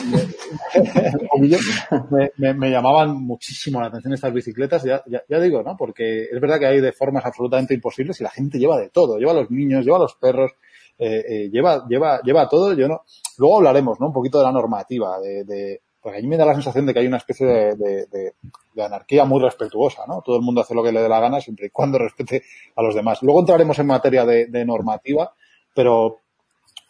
me, 2.10 2.32
me, 2.38 2.54
me, 2.54 2.70
llamaban 2.70 3.16
muchísimo 3.16 3.80
la 3.82 3.88
atención 3.88 4.14
estas 4.14 4.34
bicicletas, 4.34 4.84
ya, 4.84 5.04
ya, 5.08 5.22
ya, 5.28 5.40
digo, 5.40 5.62
¿no? 5.62 5.76
Porque 5.78 6.24
es 6.24 6.42
verdad 6.42 6.60
que 6.60 6.68
hay 6.68 6.82
de 6.82 6.92
formas 6.92 7.26
absolutamente 7.26 7.74
imposibles 7.74 8.20
y 8.20 8.24
la 8.24 8.30
gente 8.30 8.60
lleva 8.60 8.80
de 8.80 8.90
todo, 8.90 9.18
lleva 9.18 9.32
a 9.32 9.36
los 9.36 9.52
niños, 9.52 9.84
lleva 9.86 9.98
a 9.98 10.02
los 10.02 10.16
perros, 10.16 10.52
eh, 10.98 11.24
eh, 11.28 11.50
lleva, 11.52 11.86
lleva, 11.88 12.22
lleva 12.22 12.48
todo, 12.48 12.74
yo 12.74 12.88
no, 12.88 13.02
luego 13.38 13.58
hablaremos, 13.58 14.00
¿no? 14.00 14.08
Un 14.08 14.14
poquito 14.14 14.40
de 14.40 14.46
la 14.46 14.52
normativa, 14.52 15.20
de, 15.20 15.44
de 15.44 15.82
pues 16.04 16.18
a 16.18 16.20
mí 16.20 16.28
me 16.28 16.36
da 16.36 16.46
la 16.46 16.54
sensación 16.54 16.86
de 16.86 16.94
que 16.94 17.00
hay 17.00 17.08
una 17.08 17.18
especie 17.18 17.48
de, 17.48 17.76
de, 17.76 18.06
de, 18.08 18.34
de, 18.74 18.84
anarquía 18.84 19.24
muy 19.24 19.42
respetuosa, 19.42 20.04
¿no? 20.06 20.22
Todo 20.22 20.36
el 20.36 20.42
mundo 20.42 20.60
hace 20.60 20.76
lo 20.76 20.84
que 20.84 20.92
le 20.92 21.02
dé 21.02 21.08
la 21.08 21.22
gana 21.22 21.40
siempre 21.40 21.68
y 21.68 21.70
cuando 21.70 21.98
respete 22.00 22.44
a 22.76 22.84
los 22.84 22.94
demás. 22.94 23.24
Luego 23.24 23.40
entraremos 23.40 23.80
en 23.80 23.88
materia 23.88 24.26
de, 24.26 24.66
normativa, 24.66 25.34
pero 25.74 26.20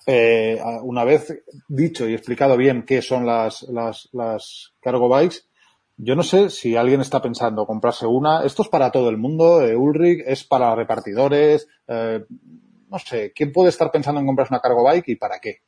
eh, 0.08 0.60
una 0.82 1.04
vez 1.04 1.44
dicho 1.68 2.10
y 2.10 2.14
explicado 2.14 2.58
bien 2.58 2.84
qué 2.84 3.04
son 3.04 3.26
las, 3.28 3.62
las, 3.70 4.10
las 4.14 4.74
cargo 4.82 5.08
bikes, 5.08 5.44
yo 5.98 6.16
no 6.16 6.24
sé 6.24 6.50
si 6.50 6.76
alguien 6.76 7.02
está 7.02 7.22
pensando 7.22 7.68
comprarse 7.68 8.08
una. 8.08 8.44
Esto 8.44 8.64
es 8.64 8.70
para 8.70 8.92
todo 8.92 9.10
el 9.10 9.18
mundo. 9.18 9.62
Eh, 9.62 9.76
Ulrich 9.76 10.24
es 10.26 10.44
para 10.44 10.76
repartidores. 10.76 11.68
Eh, 11.88 12.26
no 12.90 13.00
sé, 13.00 13.32
¿quién 13.34 13.52
puede 13.52 13.70
estar 13.70 13.92
pensando 13.92 14.20
en 14.20 14.26
comprarse 14.26 14.54
una 14.54 14.62
cargo 14.62 14.84
bike 14.84 15.10
y 15.10 15.16
para 15.16 15.40
qué? 15.40 15.62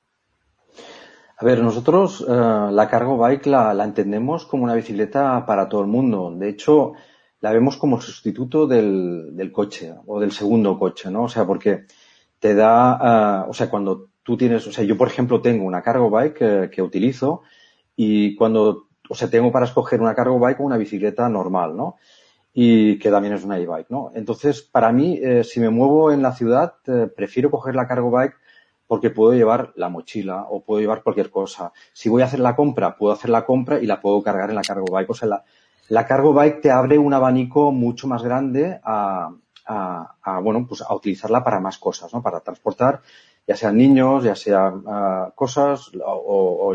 A 1.37 1.43
ver, 1.43 1.61
nosotros 1.61 2.21
uh, 2.21 2.71
la 2.71 2.87
cargo 2.89 3.17
bike 3.17 3.47
la, 3.47 3.73
la, 3.73 3.83
entendemos 3.83 4.45
como 4.45 4.63
una 4.63 4.73
bicicleta 4.73 5.45
para 5.45 5.67
todo 5.67 5.81
el 5.81 5.87
mundo. 5.87 6.33
De 6.33 6.47
hecho, 6.47 6.93
la 7.41 7.51
vemos 7.51 7.75
como 7.75 7.99
sustituto 7.99 8.67
del, 8.67 9.35
del 9.35 9.51
coche 9.51 9.93
o 10.05 10.19
del 10.19 10.31
segundo 10.31 10.79
coche, 10.79 11.11
¿no? 11.11 11.23
O 11.23 11.29
sea, 11.29 11.45
porque 11.45 11.85
te 12.39 12.55
da, 12.55 13.43
uh, 13.45 13.49
o 13.49 13.53
sea, 13.53 13.69
cuando 13.69 14.09
tú 14.23 14.37
tienes, 14.37 14.65
o 14.65 14.71
sea, 14.71 14.85
yo 14.85 14.97
por 14.97 15.09
ejemplo 15.09 15.41
tengo 15.41 15.65
una 15.65 15.81
cargo 15.81 16.09
bike 16.09 16.33
que, 16.33 16.69
que 16.71 16.81
utilizo 16.81 17.43
y 17.95 18.35
cuando, 18.35 18.87
o 19.09 19.15
sea, 19.15 19.29
tengo 19.29 19.51
para 19.51 19.65
escoger 19.65 20.01
una 20.01 20.15
cargo 20.15 20.39
bike 20.39 20.61
o 20.61 20.63
una 20.63 20.77
bicicleta 20.77 21.27
normal, 21.27 21.75
¿no? 21.75 21.97
Y 22.53 22.97
que 22.97 23.11
también 23.11 23.33
es 23.33 23.43
una 23.43 23.59
e-bike, 23.59 23.89
¿no? 23.89 24.11
Entonces, 24.15 24.61
para 24.61 24.93
mí, 24.93 25.19
eh, 25.21 25.43
si 25.43 25.59
me 25.59 25.69
muevo 25.69 26.13
en 26.13 26.21
la 26.21 26.31
ciudad, 26.31 26.75
eh, 26.87 27.07
prefiero 27.13 27.51
coger 27.51 27.75
la 27.75 27.87
cargo 27.87 28.09
bike 28.09 28.35
porque 28.87 29.09
puedo 29.09 29.33
llevar 29.33 29.73
la 29.75 29.89
mochila 29.89 30.45
o 30.49 30.61
puedo 30.63 30.81
llevar 30.81 31.03
cualquier 31.03 31.29
cosa. 31.29 31.71
Si 31.93 32.09
voy 32.09 32.21
a 32.21 32.25
hacer 32.25 32.39
la 32.39 32.55
compra, 32.55 32.95
puedo 32.95 33.13
hacer 33.13 33.29
la 33.29 33.45
compra 33.45 33.79
y 33.79 33.85
la 33.85 33.99
puedo 33.99 34.21
cargar 34.21 34.49
en 34.49 34.55
la 34.55 34.61
cargo 34.61 34.85
bike. 34.91 35.09
O 35.09 35.13
sea, 35.13 35.43
la, 35.89 36.05
cargo 36.05 36.33
bike 36.33 36.61
te 36.61 36.71
abre 36.71 36.97
un 36.97 37.13
abanico 37.13 37.71
mucho 37.71 38.07
más 38.07 38.23
grande 38.23 38.79
a, 38.83 39.31
a, 39.65 40.39
bueno, 40.41 40.65
pues 40.67 40.81
a 40.81 40.93
utilizarla 40.93 41.43
para 41.43 41.59
más 41.59 41.77
cosas, 41.77 42.13
¿no? 42.13 42.21
Para 42.21 42.41
transportar, 42.41 43.01
ya 43.47 43.55
sean 43.55 43.77
niños, 43.77 44.23
ya 44.23 44.35
sean 44.35 44.83
uh, 44.85 45.31
cosas, 45.33 45.91
o, 46.03 46.73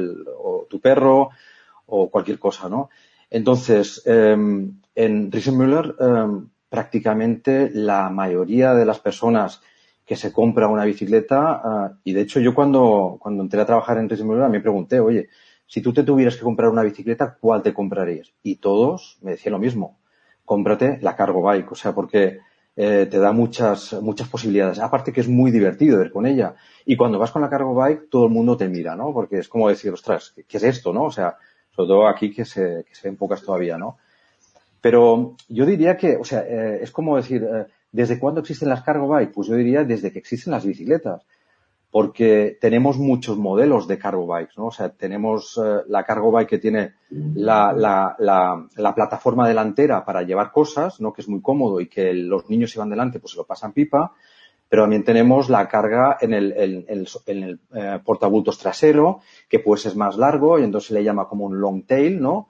tu 0.69 0.81
perro, 0.81 1.31
o 1.87 2.11
cualquier 2.11 2.39
cosa, 2.39 2.69
¿no? 2.69 2.91
Entonces, 3.31 4.03
eh, 4.07 4.37
en 4.95 5.33
Riesenmüller, 5.33 5.95
eh, 6.01 6.27
prácticamente 6.69 7.71
la 7.73 8.11
mayoría 8.11 8.75
de 8.75 8.85
las 8.85 8.99
personas 8.99 9.63
que 10.11 10.17
se 10.17 10.33
compra 10.33 10.67
una 10.67 10.85
bicicleta 10.85 11.63
uh, 11.65 11.97
y 12.03 12.13
de 12.15 12.23
hecho 12.23 12.41
yo 12.41 12.53
cuando, 12.53 13.17
cuando 13.21 13.45
entré 13.45 13.61
a 13.61 13.65
trabajar 13.65 13.97
en 13.97 14.09
Racing 14.09 14.27
me 14.27 14.59
pregunté, 14.59 14.99
oye, 14.99 15.29
si 15.69 15.81
tú 15.83 15.93
te 15.93 16.03
tuvieras 16.03 16.37
que 16.37 16.43
comprar 16.43 16.69
una 16.69 16.83
bicicleta, 16.83 17.37
¿cuál 17.41 17.63
te 17.63 17.73
comprarías? 17.73 18.33
Y 18.43 18.57
todos 18.57 19.19
me 19.23 19.31
decían 19.31 19.53
lo 19.53 19.61
mismo, 19.61 20.01
cómprate 20.45 20.99
la 21.01 21.15
cargo 21.15 21.43
bike, 21.43 21.71
o 21.71 21.75
sea, 21.77 21.95
porque 21.95 22.41
eh, 22.75 23.07
te 23.09 23.21
da 23.21 23.31
muchas, 23.31 23.93
muchas 24.03 24.29
posibilidades. 24.29 24.81
Aparte 24.81 25.13
que 25.13 25.21
es 25.21 25.29
muy 25.29 25.53
divertido 25.53 26.03
ir 26.03 26.11
con 26.11 26.27
ella. 26.27 26.57
Y 26.85 26.97
cuando 26.97 27.21
vas 27.21 27.31
con 27.31 27.43
la 27.43 27.49
cargo 27.49 27.73
bike, 27.77 28.11
todo 28.11 28.25
el 28.25 28.33
mundo 28.33 28.57
te 28.57 28.69
mira, 28.69 28.97
¿no? 28.97 29.13
Porque 29.13 29.39
es 29.39 29.49
como 29.49 29.69
decir, 29.69 29.93
ostras, 29.93 30.35
¿qué, 30.49 30.57
es 30.57 30.65
esto, 30.65 30.93
no? 30.93 31.05
O 31.05 31.13
sea, 31.13 31.37
sobre 31.71 31.87
todo 31.87 32.09
aquí 32.09 32.33
que 32.33 32.45
se, 32.45 32.85
que 32.85 32.97
se 32.97 33.07
ven 33.07 33.17
pocas 33.17 33.45
todavía, 33.45 33.79
¿no? 33.79 33.99
Pero 34.81 35.37
yo 35.49 35.65
diría 35.67 35.97
que, 35.97 36.17
o 36.17 36.25
sea, 36.25 36.41
eh, 36.41 36.81
es 36.83 36.91
como 36.91 37.17
decir, 37.17 37.45
eh, 37.45 37.67
¿desde 37.93 38.19
cuándo 38.19 38.41
existen 38.41 38.69
las 38.69 38.83
cargo 38.83 39.09
bike? 39.09 39.33
Pues 39.33 39.49
yo 39.49 39.55
diría 39.55 39.85
desde 39.85 40.13
que 40.13 40.19
existen 40.19 40.53
las 40.53 40.65
bicicletas 40.65 41.27
porque 41.91 42.57
tenemos 42.61 42.99
muchos 42.99 43.37
modelos 43.37 43.89
de 43.89 43.99
cargo 43.99 44.27
bikes, 44.27 44.55
¿no? 44.57 44.67
O 44.67 44.71
sea, 44.71 44.91
tenemos 44.91 45.61
eh, 45.63 45.83
la 45.89 46.05
cargo 46.05 46.31
bike 46.31 46.49
que 46.49 46.59
tiene 46.59 46.95
la, 47.11 47.73
la, 47.73 48.15
la, 48.77 48.95
plataforma 48.95 49.49
delantera 49.49 50.05
para 50.05 50.23
llevar 50.23 50.53
cosas, 50.53 51.01
¿no? 51.01 51.13
Que 51.13 51.23
es 51.23 51.29
muy 51.29 51.43
cómodo 51.43 51.81
y 51.81 51.89
que 51.89 52.15
los 52.15 52.49
niños 52.49 52.71
si 52.71 52.79
van 52.79 52.91
delante 52.91 53.19
pues 53.19 53.33
se 53.33 53.39
lo 53.39 53.45
pasan 53.45 53.73
pipa, 53.73 54.13
pero 54.69 54.85
también 54.85 55.03
tenemos 55.03 55.49
la 55.49 55.67
carga 55.67 56.17
en 56.21 56.33
el, 56.33 56.53
en, 56.57 57.07
el 57.27 57.61
eh, 57.75 57.99
portabultos 58.05 58.59
trasero, 58.59 59.21
que 59.49 59.59
pues 59.59 59.85
es 59.87 59.97
más 59.97 60.17
largo 60.17 60.61
y 60.61 60.63
entonces 60.63 60.89
se 60.89 60.95
le 60.95 61.03
llama 61.03 61.27
como 61.27 61.47
un 61.47 61.61
long 61.61 61.85
tail, 61.87 62.21
¿no? 62.21 62.49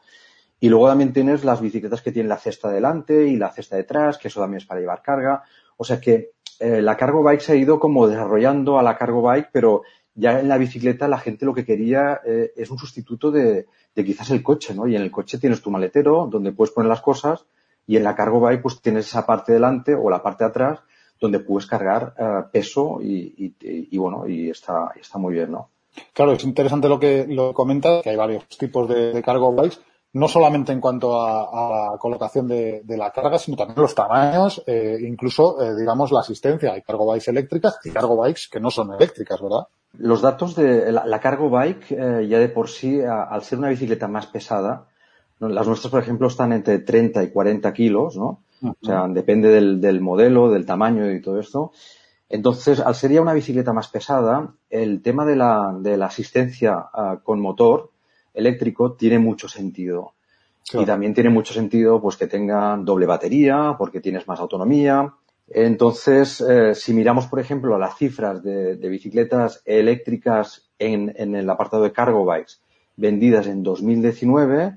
Y 0.61 0.69
luego 0.69 0.89
también 0.89 1.13
tienes 1.15 1.43
las 1.43 1.61
bicicletas 1.61 2.03
que 2.03 2.13
tienen 2.13 2.29
la 2.29 2.37
cesta 2.37 2.71
delante 2.71 3.27
y 3.27 3.37
la 3.37 3.51
cesta 3.51 3.77
detrás, 3.77 4.19
que 4.19 4.29
eso 4.29 4.41
también 4.41 4.59
es 4.59 4.67
para 4.67 4.81
llevar 4.81 5.01
carga. 5.03 5.43
O 5.79 5.85
sea 5.85 5.99
que 5.99 6.33
eh, 6.61 6.83
la 6.83 6.99
cargo 6.99 7.23
bike 7.23 7.41
se 7.41 7.53
ha 7.53 7.57
ido 7.57 7.81
como 7.81 8.07
desarrollando 8.07 8.79
a 8.79 8.83
la 8.83 8.99
cargo 8.99 9.23
bike, 9.23 9.49
pero 9.51 9.83
ya 10.15 10.39
en 10.39 10.49
la 10.49 10.59
bicicleta 10.59 11.09
la 11.09 11.19
gente 11.19 11.47
lo 11.47 11.55
que 11.55 11.65
quería 11.65 12.21
eh, 12.27 12.53
es 12.55 12.71
un 12.71 12.79
sustituto 12.79 13.31
de, 13.31 13.67
quizás 13.95 14.31
el 14.31 14.43
coche, 14.43 14.75
¿no? 14.75 14.87
Y 14.87 14.95
en 14.95 15.03
el 15.03 15.11
coche 15.11 15.39
tienes 15.39 15.63
tu 15.63 15.71
maletero 15.71 16.29
donde 16.31 16.53
puedes 16.53 16.75
poner 16.75 16.91
las 16.91 17.01
cosas 17.01 17.47
y 17.87 17.97
en 17.97 18.05
la 18.05 18.15
cargo 18.15 18.41
bike 18.41 18.61
pues 18.61 18.83
tienes 18.83 19.07
esa 19.07 19.25
parte 19.25 19.55
delante 19.55 19.95
o 19.95 20.11
la 20.11 20.23
parte 20.23 20.45
de 20.45 20.51
atrás 20.51 20.81
donde 21.19 21.41
puedes 21.41 21.67
cargar 21.67 22.15
eh, 22.19 22.43
peso 22.53 22.99
y, 23.03 23.97
bueno, 23.97 24.29
y 24.29 24.51
está, 24.51 24.93
está 25.01 25.19
muy 25.19 25.33
bien, 25.35 25.53
¿no? 25.53 25.71
Claro, 26.13 26.33
es 26.33 26.45
interesante 26.45 26.89
lo 26.89 27.01
que 27.01 27.27
lo 27.27 27.55
comenta, 27.55 28.03
que 28.03 28.11
hay 28.11 28.17
varios 28.17 28.47
tipos 28.49 28.89
de, 28.89 29.13
de 29.13 29.23
cargo 29.23 29.53
bikes 29.55 29.79
no 30.13 30.27
solamente 30.27 30.73
en 30.73 30.81
cuanto 30.81 31.21
a, 31.21 31.93
la 31.93 31.99
colocación 31.99 32.49
de, 32.49 32.83
la 32.87 33.13
carga, 33.13 33.39
sino 33.39 33.57
también 33.57 33.81
los 33.81 33.95
tamaños, 33.95 34.63
eh, 34.67 34.99
incluso, 35.07 35.63
eh, 35.63 35.77
digamos, 35.77 36.11
la 36.11 36.21
asistencia. 36.21 36.73
Hay 36.73 36.83
cargo 36.83 37.07
bikes 37.07 37.31
eléctricas 37.31 37.79
y 37.85 37.91
cargo 37.91 38.17
bikes 38.17 38.43
que 38.51 38.61
no 38.61 38.71
son 38.71 38.93
eléctricas, 38.93 39.41
¿verdad? 39.41 39.69
Los 39.99 40.21
datos 40.21 40.55
de 40.57 40.93
la, 40.93 41.21
cargo 41.21 41.51
bike, 41.51 41.93
eh, 41.93 42.27
ya 42.29 42.39
de 42.39 42.49
por 42.49 42.69
sí, 42.69 43.01
al 43.03 43.43
ser 43.43 43.59
una 43.59 43.69
bicicleta 43.69 44.09
más 44.09 44.27
pesada, 44.27 44.87
las 45.39 45.67
nuestras, 45.67 45.91
por 45.91 46.03
ejemplo, 46.03 46.29
están 46.29 46.53
entre 46.53 46.81
30 46.81 47.23
y 47.23 47.31
40 47.31 47.73
kilos, 47.73 48.17
¿no? 48.17 48.43
O 48.63 48.77
sea, 48.83 49.09
depende 49.09 49.49
del, 49.49 50.01
modelo, 50.01 50.51
del 50.51 50.67
tamaño 50.67 51.11
y 51.11 51.23
todo 51.23 51.41
esto. 51.41 51.73
Entonces, 52.29 52.79
al 52.81 52.95
ser 52.95 53.13
ya 53.13 53.23
una 53.23 53.33
bicicleta 53.33 53.73
más 53.73 53.89
pesada, 53.89 54.53
el 54.69 55.03
tema 55.03 55.25
de 55.25 55.37
la, 55.37 55.75
de 55.79 55.97
la 55.97 56.07
asistencia 56.07 56.89
ah, 56.93 57.21
con 57.25 57.41
motor, 57.41 57.91
eléctrico 58.35 58.93
tiene 58.93 59.19
mucho 59.19 59.49
sentido. 59.49 60.15
Y 60.73 60.85
también 60.85 61.15
tiene 61.15 61.31
mucho 61.31 61.53
sentido 61.53 62.01
pues 62.01 62.17
que 62.17 62.29
tenga 62.29 62.77
doble 62.77 63.07
batería, 63.07 63.75
porque 63.77 64.01
tienes 64.01 64.29
más 64.29 64.39
autonomía. 64.39 65.13
Entonces, 65.49 66.41
eh, 66.41 66.75
si 66.77 66.95
miramos, 66.95 67.27
por 67.27 67.41
ejemplo, 67.41 67.77
las 67.77 67.97
cifras 67.97 68.43
de, 68.43 68.77
bicicletas 68.77 69.63
eléctricas 69.65 70.71
en, 70.79 71.13
en, 71.17 71.35
el 71.35 71.51
apartado 71.51 71.83
de 71.83 71.93
cargo 71.93 72.25
bikes 72.25 72.55
vendidas 72.97 73.49
en 73.49 73.65
2019, 73.65 74.77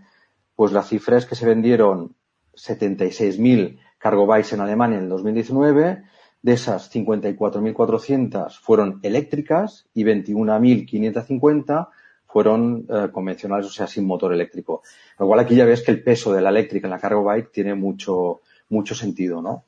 pues 0.55 0.71
la 0.71 0.81
cifra 0.81 1.17
es 1.17 1.27
que 1.27 1.35
se 1.35 1.45
vendieron 1.45 2.15
76.000 2.55 3.77
cargo 3.99 4.25
bikes 4.25 4.55
en 4.55 4.61
Alemania 4.61 4.97
en 4.97 5.03
el 5.03 5.09
2019. 5.09 6.03
De 6.41 6.53
esas, 6.53 6.93
54.400 6.93 8.59
fueron 8.59 8.99
eléctricas 9.03 9.87
y 9.93 10.03
21.550 10.03 11.89
fueron 12.33 12.87
eh, 12.89 13.09
convencionales, 13.11 13.67
o 13.67 13.69
sea, 13.69 13.85
sin 13.85 14.07
motor 14.07 14.33
eléctrico. 14.33 14.81
Igual 15.19 15.39
aquí 15.39 15.55
ya 15.55 15.65
ves 15.65 15.83
que 15.83 15.91
el 15.91 16.01
peso 16.01 16.33
de 16.33 16.41
la 16.41 16.49
eléctrica 16.49 16.87
en 16.87 16.91
la 16.91 16.99
cargo 16.99 17.23
bike 17.23 17.51
tiene 17.51 17.75
mucho, 17.75 18.41
mucho 18.69 18.95
sentido, 18.95 19.39
¿no? 19.39 19.65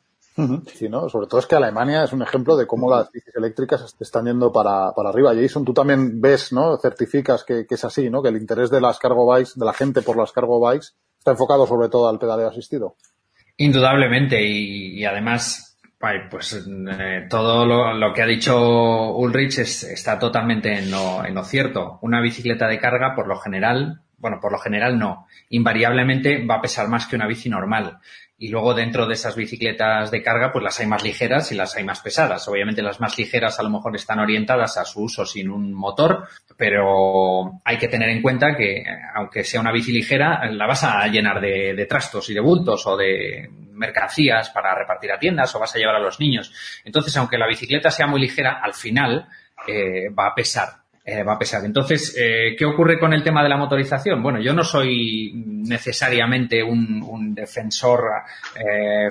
Sí, 0.74 0.90
¿no? 0.90 1.08
Sobre 1.08 1.28
todo 1.28 1.40
es 1.40 1.46
que 1.46 1.56
Alemania 1.56 2.04
es 2.04 2.12
un 2.12 2.22
ejemplo 2.24 2.58
de 2.58 2.68
cómo 2.68 2.90
las 2.90 3.10
bicis 3.10 3.34
eléctricas 3.36 3.96
están 4.00 4.26
yendo 4.26 4.52
para, 4.52 4.92
para 4.94 5.10
arriba. 5.10 5.34
Jason, 5.34 5.64
tú 5.64 5.74
también 5.74 6.20
ves, 6.20 6.52
¿no? 6.52 6.76
Certificas 6.78 7.46
que, 7.46 7.66
que, 7.66 7.76
es 7.76 7.86
así, 7.86 8.10
¿no? 8.10 8.22
Que 8.22 8.30
el 8.30 8.38
interés 8.38 8.70
de 8.70 8.82
las 8.82 8.98
cargo 8.98 9.26
bikes, 9.28 9.52
de 9.56 9.64
la 9.64 9.72
gente 9.72 10.02
por 10.02 10.18
las 10.18 10.34
cargo 10.34 10.60
bikes, 10.60 10.88
está 11.20 11.32
enfocado 11.32 11.66
sobre 11.68 11.88
todo 11.88 12.10
al 12.10 12.20
pedaleo 12.20 12.50
asistido. 12.50 12.96
Indudablemente, 13.58 14.44
y, 14.44 15.00
y 15.00 15.06
además 15.06 15.75
pues 16.30 16.54
eh, 16.54 17.26
todo 17.30 17.66
lo, 17.66 18.14
que 18.14 18.22
ha 18.22 18.28
dicho 18.28 19.14
Ulrich 19.16 19.60
está 19.60 20.20
totalmente 20.20 20.78
en 20.78 20.92
lo, 20.92 21.26
en 21.26 21.34
lo, 21.34 21.44
cierto. 21.44 22.00
Una 22.02 22.22
bicicleta 22.22 22.68
de 22.68 22.80
carga, 22.80 23.16
por 23.16 23.28
lo 23.28 23.38
general, 23.38 24.02
bueno, 24.18 24.40
por 24.40 24.52
lo 24.52 24.60
general 24.60 25.00
no, 25.00 25.28
invariablemente 25.50 26.46
va 26.46 26.56
a 26.56 26.62
pesar 26.62 26.88
más 26.90 27.08
que 27.08 27.16
una 27.16 27.28
bici 27.28 27.50
normal. 27.50 28.00
Y 28.38 28.50
luego 28.50 28.74
dentro 28.74 29.08
de 29.08 29.14
esas 29.14 29.36
bicicletas 29.36 30.12
de 30.12 30.22
carga, 30.22 30.52
pues 30.52 30.62
las 30.62 30.80
hay 30.82 30.88
más 30.88 31.04
ligeras 31.04 31.52
y 31.54 31.56
las 31.56 31.76
hay 31.78 31.86
más 31.86 32.02
pesadas. 32.02 32.46
Obviamente 32.50 32.82
las 32.82 33.00
más 33.00 33.18
ligeras 33.18 33.60
a 33.60 33.64
lo 33.64 33.70
mejor 33.70 33.96
están 33.96 34.20
orientadas 34.20 34.78
a 34.78 34.84
su 34.84 35.04
uso 35.04 35.26
sin 35.26 35.50
un 35.50 35.74
motor, 35.74 36.28
pero 36.58 37.62
hay 37.64 37.78
que 37.78 37.88
tener 37.88 38.10
en 38.10 38.22
cuenta 38.22 38.56
que 38.58 38.84
aunque 39.16 39.46
sea 39.46 39.62
una 39.62 39.72
bici 39.72 39.94
ligera, 39.94 40.52
la 40.52 40.68
vas 40.68 40.84
a 40.84 41.08
llenar 41.08 41.40
de, 41.40 41.74
de 41.74 41.86
trastos 41.86 42.30
y 42.30 42.34
de 42.34 42.42
bultos 42.42 42.86
o 42.86 42.98
de 42.98 43.50
mercancías 43.76 44.50
para 44.50 44.74
repartir 44.74 45.12
a 45.12 45.20
tiendas 45.20 45.54
o 45.56 45.60
vas 45.60 45.76
a 45.76 45.78
llevar 45.78 45.96
a 45.96 46.00
los 46.00 46.20
niños. 46.20 46.52
Entonces, 46.84 47.16
aunque 47.18 47.38
la 47.38 47.48
bicicleta 47.48 47.92
sea 47.92 48.08
muy 48.08 48.20
ligera, 48.20 48.60
al 48.62 48.74
final 48.74 49.28
eh, 49.68 50.10
va 50.10 50.28
a 50.28 50.36
pesar 50.36 50.70
eh, 51.08 51.22
va 51.22 51.34
a 51.34 51.38
pesar. 51.38 51.64
Entonces, 51.64 52.18
eh, 52.18 52.56
¿qué 52.58 52.66
ocurre 52.66 52.98
con 52.98 53.14
el 53.14 53.22
tema 53.22 53.44
de 53.44 53.50
la 53.50 53.58
motorización? 53.58 54.24
Bueno, 54.24 54.42
yo 54.42 54.54
no 54.54 54.64
soy 54.64 55.34
necesariamente 55.36 56.64
un, 56.64 57.36
defensor 57.36 58.02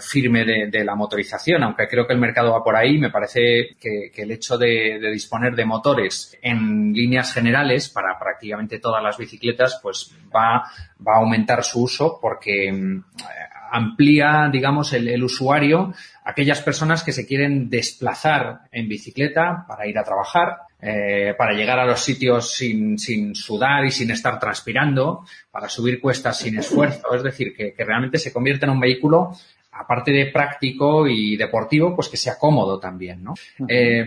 firme 0.00 0.44
de, 0.44 0.84
la 0.84 0.96
motorización, 0.96 1.62
aunque 1.62 1.86
creo 1.86 2.04
que 2.04 2.14
el 2.14 2.18
mercado 2.18 2.50
va 2.50 2.64
por 2.64 2.74
ahí. 2.74 2.98
Me 2.98 3.10
parece 3.10 3.76
que, 3.78 4.10
el 4.12 4.32
hecho 4.32 4.58
de, 4.58 4.98
disponer 5.12 5.54
de 5.54 5.64
motores 5.64 6.36
en 6.42 6.92
líneas 6.92 7.32
generales 7.32 7.88
para 7.90 8.18
prácticamente 8.18 8.80
todas 8.80 9.00
las 9.00 9.16
bicicletas, 9.16 9.78
pues 9.80 10.10
va, 10.34 10.64
va 11.06 11.14
a 11.14 11.20
aumentar 11.20 11.62
su 11.62 11.84
uso 11.84 12.18
porque 12.20 12.72
mm, 12.72 13.04
amplía, 13.74 14.48
digamos, 14.52 14.92
el, 14.92 15.08
el 15.08 15.22
usuario 15.24 15.92
aquellas 16.24 16.62
personas 16.62 17.04
que 17.04 17.12
se 17.12 17.26
quieren 17.26 17.68
desplazar 17.68 18.60
en 18.72 18.88
bicicleta 18.88 19.66
para 19.68 19.86
ir 19.86 19.98
a 19.98 20.04
trabajar, 20.04 20.56
eh, 20.80 21.34
para 21.36 21.52
llegar 21.52 21.78
a 21.78 21.84
los 21.84 22.00
sitios 22.00 22.54
sin, 22.56 22.98
sin, 22.98 23.34
sudar 23.34 23.84
y 23.84 23.90
sin 23.90 24.10
estar 24.10 24.38
transpirando, 24.40 25.24
para 25.50 25.68
subir 25.68 26.00
cuestas 26.00 26.38
sin 26.38 26.58
esfuerzo. 26.58 27.14
Es 27.14 27.22
decir, 27.22 27.54
que, 27.54 27.74
realmente 27.76 28.18
se 28.18 28.32
convierte 28.32 28.64
en 28.64 28.72
un 28.72 28.80
vehículo, 28.80 29.32
aparte 29.72 30.12
de 30.12 30.26
práctico 30.26 31.06
y 31.06 31.36
deportivo, 31.36 31.94
pues 31.94 32.08
que 32.08 32.16
sea 32.16 32.38
cómodo 32.38 32.80
también, 32.80 33.22
¿no? 33.22 33.34
Eh, 33.68 34.06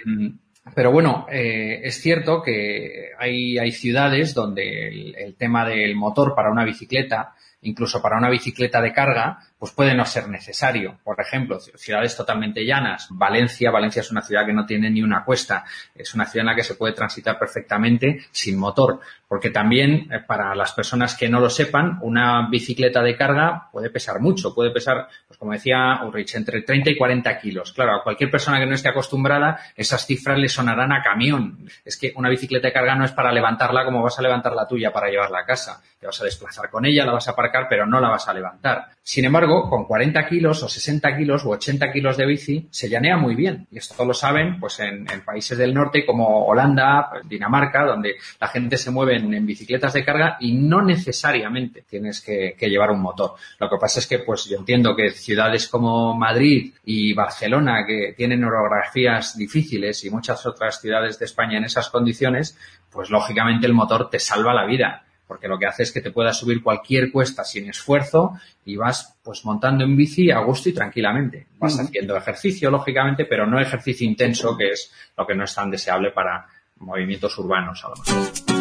pero 0.76 0.91
bueno, 0.91 1.28
eh, 1.32 1.82
es 1.84 2.01
cierto 2.01 2.41
que 2.41 3.11
hay, 3.18 3.57
hay 3.57 3.72
ciudades 3.72 4.34
donde 4.34 5.13
el, 5.15 5.36
tema 5.36 5.65
del 5.65 5.95
motor 5.95 6.34
para 6.36 6.51
una 6.51 6.65
bicicleta, 6.65 7.34
incluso 7.61 8.01
para 8.01 8.18
una 8.18 8.30
bicicleta 8.30 8.82
de 8.82 8.91
carga, 8.91 9.39
pues 9.60 9.72
puede 9.72 9.95
no 9.95 10.05
ser 10.05 10.30
necesario. 10.30 10.99
Por 11.03 11.20
ejemplo, 11.20 11.60
ciudades 11.60 12.16
totalmente 12.16 12.64
llanas. 12.64 13.08
Valencia, 13.10 13.72
Valencia 13.72 14.01
es 14.01 14.12
una 14.12 14.22
ciudad 14.22 14.45
que 14.45 14.53
no 14.53 14.66
tiene 14.66 14.89
ni 14.91 15.01
una 15.01 15.24
cuesta. 15.24 15.66
Es 15.95 16.14
una 16.14 16.26
ciudad 16.26 16.43
en 16.43 16.47
la 16.51 16.55
que 16.55 16.64
se 16.64 16.76
puede 16.76 16.93
transitar 16.93 17.39
perfectamente 17.39 18.26
sin 18.32 18.58
motor. 18.58 18.99
Porque 19.28 19.49
también, 19.49 20.12
eh, 20.12 20.20
para 20.26 20.53
las 20.53 20.74
personas 20.74 21.16
que 21.16 21.28
no 21.28 21.39
lo 21.39 21.49
sepan, 21.49 21.97
una 22.01 22.47
bicicleta 22.49 23.01
de 23.01 23.18
carga 23.18 23.70
puede 23.72 23.89
pesar 23.89 24.20
mucho. 24.20 24.53
Puede 24.53 24.70
pesar, 24.70 25.08
pues 25.28 25.39
como 25.39 25.53
decía 25.53 26.01
Ulrich, 26.05 26.36
entre 26.36 26.62
30 26.62 26.91
y 26.91 26.97
40 26.97 27.39
kilos. 27.39 27.74
Claro, 27.74 27.95
a 27.95 28.03
cualquier 28.03 28.30
persona 28.30 28.60
que 28.60 28.68
no 28.68 28.76
esté 28.76 28.89
acostumbrada, 28.89 29.60
esas 29.76 30.05
cifras 30.05 30.38
le 30.38 30.49
sonarán 30.49 30.91
a 30.91 31.01
camión. 31.01 31.68
Es 31.84 31.97
que 31.97 32.14
una 32.16 32.30
bicicleta 32.30 32.68
de 32.68 32.74
carga 32.74 32.95
no 32.95 33.05
es 33.05 33.12
para 33.12 33.32
levantarla 33.32 33.84
como 33.86 34.03
vas 34.03 34.20
a 34.20 34.22
levantar 34.22 34.53
la 34.53 34.68
tuya 34.68 34.93
para 34.93 35.10
llevarla 35.10 35.39
a 35.39 35.45
casa. 35.45 35.82
Te 35.99 36.05
vas 36.05 36.22
a 36.22 36.26
desplazar 36.26 36.70
con 36.70 36.86
ella, 36.86 37.05
la 37.05 37.14
vas 37.14 37.28
a 37.28 37.32
aparcar, 37.32 37.68
pero 37.68 37.88
no 37.88 37.99
la 37.99 38.10
vas 38.10 38.28
a 38.28 38.34
levantar. 38.34 38.89
Sin 39.01 39.26
embargo, 39.26 39.47
con 39.70 39.86
40 39.86 40.28
kilos 40.28 40.64
o 40.64 40.70
60 40.70 41.18
kilos 41.18 41.45
o 41.45 41.50
80 41.50 41.91
kilos 41.91 42.18
de 42.18 42.26
bici 42.26 42.68
se 42.72 42.89
llanea 42.89 43.18
muy 43.18 43.36
bien. 43.36 43.68
Y 43.72 43.78
esto 43.78 44.06
lo 44.06 44.14
saben 44.14 44.60
pues 44.60 44.80
en, 44.80 45.06
países 45.26 45.58
del 45.58 45.74
norte 45.74 46.06
como 46.06 46.45
Holanda, 46.45 47.10
Dinamarca, 47.26 47.86
donde 47.86 48.16
la 48.39 48.48
gente 48.48 48.78
se 48.78 48.91
mueve 48.91 49.18
en, 49.18 49.45
bicicletas 49.45 49.93
de 49.93 50.04
carga 50.04 50.38
y 50.39 50.54
no 50.54 50.82
necesariamente 50.82 51.84
tienes 51.89 52.22
que, 52.22 52.56
llevar 52.68 52.91
un 52.91 53.02
motor. 53.02 53.36
Lo 53.60 53.70
que 53.70 53.78
pasa 53.80 54.00
es 54.00 54.08
que 54.08 54.20
pues 54.20 54.45
yo 54.45 54.58
entiendo 54.58 54.95
que 54.95 55.12
ciudades 55.12 55.68
como 55.68 56.14
Madrid 56.14 56.74
y 56.86 57.14
Barcelona, 57.14 57.86
que 57.86 58.14
tienen 58.16 58.43
orografías 58.43 59.38
difíciles 59.38 60.04
y 60.04 60.10
muchas 60.10 60.45
otras 60.45 60.82
ciudades 60.82 61.18
de 61.18 61.26
España 61.26 61.58
en 61.58 61.66
esas 61.66 61.89
condiciones, 61.89 62.58
pues 62.91 63.10
lógicamente 63.10 63.68
el 63.68 63.74
motor 63.74 64.10
te 64.10 64.20
salva 64.20 64.54
la 64.54 64.66
vida 64.66 65.07
porque 65.28 65.48
lo 65.48 65.60
que 65.60 65.66
hace 65.66 65.84
es 65.84 65.92
que 65.92 66.02
te 66.02 66.12
puedas 66.12 66.38
subir 66.38 66.64
cualquier 66.64 67.12
cuesta 67.12 67.44
sin 67.44 67.70
esfuerzo 67.70 68.40
y 68.66 68.76
vas 68.76 69.18
pues 69.24 69.44
montando 69.46 69.84
en 69.84 69.96
bici 69.96 70.32
a 70.32 70.40
gusto 70.40 70.70
y 70.70 70.74
tranquilamente. 70.74 71.48
Vas 71.60 71.80
haciendo 71.80 72.16
ejercicio, 72.16 72.72
lógicamente, 72.72 73.26
pero 73.26 73.46
no 73.46 73.60
ejercicio 73.60 74.08
intenso, 74.08 74.58
que 74.58 74.72
es 74.72 74.92
lo 75.18 75.28
que 75.28 75.36
no 75.36 75.44
es 75.44 75.54
tan 75.54 75.70
deseable 75.70 76.12
para 76.12 76.48
movimientos 76.78 77.38
urbanos 77.38 77.84
a 77.84 77.90
lo 77.90 77.96
mejor. 77.96 78.57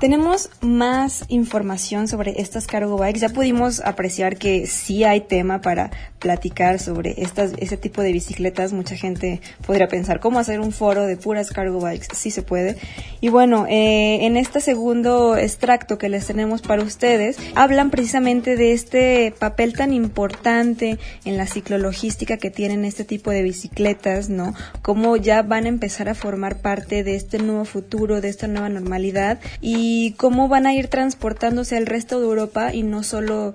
Tenemos 0.00 0.48
más 0.62 1.26
información 1.28 2.08
sobre 2.08 2.40
estas 2.40 2.66
cargo 2.66 2.96
bikes. 2.96 3.20
Ya 3.20 3.28
pudimos 3.28 3.80
apreciar 3.80 4.38
que 4.38 4.66
sí 4.66 5.04
hay 5.04 5.20
tema 5.20 5.60
para 5.60 5.90
platicar 6.18 6.78
sobre 6.78 7.22
estas, 7.22 7.52
este 7.58 7.76
tipo 7.76 8.00
de 8.00 8.12
bicicletas. 8.12 8.72
Mucha 8.72 8.96
gente 8.96 9.42
podría 9.66 9.88
pensar 9.88 10.18
cómo 10.18 10.38
hacer 10.38 10.60
un 10.60 10.72
foro 10.72 11.04
de 11.04 11.18
puras 11.18 11.50
cargo 11.50 11.80
bikes. 11.80 12.08
Sí 12.14 12.30
se 12.30 12.40
puede. 12.40 12.78
Y 13.20 13.28
bueno, 13.28 13.66
eh, 13.68 14.24
en 14.24 14.38
este 14.38 14.60
segundo 14.62 15.36
extracto 15.36 15.98
que 15.98 16.08
les 16.08 16.26
tenemos 16.26 16.62
para 16.62 16.82
ustedes, 16.82 17.36
hablan 17.54 17.90
precisamente 17.90 18.56
de 18.56 18.72
este 18.72 19.34
papel 19.38 19.74
tan 19.74 19.92
importante 19.92 20.98
en 21.26 21.36
la 21.36 21.46
ciclologística 21.46 22.38
que 22.38 22.50
tienen 22.50 22.86
este 22.86 23.04
tipo 23.04 23.30
de 23.30 23.42
bicicletas, 23.42 24.30
¿no? 24.30 24.54
Cómo 24.80 25.18
ya 25.18 25.42
van 25.42 25.66
a 25.66 25.68
empezar 25.68 26.08
a 26.08 26.14
formar 26.14 26.62
parte 26.62 27.04
de 27.04 27.16
este 27.16 27.38
nuevo 27.38 27.66
futuro, 27.66 28.22
de 28.22 28.30
esta 28.30 28.46
nueva 28.46 28.70
normalidad. 28.70 29.40
Y 29.60 29.89
y 29.92 30.12
cómo 30.12 30.46
van 30.46 30.68
a 30.68 30.72
ir 30.72 30.86
transportándose 30.86 31.76
al 31.76 31.86
resto 31.86 32.20
de 32.20 32.26
Europa 32.26 32.72
y 32.72 32.84
no 32.84 33.02
solo 33.02 33.54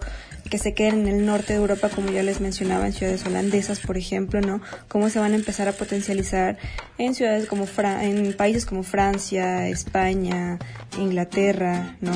que 0.50 0.58
se 0.58 0.74
queden 0.74 1.08
en 1.08 1.08
el 1.08 1.26
norte 1.26 1.54
de 1.54 1.60
Europa, 1.60 1.90
como 1.90 2.12
ya 2.12 2.24
les 2.24 2.42
mencionaba, 2.42 2.86
en 2.86 2.94
ciudades 2.94 3.26
holandesas, 3.26 3.80
por 3.80 3.98
ejemplo, 3.98 4.42
¿no? 4.42 4.62
Cómo 4.90 5.10
se 5.10 5.18
van 5.20 5.32
a 5.32 5.36
empezar 5.36 5.70
a 5.70 5.72
potencializar 5.72 6.58
en 6.98 7.16
ciudades 7.16 7.48
como 7.48 7.66
en 8.02 8.34
países 8.34 8.66
como 8.66 8.84
Francia, 8.84 9.68
España, 9.70 10.60
Inglaterra, 11.00 11.98
¿no? 12.02 12.14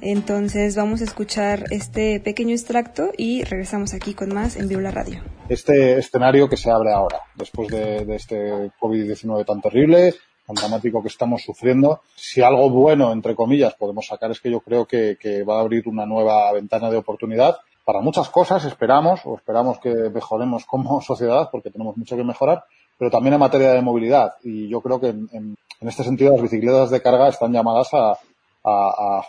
Entonces 0.00 0.76
vamos 0.76 1.00
a 1.00 1.04
escuchar 1.04 1.64
este 1.70 2.20
pequeño 2.20 2.54
extracto 2.54 3.10
y 3.18 3.42
regresamos 3.42 3.92
aquí 3.92 4.14
con 4.14 4.32
más 4.32 4.56
en 4.56 4.68
Viola 4.68 4.92
Radio. 4.92 5.20
Este 5.48 5.98
escenario 5.98 6.48
que 6.48 6.56
se 6.56 6.70
abre 6.70 6.92
ahora, 6.92 7.18
después 7.34 7.68
de, 7.68 8.04
de 8.04 8.16
este 8.16 8.70
COVID-19 8.80 9.44
tan 9.44 9.60
terrible, 9.60 10.14
tan 10.48 10.54
dramático 10.54 11.02
que 11.02 11.08
estamos 11.08 11.42
sufriendo. 11.42 12.00
Si 12.16 12.40
algo 12.40 12.70
bueno, 12.70 13.12
entre 13.12 13.34
comillas, 13.34 13.74
podemos 13.74 14.06
sacar 14.06 14.30
es 14.30 14.40
que 14.40 14.50
yo 14.50 14.60
creo 14.60 14.86
que, 14.86 15.44
va 15.48 15.58
a 15.58 15.60
abrir 15.60 15.86
una 15.86 16.06
nueva 16.06 16.50
ventana 16.52 16.90
de 16.90 16.96
oportunidad 16.96 17.58
para 17.84 18.00
muchas 18.00 18.28
cosas, 18.30 18.64
esperamos, 18.64 19.20
o 19.24 19.36
esperamos 19.36 19.78
que 19.78 19.90
mejoremos 19.90 20.64
como 20.64 21.00
sociedad, 21.02 21.48
porque 21.52 21.70
tenemos 21.70 21.96
mucho 21.96 22.16
que 22.16 22.24
mejorar, 22.24 22.64
pero 22.96 23.10
también 23.10 23.34
en 23.34 23.40
materia 23.40 23.72
de 23.72 23.82
movilidad. 23.82 24.34
Y 24.42 24.68
yo 24.68 24.80
creo 24.80 25.00
que 25.00 25.08
en, 25.08 25.56
este 25.80 26.02
sentido 26.02 26.32
las 26.32 26.42
bicicletas 26.42 26.90
de 26.90 27.02
carga 27.02 27.28
están 27.28 27.52
llamadas 27.52 27.90
a, 27.92 28.18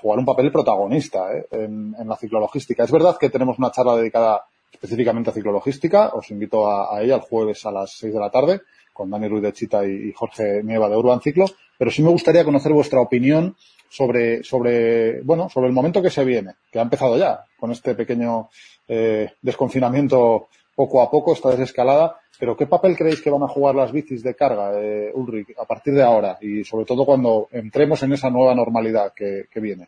jugar 0.01 0.19
un 0.19 0.25
papel 0.25 0.51
protagonista 0.51 1.31
¿eh? 1.33 1.47
en, 1.51 1.95
la 2.05 2.17
ciclologística. 2.17 2.83
Es 2.83 2.91
verdad 2.91 3.17
que 3.17 3.29
tenemos 3.29 3.57
una 3.57 3.71
charla 3.71 3.95
dedicada 3.95 4.43
específicamente 4.71 5.29
a 5.29 5.33
ciclologística, 5.33 6.09
os 6.09 6.29
invito 6.31 6.69
a, 6.69 6.93
a 6.93 7.01
ella 7.01 7.15
el 7.15 7.21
jueves 7.21 7.65
a 7.65 7.71
las 7.71 7.91
seis 7.91 8.13
de 8.13 8.19
la 8.19 8.29
tarde, 8.29 8.61
con 8.99 9.09
Dani 9.09 9.29
Ruiz 9.29 9.43
de 9.43 9.53
Chita 9.53 9.85
y, 9.87 10.11
Jorge 10.11 10.61
Nieva 10.61 10.89
de 10.89 10.97
Urban 10.97 11.21
Ciclo, 11.21 11.45
pero 11.77 11.89
sí 11.89 12.03
me 12.03 12.09
gustaría 12.09 12.43
conocer 12.43 12.73
vuestra 12.73 12.99
opinión 12.99 13.55
sobre, 13.87 14.43
sobre, 14.43 15.21
bueno, 15.21 15.47
sobre 15.49 15.67
el 15.67 15.73
momento 15.73 16.01
que 16.01 16.09
se 16.09 16.25
viene, 16.25 16.55
que 16.69 16.79
ha 16.79 16.81
empezado 16.81 17.17
ya, 17.17 17.45
con 17.57 17.71
este 17.71 17.95
pequeño 17.95 18.49
eh, 18.89 19.31
desconfinamiento 19.41 20.49
poco 20.75 21.01
a 21.01 21.09
poco, 21.09 21.31
esta 21.31 21.51
desescalada, 21.51 22.17
pero 22.37 22.57
¿qué 22.57 22.67
papel 22.67 22.97
creéis 22.97 23.21
que 23.21 23.29
van 23.29 23.43
a 23.43 23.47
jugar 23.47 23.73
las 23.73 23.93
bicis 23.93 24.21
de 24.21 24.35
carga, 24.35 24.73
eh, 24.75 25.11
Ulrich, 25.13 25.57
a 25.57 25.63
partir 25.63 25.93
de 25.93 26.03
ahora 26.03 26.37
y 26.41 26.65
sobre 26.65 26.83
todo 26.83 27.05
cuando 27.05 27.47
entremos 27.53 28.03
en 28.03 28.11
esa 28.11 28.29
nueva 28.29 28.53
normalidad 28.53 29.13
que, 29.13 29.47
viene? 29.61 29.87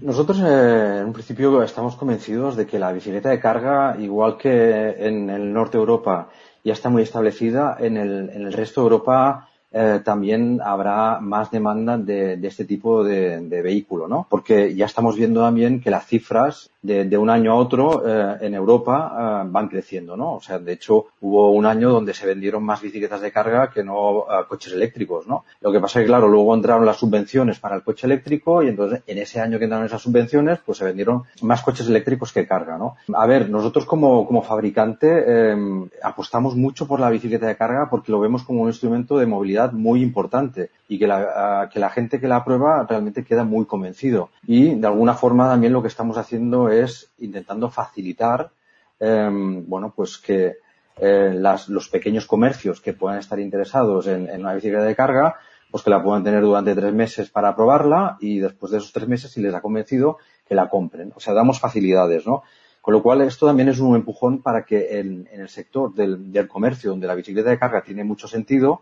Nosotros 0.00 0.40
eh, 0.40 1.00
en 1.00 1.12
principio 1.12 1.62
estamos 1.62 1.96
convencidos 1.96 2.56
de 2.56 2.66
que 2.66 2.78
la 2.78 2.92
bicicleta 2.92 3.28
de 3.28 3.40
carga, 3.40 3.96
igual 3.98 4.38
que 4.38 4.96
en 4.98 5.28
el 5.28 5.52
norte 5.52 5.76
de 5.76 5.82
Europa 5.82 6.30
ya 6.64 6.72
está 6.72 6.88
muy 6.88 7.02
establecida. 7.02 7.76
En 7.80 7.96
el, 7.96 8.30
en 8.30 8.46
el 8.46 8.52
resto 8.52 8.80
de 8.80 8.84
Europa 8.86 9.48
eh, 9.70 10.00
también 10.04 10.60
habrá 10.64 11.20
más 11.20 11.50
demanda 11.50 11.98
de, 11.98 12.36
de 12.36 12.48
este 12.48 12.64
tipo 12.64 13.04
de, 13.04 13.40
de, 13.40 13.62
vehículo, 13.62 14.08
¿no? 14.08 14.26
Porque 14.30 14.74
ya 14.74 14.86
estamos 14.86 15.16
viendo 15.16 15.42
también 15.42 15.80
que 15.80 15.90
las 15.90 16.06
cifras 16.06 16.70
de, 16.82 17.18
un 17.18 17.30
año 17.30 17.52
a 17.52 17.56
otro 17.56 18.02
eh, 18.06 18.38
en 18.40 18.54
Europa 18.54 19.42
eh, 19.44 19.48
van 19.50 19.68
creciendo, 19.68 20.16
¿no? 20.16 20.34
O 20.34 20.40
sea, 20.40 20.58
de 20.58 20.72
hecho, 20.72 21.06
hubo 21.20 21.50
un 21.50 21.66
año 21.66 21.90
donde 21.90 22.14
se 22.14 22.26
vendieron 22.26 22.62
más 22.62 22.80
bicicletas 22.80 23.20
de 23.20 23.32
carga 23.32 23.70
que 23.70 23.82
no 23.82 24.24
coches 24.48 24.72
eléctricos, 24.72 25.26
¿no? 25.26 25.44
Lo 25.60 25.72
que 25.72 25.80
pasa 25.80 25.98
es 25.98 26.04
que, 26.04 26.08
claro, 26.08 26.28
luego 26.28 26.54
entraron 26.54 26.86
las 26.86 26.96
subvenciones 26.96 27.58
para 27.58 27.76
el 27.76 27.82
coche 27.82 28.06
eléctrico 28.06 28.62
y 28.62 28.68
entonces 28.68 29.02
en 29.06 29.18
ese 29.18 29.40
año 29.40 29.58
que 29.58 29.64
entraron 29.64 29.86
esas 29.86 30.02
subvenciones, 30.02 30.60
pues 30.64 30.78
se 30.78 30.84
vendieron 30.84 31.24
más 31.42 31.62
coches 31.62 31.88
eléctricos 31.88 32.32
que 32.32 32.46
carga, 32.46 32.78
¿no? 32.78 32.96
A 33.14 33.26
ver, 33.26 33.50
nosotros 33.50 33.84
como, 33.84 34.26
como 34.26 34.42
fabricante 34.42 35.50
em, 35.50 35.88
apostamos 36.02 36.54
mucho 36.54 36.86
por 36.86 37.00
la 37.00 37.10
bicicleta 37.10 37.46
de 37.46 37.56
carga 37.56 37.88
porque 37.90 38.12
lo 38.12 38.20
vemos 38.20 38.42
como 38.44 38.62
un 38.62 38.68
instrumento 38.68 39.18
de 39.18 39.26
movilidad 39.26 39.72
muy 39.72 40.02
importante 40.02 40.70
y 40.88 40.98
que 40.98 41.06
la, 41.06 41.68
que 41.72 41.78
la 41.78 41.90
gente 41.90 42.18
que 42.18 42.26
la 42.26 42.44
prueba 42.44 42.86
realmente 42.88 43.24
queda 43.24 43.44
muy 43.44 43.66
convencido. 43.66 44.30
Y 44.46 44.74
de 44.74 44.86
alguna 44.86 45.14
forma 45.14 45.48
también 45.48 45.72
lo 45.72 45.82
que 45.82 45.88
estamos 45.88 46.16
haciendo 46.16 46.70
es 46.70 47.12
intentando 47.18 47.70
facilitar, 47.70 48.50
em, 48.98 49.68
bueno, 49.68 49.92
pues 49.94 50.16
que 50.18 50.56
eh, 50.96 51.38
los 51.68 51.88
pequeños 51.90 52.26
comercios 52.26 52.80
que 52.80 52.94
puedan 52.94 53.18
estar 53.18 53.38
interesados 53.38 54.06
en, 54.06 54.28
en, 54.28 54.40
una 54.40 54.54
bicicleta 54.54 54.84
de 54.84 54.96
carga, 54.96 55.36
pues 55.70 55.84
que 55.84 55.90
la 55.90 56.02
puedan 56.02 56.24
tener 56.24 56.42
durante 56.42 56.74
tres 56.74 56.94
meses 56.94 57.30
para 57.30 57.54
probarla 57.54 58.16
y 58.20 58.38
después 58.38 58.72
de 58.72 58.78
esos 58.78 58.92
tres 58.92 59.06
meses, 59.06 59.30
si 59.30 59.40
les 59.42 59.54
ha 59.54 59.60
convencido, 59.60 60.16
que 60.48 60.54
la 60.54 60.68
compren. 60.68 61.12
O 61.14 61.20
sea, 61.20 61.34
damos 61.34 61.60
facilidades, 61.60 62.26
¿no? 62.26 62.42
Con 62.80 62.94
lo 62.94 63.02
cual, 63.02 63.20
esto 63.20 63.46
también 63.46 63.68
es 63.68 63.80
un 63.80 63.94
empujón 63.94 64.40
para 64.40 64.64
que 64.64 64.98
en, 64.98 65.28
en 65.30 65.42
el 65.42 65.50
sector 65.50 65.92
del, 65.94 66.32
del, 66.32 66.48
comercio, 66.48 66.90
donde 66.90 67.06
la 67.06 67.14
bicicleta 67.14 67.50
de 67.50 67.58
carga 67.58 67.82
tiene 67.82 68.02
mucho 68.02 68.26
sentido, 68.26 68.80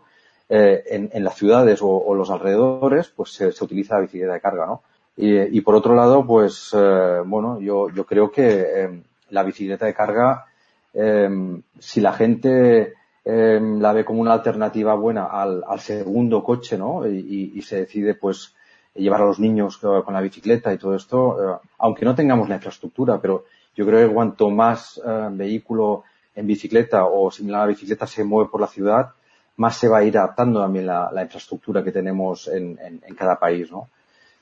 eh, 0.49 1.09
en, 1.11 1.23
las 1.23 1.35
ciudades 1.35 1.79
o, 1.81 2.13
los 2.15 2.29
alrededores, 2.29 3.09
pues 3.09 3.31
se, 3.31 3.47
utiliza 3.47 3.95
la 3.95 4.01
bicicleta 4.01 4.33
de 4.33 4.41
carga, 4.41 4.65
¿no? 4.65 4.81
Y, 5.17 5.57
y 5.57 5.61
por 5.61 5.75
otro 5.75 5.95
lado, 5.95 6.25
pues, 6.25 6.71
eh, 6.73 7.21
bueno, 7.25 7.59
yo, 7.59 7.89
yo 7.89 8.05
creo 8.05 8.31
que 8.31 8.47
eh, 8.47 9.01
la 9.31 9.43
bicicleta 9.43 9.85
de 9.85 9.93
carga, 9.93 10.45
eh, 10.93 11.59
si 11.79 12.01
la 12.01 12.13
gente 12.13 12.93
eh, 13.25 13.59
la 13.61 13.93
ve 13.93 14.05
como 14.05 14.21
una 14.21 14.33
alternativa 14.33 14.93
buena 14.93 15.25
al, 15.25 15.63
al 15.67 15.79
segundo 15.79 16.43
coche, 16.43 16.77
¿no? 16.77 17.07
Y, 17.07 17.51
y, 17.55 17.61
se 17.63 17.77
decide, 17.77 18.13
pues, 18.13 18.55
llevar 18.93 19.21
a 19.21 19.25
los 19.25 19.39
niños 19.39 19.77
con 19.77 20.13
la 20.13 20.21
bicicleta 20.21 20.73
y 20.73 20.77
todo 20.77 20.95
esto, 20.95 21.61
aunque 21.77 22.03
no 22.03 22.15
tengamos 22.15 22.49
la 22.49 22.55
infraestructura, 22.55 23.19
pero 23.21 23.45
yo 23.75 23.85
creo 23.85 24.07
que 24.07 24.13
cuanto 24.13 24.49
más 24.49 24.99
vehículo 25.33 26.03
en 26.33 26.47
bicicleta 26.47 27.05
o 27.05 27.29
similar 27.29 27.61
a 27.61 27.65
la 27.65 27.69
bicicleta 27.69 28.07
se 28.07 28.23
mueve 28.23 28.49
por 28.49 28.59
la 28.59 28.65
ciudad, 28.65 29.11
más 29.57 29.77
se 29.77 29.87
va 29.87 29.99
a 29.99 30.03
ir 30.03 30.17
adaptando 30.17 30.61
también 30.61 30.85
la, 30.85 31.09
la 31.11 31.23
infraestructura 31.23 31.83
que 31.83 31.91
tenemos 31.91 32.47
en, 32.47 32.77
en, 32.79 33.01
en, 33.05 33.15
cada 33.15 33.37
país, 33.37 33.71
¿no? 33.71 33.89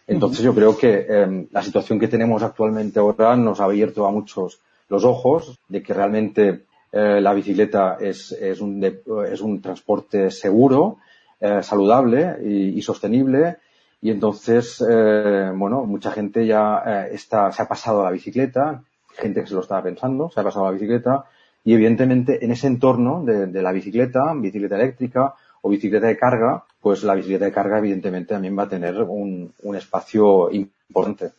Entonces 0.07 0.43
yo 0.43 0.53
creo 0.53 0.77
que 0.77 1.05
eh, 1.09 1.47
la 1.51 1.63
situación 1.63 1.99
que 1.99 2.07
tenemos 2.07 2.43
actualmente 2.43 2.99
ahora 2.99 3.35
nos 3.35 3.59
ha 3.59 3.63
abierto 3.63 4.05
a 4.05 4.11
muchos 4.11 4.59
los 4.87 5.03
ojos 5.03 5.57
de 5.67 5.81
que 5.81 5.93
realmente 5.93 6.65
eh, 6.91 7.19
la 7.21 7.33
bicicleta 7.33 7.97
es, 7.99 8.31
es, 8.33 8.61
un, 8.61 8.79
de, 8.79 9.01
es 9.31 9.41
un 9.41 9.61
transporte 9.61 10.29
seguro, 10.29 10.97
eh, 11.39 11.63
saludable 11.63 12.37
y, 12.43 12.77
y, 12.77 12.81
sostenible 12.81 13.57
y 14.01 14.11
entonces, 14.11 14.85
eh, 14.87 15.51
bueno, 15.55 15.85
mucha 15.85 16.11
gente 16.11 16.45
ya 16.45 17.07
está, 17.11 17.51
se 17.51 17.63
ha 17.63 17.67
pasado 17.67 18.01
a 18.01 18.05
la 18.05 18.11
bicicleta, 18.11 18.83
gente 19.13 19.41
que 19.41 19.47
se 19.47 19.55
lo 19.55 19.61
estaba 19.61 19.81
pensando, 19.81 20.29
se 20.29 20.39
ha 20.39 20.43
pasado 20.43 20.65
a 20.65 20.69
la 20.69 20.73
bicicleta 20.73 21.25
y 21.65 21.73
evidentemente 21.73 22.45
en 22.45 22.51
ese 22.51 22.67
entorno 22.67 23.23
de, 23.25 23.61
la 23.61 23.71
bicicleta, 23.71 24.33
bicicleta 24.35 24.75
eléctrica 24.75 25.33
o 25.63 25.69
bicicleta 25.69 26.07
de 26.07 26.15
carga, 26.15 26.63
pues 26.79 27.03
la 27.03 27.15
bicicleta 27.15 27.45
de 27.45 27.51
carga 27.51 27.79
evidentemente 27.79 28.35
también 28.35 28.57
va 28.57 28.63
a 28.63 28.69
tener 28.69 29.01
un, 29.01 29.51
un 29.63 29.75
espacio 29.75 30.51
importante. 30.51 31.31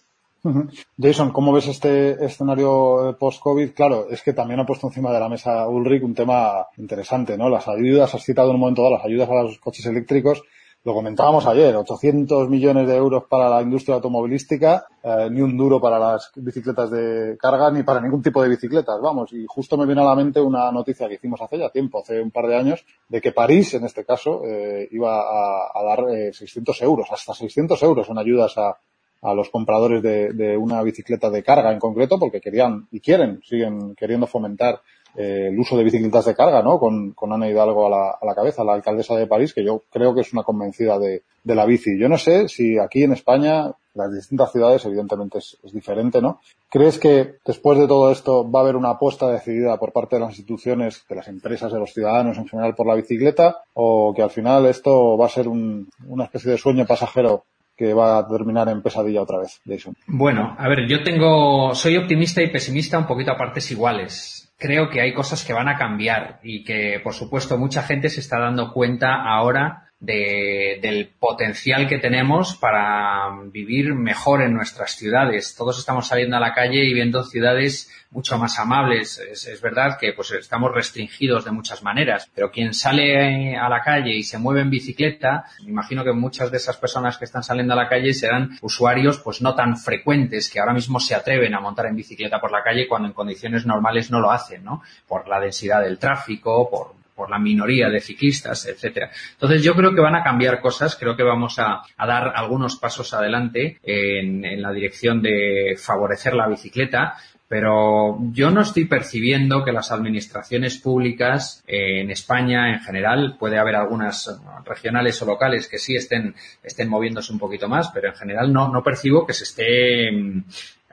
Jason, 1.01 1.33
¿cómo 1.33 1.53
ves 1.53 1.67
este 1.69 2.25
escenario 2.25 3.17
post-COVID? 3.19 3.73
Claro, 3.73 4.09
es 4.11 4.23
que 4.23 4.33
también 4.33 4.61
ha 4.61 4.67
puesto 4.67 4.87
encima 4.87 5.13
de 5.13 5.21
la 5.21 5.29
mesa 5.29 5.67
Ulrich 5.69 6.03
un 6.03 6.15
tema 6.15 6.67
interesante, 6.77 7.37
¿no? 7.37 7.49
Las 7.49 7.67
ayudas, 7.67 8.15
has 8.15 8.23
citado 8.23 8.51
en 8.51 8.57
un 8.57 8.61
momento 8.61 8.83
dado 8.83 8.95
las 8.95 9.05
ayudas 9.05 9.29
a 9.29 9.43
los 9.43 9.59
coches 9.59 9.87
eléctricos 9.87 10.43
lo 10.87 10.95
comentábamos 10.95 11.45
ayer, 11.49 11.75
800 11.75 12.49
millones 12.49 12.87
de 12.87 12.95
euros 12.95 13.25
para 13.29 13.51
la 13.51 13.61
industria 13.61 13.97
automovilística, 13.97 14.87
eh, 15.03 15.29
ni 15.33 15.41
un 15.41 15.57
duro 15.57 15.81
para 15.81 15.99
las 15.99 16.31
bicicletas 16.37 16.93
de 16.93 17.37
carga, 17.41 17.73
ni 17.73 17.83
para 17.83 18.01
ningún 18.01 18.23
tipo 18.23 18.41
de 18.41 18.49
bicicletas, 18.51 19.01
vamos. 19.03 19.33
Y 19.33 19.47
justo 19.49 19.77
me 19.77 19.85
viene 19.85 20.03
a 20.03 20.05
la 20.05 20.15
mente 20.15 20.41
una 20.41 20.71
noticia 20.71 21.09
que 21.09 21.15
hicimos 21.15 21.41
hace 21.43 21.59
ya 21.59 21.71
tiempo, 21.71 21.99
hace 21.99 22.23
un 22.23 22.31
par 22.31 22.47
de 22.47 22.55
años, 22.55 22.87
de 23.09 23.21
que 23.21 23.33
París, 23.33 23.75
en 23.75 23.85
este 23.85 24.05
caso, 24.05 24.43
eh, 24.45 24.89
iba 24.93 25.23
a, 25.23 25.83
dar 25.83 26.05
eh, 26.09 26.33
600 26.33 26.81
euros, 26.83 27.09
hasta 27.11 27.35
600 27.35 27.83
euros 27.83 28.09
en 28.09 28.19
ayudas 28.19 28.57
a, 28.57 28.79
a 29.23 29.35
los 29.35 29.51
compradores 29.51 30.01
de, 30.05 30.35
de, 30.35 30.57
una 30.57 30.81
bicicleta 30.85 31.31
de 31.31 31.43
carga 31.43 31.73
en 31.73 31.81
concreto, 31.81 32.17
porque 32.17 32.41
querían 32.41 32.87
y 32.93 33.01
quieren, 33.01 33.41
siguen 33.43 33.97
queriendo 33.97 34.29
fomentar 34.29 34.81
eh, 35.17 35.49
el 35.49 35.59
uso 35.59 35.77
de 35.77 35.85
bicicletas 35.85 36.27
de 36.27 36.35
carga, 36.35 36.63
¿no? 36.63 36.79
Con, 36.79 37.13
con 37.13 37.33
Ana 37.33 37.49
Hidalgo 37.49 37.87
a 37.87 37.91
la, 37.91 38.11
a 38.21 38.27
la, 38.27 38.35
cabeza, 38.35 38.65
la 38.65 38.75
alcaldesa 38.75 39.17
de 39.17 39.27
París, 39.27 39.55
que 39.55 39.65
yo 39.65 39.83
creo 39.91 40.15
que 40.15 40.21
es 40.21 40.33
una 40.33 40.43
convencida 40.43 40.99
de, 40.99 41.23
la 41.45 41.65
bici. 41.65 41.99
Yo 41.99 42.09
no 42.09 42.19
sé 42.19 42.49
si 42.49 42.79
aquí 42.79 43.03
en 43.05 43.13
España, 43.13 43.73
las 43.95 44.13
distintas 44.13 44.53
ciudades, 44.53 44.85
evidentemente 44.85 45.39
es, 45.39 45.57
es, 45.63 45.73
diferente, 45.73 46.21
¿no? 46.21 46.41
¿Crees 46.69 46.99
que 46.99 47.37
después 47.47 47.79
de 47.79 47.87
todo 47.87 48.13
esto 48.13 48.51
va 48.51 48.61
a 48.61 48.63
haber 48.65 48.77
una 48.77 48.91
apuesta 48.91 49.31
decidida 49.31 49.79
por 49.79 49.93
parte 49.93 50.17
de 50.17 50.21
las 50.21 50.31
instituciones, 50.31 51.05
de 51.09 51.17
las 51.17 51.29
empresas, 51.29 51.73
de 51.73 51.79
los 51.79 51.93
ciudadanos 51.93 52.37
en 52.37 52.49
general 52.49 52.75
por 52.75 52.87
la 52.87 52.95
bicicleta? 52.95 53.63
¿O 53.73 54.13
que 54.15 54.23
al 54.23 54.31
final 54.31 54.67
esto 54.67 55.17
va 55.17 55.27
a 55.27 55.31
ser 55.31 55.49
un, 55.49 55.89
una 56.07 56.25
especie 56.25 56.51
de 56.51 56.59
sueño 56.59 56.85
pasajero 56.85 57.45
que 57.77 57.93
va 57.93 58.19
a 58.19 58.27
terminar 58.27 58.69
en 58.69 58.83
pesadilla 58.83 59.23
otra 59.23 59.39
vez, 59.39 59.61
Jason? 59.67 59.95
Bueno, 60.07 60.57
a 60.59 60.69
ver, 60.69 60.87
yo 60.89 61.03
tengo, 61.03 61.75
soy 61.75 61.97
optimista 61.97 62.43
y 62.43 62.51
pesimista 62.51 62.99
un 62.99 63.07
poquito 63.07 63.33
a 63.33 63.37
partes 63.37 63.71
iguales. 63.71 64.46
Creo 64.59 64.89
que 64.89 65.01
hay 65.01 65.13
cosas 65.13 65.45
que 65.45 65.53
van 65.53 65.69
a 65.69 65.77
cambiar 65.77 66.41
y 66.43 66.65
que, 66.65 67.01
por 67.03 67.15
supuesto, 67.15 67.59
mucha 67.59 67.83
gente 67.83 68.09
se 68.09 68.21
está 68.21 68.39
dando 68.39 68.73
cuenta 68.73 69.15
ahora 69.23 69.86
de, 69.99 70.79
del 70.83 71.09
potencial 71.19 71.89
que 71.89 71.99
tenemos 71.99 72.57
para 72.57 73.31
vivir 73.47 73.95
mejor 73.95 74.43
en 74.43 74.55
nuestras 74.55 74.93
ciudades. 74.93 75.55
Todos 75.57 75.79
estamos 75.79 76.07
saliendo 76.07 76.37
a 76.37 76.41
la 76.41 76.53
calle 76.53 76.85
y 76.85 76.93
viendo 76.93 77.25
ciudades 77.25 77.91
mucho 78.11 78.39
más 78.39 78.59
amables. 78.59 79.19
Es, 79.19 79.61
verdad 79.61 79.99
que 79.99 80.13
pues 80.13 80.31
estamos 80.33 80.73
restringidos 80.73 81.45
de 81.45 81.51
muchas 81.51 81.83
maneras, 81.83 82.31
pero 82.35 82.51
quien 82.51 82.75
sale 82.75 83.57
a 83.57 83.69
la 83.69 83.83
calle 83.83 84.15
y 84.15 84.23
se 84.23 84.39
mueve 84.39 84.61
en 84.61 84.71
bicicleta, 84.71 85.45
me 85.63 85.71
imagino 85.71 86.05
que 86.05 86.13
muchas 86.13 86.51
de 86.51 86.59
esas 86.59 86.77
personas 86.77 87.19
que 87.19 87.25
están 87.25 87.43
saliendo 87.43 87.73
a 87.73 87.77
la 87.77 87.89
calle 87.89 88.13
serán 88.13 88.59
usuarios 88.63 89.19
pues 89.19 89.41
no 89.43 89.55
tan 89.55 89.77
frecuentes 89.77 90.51
que 90.51 90.61
ahora 90.61 90.75
mismo 90.75 91.01
se 91.01 91.15
atreven 91.15 91.55
a 91.55 91.61
montar 91.61 91.87
en 91.87 91.97
bicicleta 91.97 92.41
por 92.41 92.53
la 92.53 92.63
calle 92.63 92.87
cuando 92.87 93.09
en 93.09 93.15
condiciones 93.15 93.67
normales 93.67 94.11
no 94.11 94.21
lo 94.21 94.31
hacen, 94.31 94.63
¿no? 94.65 94.83
Por 95.09 95.27
la 95.29 95.41
densidad 95.41 95.83
del 95.83 95.99
tráfico, 95.99 96.71
por 96.71 97.06
por 97.17 97.31
la 97.31 97.39
minoría 97.39 97.89
de 97.89 98.01
ciclistas, 98.01 98.67
etcétera. 98.67 99.11
Entonces 99.33 99.63
yo 99.63 99.75
creo 99.75 99.95
que 99.95 100.01
van 100.01 100.15
a 100.15 100.23
cambiar 100.23 100.61
cosas, 100.61 100.97
creo 100.97 101.17
que 101.17 101.23
vamos 101.23 101.59
a, 101.59 101.83
dar 101.99 102.33
algunos 102.37 102.77
pasos 102.77 103.13
adelante 103.15 103.79
en, 103.83 104.45
en, 104.45 104.63
la 104.63 104.71
dirección 104.73 105.23
de 105.23 105.77
favorecer 105.77 106.35
la 106.35 106.47
bicicleta, 106.47 107.17
pero 107.49 108.19
yo 108.33 108.51
no 108.51 108.61
estoy 108.61 108.87
percibiendo 108.87 109.65
que 109.65 109.73
las 109.73 109.93
administraciones 109.93 110.79
públicas 110.79 111.63
eh, 111.67 112.01
en 112.01 112.11
España 112.11 112.73
en 112.73 112.81
general, 112.81 113.37
puede 113.39 113.59
haber 113.59 113.77
algunas 113.77 114.41
regionales 114.65 115.21
o 115.23 115.27
locales 115.27 115.69
que 115.69 115.79
sí 115.79 115.95
estén, 115.95 116.35
estén 116.63 116.89
moviéndose 116.89 117.33
un 117.33 117.39
poquito 117.39 117.69
más, 117.69 117.91
pero 117.95 118.09
en 118.09 118.15
general 118.15 118.53
no, 118.53 118.69
no 118.69 118.83
percibo 118.83 119.27
que 119.27 119.33
se 119.33 119.45
esté 119.45 120.11
mm, 120.11 120.45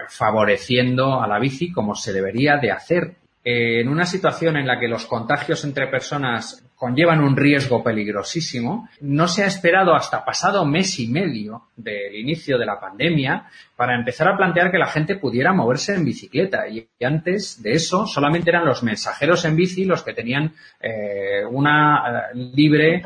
favoreciendo 0.09 1.21
a 1.21 1.28
la 1.28 1.39
bici 1.39 1.71
como 1.71 1.95
se 1.95 2.13
debería 2.13 2.57
de 2.57 2.71
hacer 2.71 3.15
eh, 3.46 3.82
en 3.82 3.89
una 3.89 4.06
situación 4.06 4.56
en 4.56 4.66
la 4.66 4.80
que 4.80 4.88
los 4.88 5.06
contagios 5.06 5.64
entre 5.66 5.88
personas 5.88 6.64
conllevan 6.76 7.22
un 7.22 7.36
riesgo 7.36 7.84
peligrosísimo, 7.84 8.89
no 9.02 9.28
se 9.28 9.44
ha 9.44 9.48
esperado 9.48 9.96
hasta 9.96 10.26
pasado 10.26 10.66
mes 10.66 11.00
y 11.00 11.08
medio 11.08 11.68
del 11.78 12.16
inicio 12.16 12.58
de 12.58 12.66
la 12.66 12.80
pandemia 12.80 13.46
para 13.76 13.96
empezar 13.96 14.28
a 14.28 14.36
plantear 14.36 14.70
que 14.70 14.78
la 14.78 14.88
gente 14.88 15.16
pudiera 15.16 15.54
moverse 15.54 15.96
en 15.96 16.04
bicicleta. 16.04 16.68
Y 16.68 16.88
antes 17.04 17.62
de 17.64 17.72
eso 17.72 18.06
solamente 18.06 18.50
eran 18.50 18.66
los 18.66 18.84
mensajeros 18.84 19.46
en 19.46 19.56
bici 19.56 19.86
los 19.86 20.04
que 20.04 20.14
tenían 20.14 20.54
eh, 20.82 21.46
una 21.50 22.30
eh, 22.34 22.36
libre, 22.36 23.02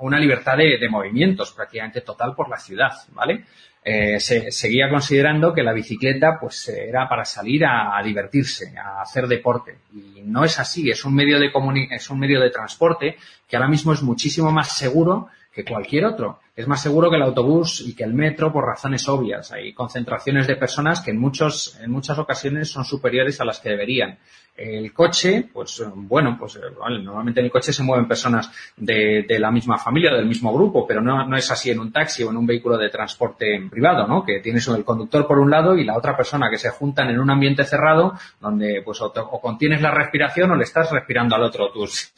una 0.00 0.18
libertad 0.18 0.56
de 0.56 0.88
movimientos 0.88 1.52
prácticamente 1.52 2.00
total 2.00 2.34
por 2.34 2.48
la 2.48 2.56
ciudad, 2.56 2.92
¿vale? 3.12 3.44
Eh, 3.82 4.20
se 4.20 4.50
seguía 4.50 4.90
considerando 4.90 5.54
que 5.54 5.62
la 5.62 5.72
bicicleta 5.72 6.38
pues 6.38 6.68
era 6.68 7.08
para 7.08 7.24
salir 7.24 7.64
a, 7.64 7.96
a, 7.96 8.02
divertirse, 8.02 8.74
a 8.76 9.00
hacer 9.00 9.26
deporte. 9.26 9.78
Y 9.94 10.20
no 10.22 10.44
es 10.44 10.58
así, 10.58 10.90
es 10.90 11.04
un 11.04 11.14
medio 11.14 11.38
de 11.38 11.50
es 11.90 12.10
un 12.10 12.18
medio 12.18 12.40
de 12.40 12.50
transporte 12.50 13.16
que 13.48 13.56
ahora 13.56 13.68
mismo 13.68 13.92
es 13.92 14.02
muchísimo 14.02 14.52
más 14.52 14.76
seguro 14.76 15.28
que 15.52 15.64
cualquier 15.64 16.04
otro. 16.04 16.40
Es 16.54 16.68
más 16.68 16.82
seguro 16.82 17.10
que 17.10 17.16
el 17.16 17.22
autobús 17.22 17.80
y 17.86 17.94
que 17.94 18.04
el 18.04 18.12
metro 18.12 18.52
por 18.52 18.66
razones 18.66 19.08
obvias. 19.08 19.50
Hay 19.52 19.72
concentraciones 19.72 20.46
de 20.46 20.56
personas 20.56 21.00
que 21.00 21.10
en 21.10 21.18
muchos, 21.18 21.78
en 21.80 21.90
muchas 21.90 22.18
ocasiones 22.18 22.70
son 22.70 22.84
superiores 22.84 23.40
a 23.40 23.44
las 23.44 23.60
que 23.60 23.70
deberían. 23.70 24.18
El 24.56 24.92
coche, 24.92 25.48
pues 25.50 25.82
bueno, 25.94 26.36
pues 26.38 26.60
vale, 26.78 27.02
normalmente 27.02 27.40
en 27.40 27.46
el 27.46 27.52
coche 27.52 27.72
se 27.72 27.82
mueven 27.82 28.06
personas 28.06 28.50
de, 28.76 29.24
de 29.26 29.38
la 29.38 29.50
misma 29.50 29.78
familia, 29.78 30.12
del 30.12 30.26
mismo 30.26 30.52
grupo, 30.52 30.86
pero 30.86 31.00
no, 31.00 31.26
no, 31.26 31.36
es 31.36 31.50
así 31.50 31.70
en 31.70 31.80
un 31.80 31.90
taxi 31.90 32.24
o 32.24 32.30
en 32.30 32.36
un 32.36 32.46
vehículo 32.46 32.76
de 32.76 32.90
transporte 32.90 33.58
privado, 33.70 34.06
¿no? 34.06 34.22
Que 34.22 34.40
tienes 34.40 34.68
el 34.68 34.84
conductor 34.84 35.26
por 35.26 35.38
un 35.38 35.50
lado 35.50 35.76
y 35.76 35.84
la 35.84 35.96
otra 35.96 36.14
persona 36.14 36.50
que 36.50 36.58
se 36.58 36.68
juntan 36.68 37.08
en 37.08 37.18
un 37.18 37.30
ambiente 37.30 37.64
cerrado 37.64 38.12
donde 38.38 38.82
pues 38.84 39.00
o, 39.00 39.10
te, 39.10 39.20
o 39.20 39.40
contienes 39.40 39.80
la 39.80 39.92
respiración 39.92 40.50
o 40.50 40.56
le 40.56 40.64
estás 40.64 40.90
respirando 40.90 41.36
al 41.36 41.44
otro 41.44 41.72
tus 41.72 42.12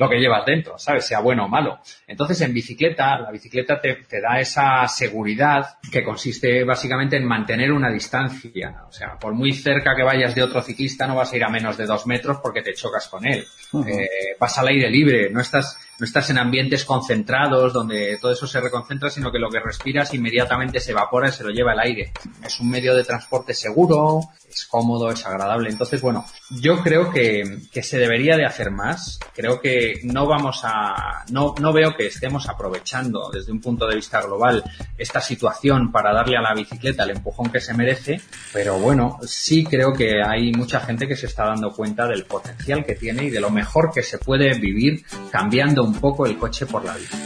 lo 0.00 0.08
que 0.08 0.18
llevas 0.18 0.46
dentro, 0.46 0.78
¿sabes? 0.78 1.04
Sea 1.04 1.20
bueno 1.20 1.44
o 1.44 1.48
malo. 1.48 1.78
Entonces, 2.06 2.40
en 2.40 2.54
bicicleta, 2.54 3.18
la 3.18 3.30
bicicleta 3.30 3.78
te, 3.78 3.96
te, 4.08 4.18
da 4.18 4.40
esa 4.40 4.88
seguridad 4.88 5.76
que 5.92 6.02
consiste 6.02 6.64
básicamente 6.64 7.18
en 7.18 7.26
mantener 7.26 7.70
una 7.70 7.92
distancia. 7.92 8.84
O 8.88 8.92
sea, 8.92 9.18
por 9.18 9.34
muy 9.34 9.52
cerca 9.52 9.94
que 9.94 10.02
vayas 10.02 10.34
de 10.34 10.42
otro 10.42 10.62
ciclista, 10.62 11.06
no 11.06 11.16
vas 11.16 11.30
a 11.30 11.36
ir 11.36 11.44
a 11.44 11.50
menos 11.50 11.76
de 11.76 11.84
dos 11.84 12.06
metros 12.06 12.38
porque 12.42 12.62
te 12.62 12.72
chocas 12.72 13.08
con 13.08 13.26
él. 13.26 13.46
Uh 13.72 13.84
-huh. 13.84 13.90
eh, 13.90 14.08
vas 14.40 14.56
al 14.56 14.68
aire 14.68 14.88
libre, 14.88 15.28
no 15.28 15.42
estás, 15.42 15.78
no 16.00 16.06
estás 16.06 16.30
en 16.30 16.38
ambientes 16.38 16.86
concentrados 16.86 17.74
donde 17.74 18.16
todo 18.20 18.32
eso 18.32 18.46
se 18.46 18.58
reconcentra, 18.58 19.10
sino 19.10 19.30
que 19.30 19.38
lo 19.38 19.50
que 19.50 19.60
respiras 19.60 20.14
inmediatamente 20.14 20.80
se 20.80 20.92
evapora 20.92 21.28
y 21.28 21.32
se 21.32 21.44
lo 21.44 21.50
lleva 21.50 21.74
el 21.74 21.80
aire. 21.80 22.12
Es 22.42 22.58
un 22.58 22.70
medio 22.70 22.94
de 22.94 23.04
transporte 23.04 23.52
seguro, 23.52 24.20
es 24.48 24.64
cómodo, 24.64 25.10
es 25.10 25.26
agradable. 25.26 25.68
Entonces, 25.68 26.00
bueno, 26.00 26.24
yo 26.50 26.82
creo 26.82 27.10
que, 27.10 27.58
que 27.70 27.82
se 27.82 27.98
debería 27.98 28.36
de 28.36 28.46
hacer 28.46 28.70
más. 28.70 29.20
Creo 29.34 29.60
que 29.60 30.00
no 30.02 30.26
vamos 30.26 30.62
a, 30.64 31.24
no, 31.30 31.54
no 31.60 31.72
veo 31.72 31.94
que 31.94 32.06
estemos 32.06 32.48
aprovechando 32.48 33.30
desde 33.30 33.52
un 33.52 33.60
punto 33.60 33.86
de 33.86 33.96
vista 33.96 34.22
global 34.22 34.64
esta 34.96 35.20
situación 35.20 35.92
para 35.92 36.14
darle 36.14 36.38
a 36.38 36.42
la 36.42 36.54
bicicleta 36.54 37.04
el 37.04 37.10
empujón 37.10 37.50
que 37.50 37.60
se 37.60 37.74
merece, 37.74 38.20
pero 38.52 38.78
bueno, 38.78 39.18
sí 39.22 39.64
creo 39.64 39.92
que 39.92 40.22
hay 40.22 40.52
mucha 40.52 40.80
gente 40.80 41.06
que 41.06 41.16
se 41.16 41.26
está 41.26 41.44
dando 41.44 41.72
cuenta 41.72 42.06
del 42.06 42.24
potencial 42.24 42.84
que 42.84 42.94
tiene 42.94 43.24
y 43.24 43.30
de 43.30 43.40
lo 43.40 43.50
mejor 43.50 43.90
que 43.92 44.02
se 44.02 44.18
puede 44.18 44.58
vivir 44.58 45.04
cambiando 45.30 45.89
un 45.90 46.00
poco 46.00 46.24
el 46.26 46.38
coche 46.38 46.66
por 46.66 46.84
la 46.84 46.96
bici. 46.96 47.16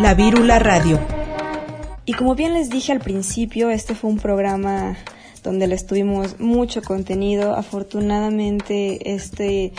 La 0.00 0.14
Vírula 0.14 0.58
Radio. 0.58 0.98
Y 2.04 2.14
como 2.14 2.34
bien 2.34 2.52
les 2.52 2.68
dije 2.68 2.90
al 2.92 3.00
principio, 3.00 3.70
este 3.70 3.94
fue 3.94 4.10
un 4.10 4.18
programa 4.18 4.96
donde 5.44 5.68
les 5.68 5.86
tuvimos 5.86 6.40
mucho 6.40 6.82
contenido. 6.82 7.54
Afortunadamente, 7.54 9.14
este, 9.14 9.72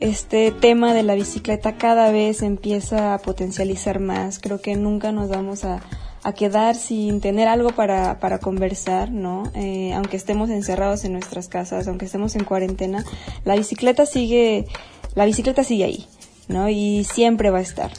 este 0.00 0.50
tema 0.50 0.94
de 0.94 1.04
la 1.04 1.14
bicicleta 1.14 1.76
cada 1.76 2.10
vez 2.10 2.42
empieza 2.42 3.14
a 3.14 3.18
potencializar 3.18 4.00
más. 4.00 4.40
Creo 4.40 4.60
que 4.60 4.74
nunca 4.74 5.12
nos 5.12 5.28
vamos 5.28 5.64
a, 5.64 5.80
a 6.24 6.32
quedar 6.32 6.76
sin 6.76 7.20
tener 7.20 7.48
algo 7.48 7.70
para, 7.70 8.20
para 8.20 8.38
conversar, 8.38 9.10
¿no? 9.10 9.50
Eh, 9.54 9.92
aunque 9.94 10.16
estemos 10.16 10.50
encerrados 10.50 11.04
en 11.04 11.12
nuestras 11.12 11.48
casas, 11.48 11.88
aunque 11.88 12.04
estemos 12.04 12.36
en 12.36 12.44
cuarentena, 12.44 13.04
la 13.44 13.56
bicicleta 13.56 14.06
sigue, 14.06 14.66
la 15.14 15.24
bicicleta 15.24 15.64
sigue 15.64 15.84
ahí, 15.84 16.06
¿no? 16.48 16.68
Y 16.68 17.04
siempre 17.04 17.50
va 17.50 17.58
a 17.58 17.62
estar. 17.62 17.90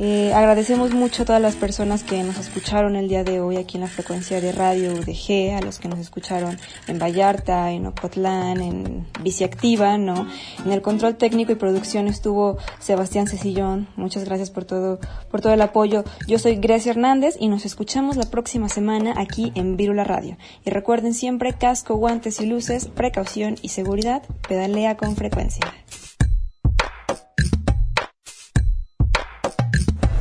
Eh, 0.00 0.32
agradecemos 0.32 0.92
mucho 0.92 1.24
a 1.24 1.26
todas 1.26 1.42
las 1.42 1.56
personas 1.56 2.04
que 2.04 2.22
nos 2.22 2.38
escucharon 2.38 2.94
el 2.94 3.08
día 3.08 3.24
de 3.24 3.40
hoy 3.40 3.56
aquí 3.56 3.78
en 3.78 3.80
la 3.80 3.88
frecuencia 3.88 4.40
de 4.40 4.52
radio 4.52 4.92
UDG, 4.92 5.56
a 5.56 5.60
los 5.60 5.80
que 5.80 5.88
nos 5.88 5.98
escucharon 5.98 6.56
en 6.86 7.00
Vallarta, 7.00 7.72
en 7.72 7.84
Ocotlán, 7.86 8.60
en 8.60 9.06
Biciactiva, 9.22 9.98
¿no? 9.98 10.28
En 10.64 10.70
el 10.70 10.82
control 10.82 11.16
técnico 11.16 11.50
y 11.50 11.56
producción 11.56 12.06
estuvo 12.06 12.58
Sebastián 12.78 13.26
Cecillón. 13.26 13.88
Muchas 13.96 14.24
gracias 14.24 14.50
por 14.52 14.64
todo, 14.64 15.00
por 15.32 15.40
todo 15.40 15.52
el 15.52 15.62
apoyo. 15.62 16.04
Yo 16.28 16.38
soy 16.38 16.56
Grecia 16.56 16.92
Hernández 16.92 17.36
y 17.40 17.48
nos 17.48 17.66
escuchamos 17.66 18.16
la 18.16 18.30
próxima 18.30 18.68
semana 18.68 19.14
aquí 19.16 19.50
en 19.56 19.76
Virula 19.76 20.04
Radio. 20.04 20.36
Y 20.64 20.70
recuerden 20.70 21.12
siempre 21.12 21.54
casco, 21.54 21.96
guantes 21.96 22.40
y 22.40 22.46
luces, 22.46 22.86
precaución 22.86 23.56
y 23.62 23.70
seguridad. 23.70 24.22
Pedalea 24.48 24.96
con 24.96 25.16
frecuencia. 25.16 25.64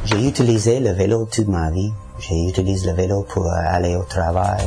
J'ai 0.08 0.26
utilisé 0.26 0.80
le 0.80 0.94
vélo 0.94 1.28
toute 1.30 1.50
ma 1.50 1.70
vie. 1.70 1.92
J'ai 2.20 2.48
utilisé 2.48 2.86
le 2.88 2.94
vélo 2.94 3.24
pour 3.24 3.52
aller 3.52 3.96
au 3.98 4.04
travail. 4.04 4.64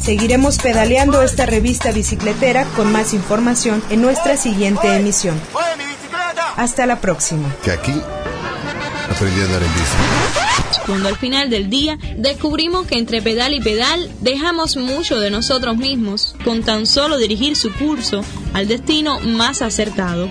Seguiremos 0.00 0.58
pedaleando 0.58 1.22
esta 1.22 1.46
revista 1.46 1.92
bicicletera 1.92 2.64
con 2.74 2.90
más 2.90 3.14
información 3.14 3.80
en 3.90 4.02
nuestra 4.02 4.36
siguiente 4.36 4.92
emisión. 4.96 5.40
Hasta 6.56 6.84
la 6.86 7.00
próxima. 7.00 7.48
Que 7.62 7.70
aquí 7.70 7.92
aprendí 9.08 9.40
a 9.40 9.44
andar 9.44 9.62
en 9.62 9.72
bici. 9.72 10.84
Cuando 10.86 11.08
al 11.08 11.16
final 11.16 11.48
del 11.48 11.70
día 11.70 11.96
descubrimos 12.16 12.86
que 12.86 12.98
entre 12.98 13.22
pedal 13.22 13.54
y 13.54 13.60
pedal 13.60 14.10
dejamos 14.20 14.76
mucho 14.76 15.20
de 15.20 15.30
nosotros 15.30 15.76
mismos 15.76 16.34
con 16.44 16.64
tan 16.64 16.86
solo 16.86 17.18
dirigir 17.18 17.54
su 17.54 17.72
curso 17.72 18.24
al 18.52 18.66
destino 18.66 19.20
más 19.20 19.62
acertado. 19.62 20.28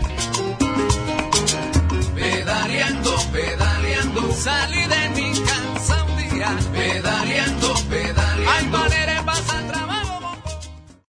Pedaleando, 4.38 4.87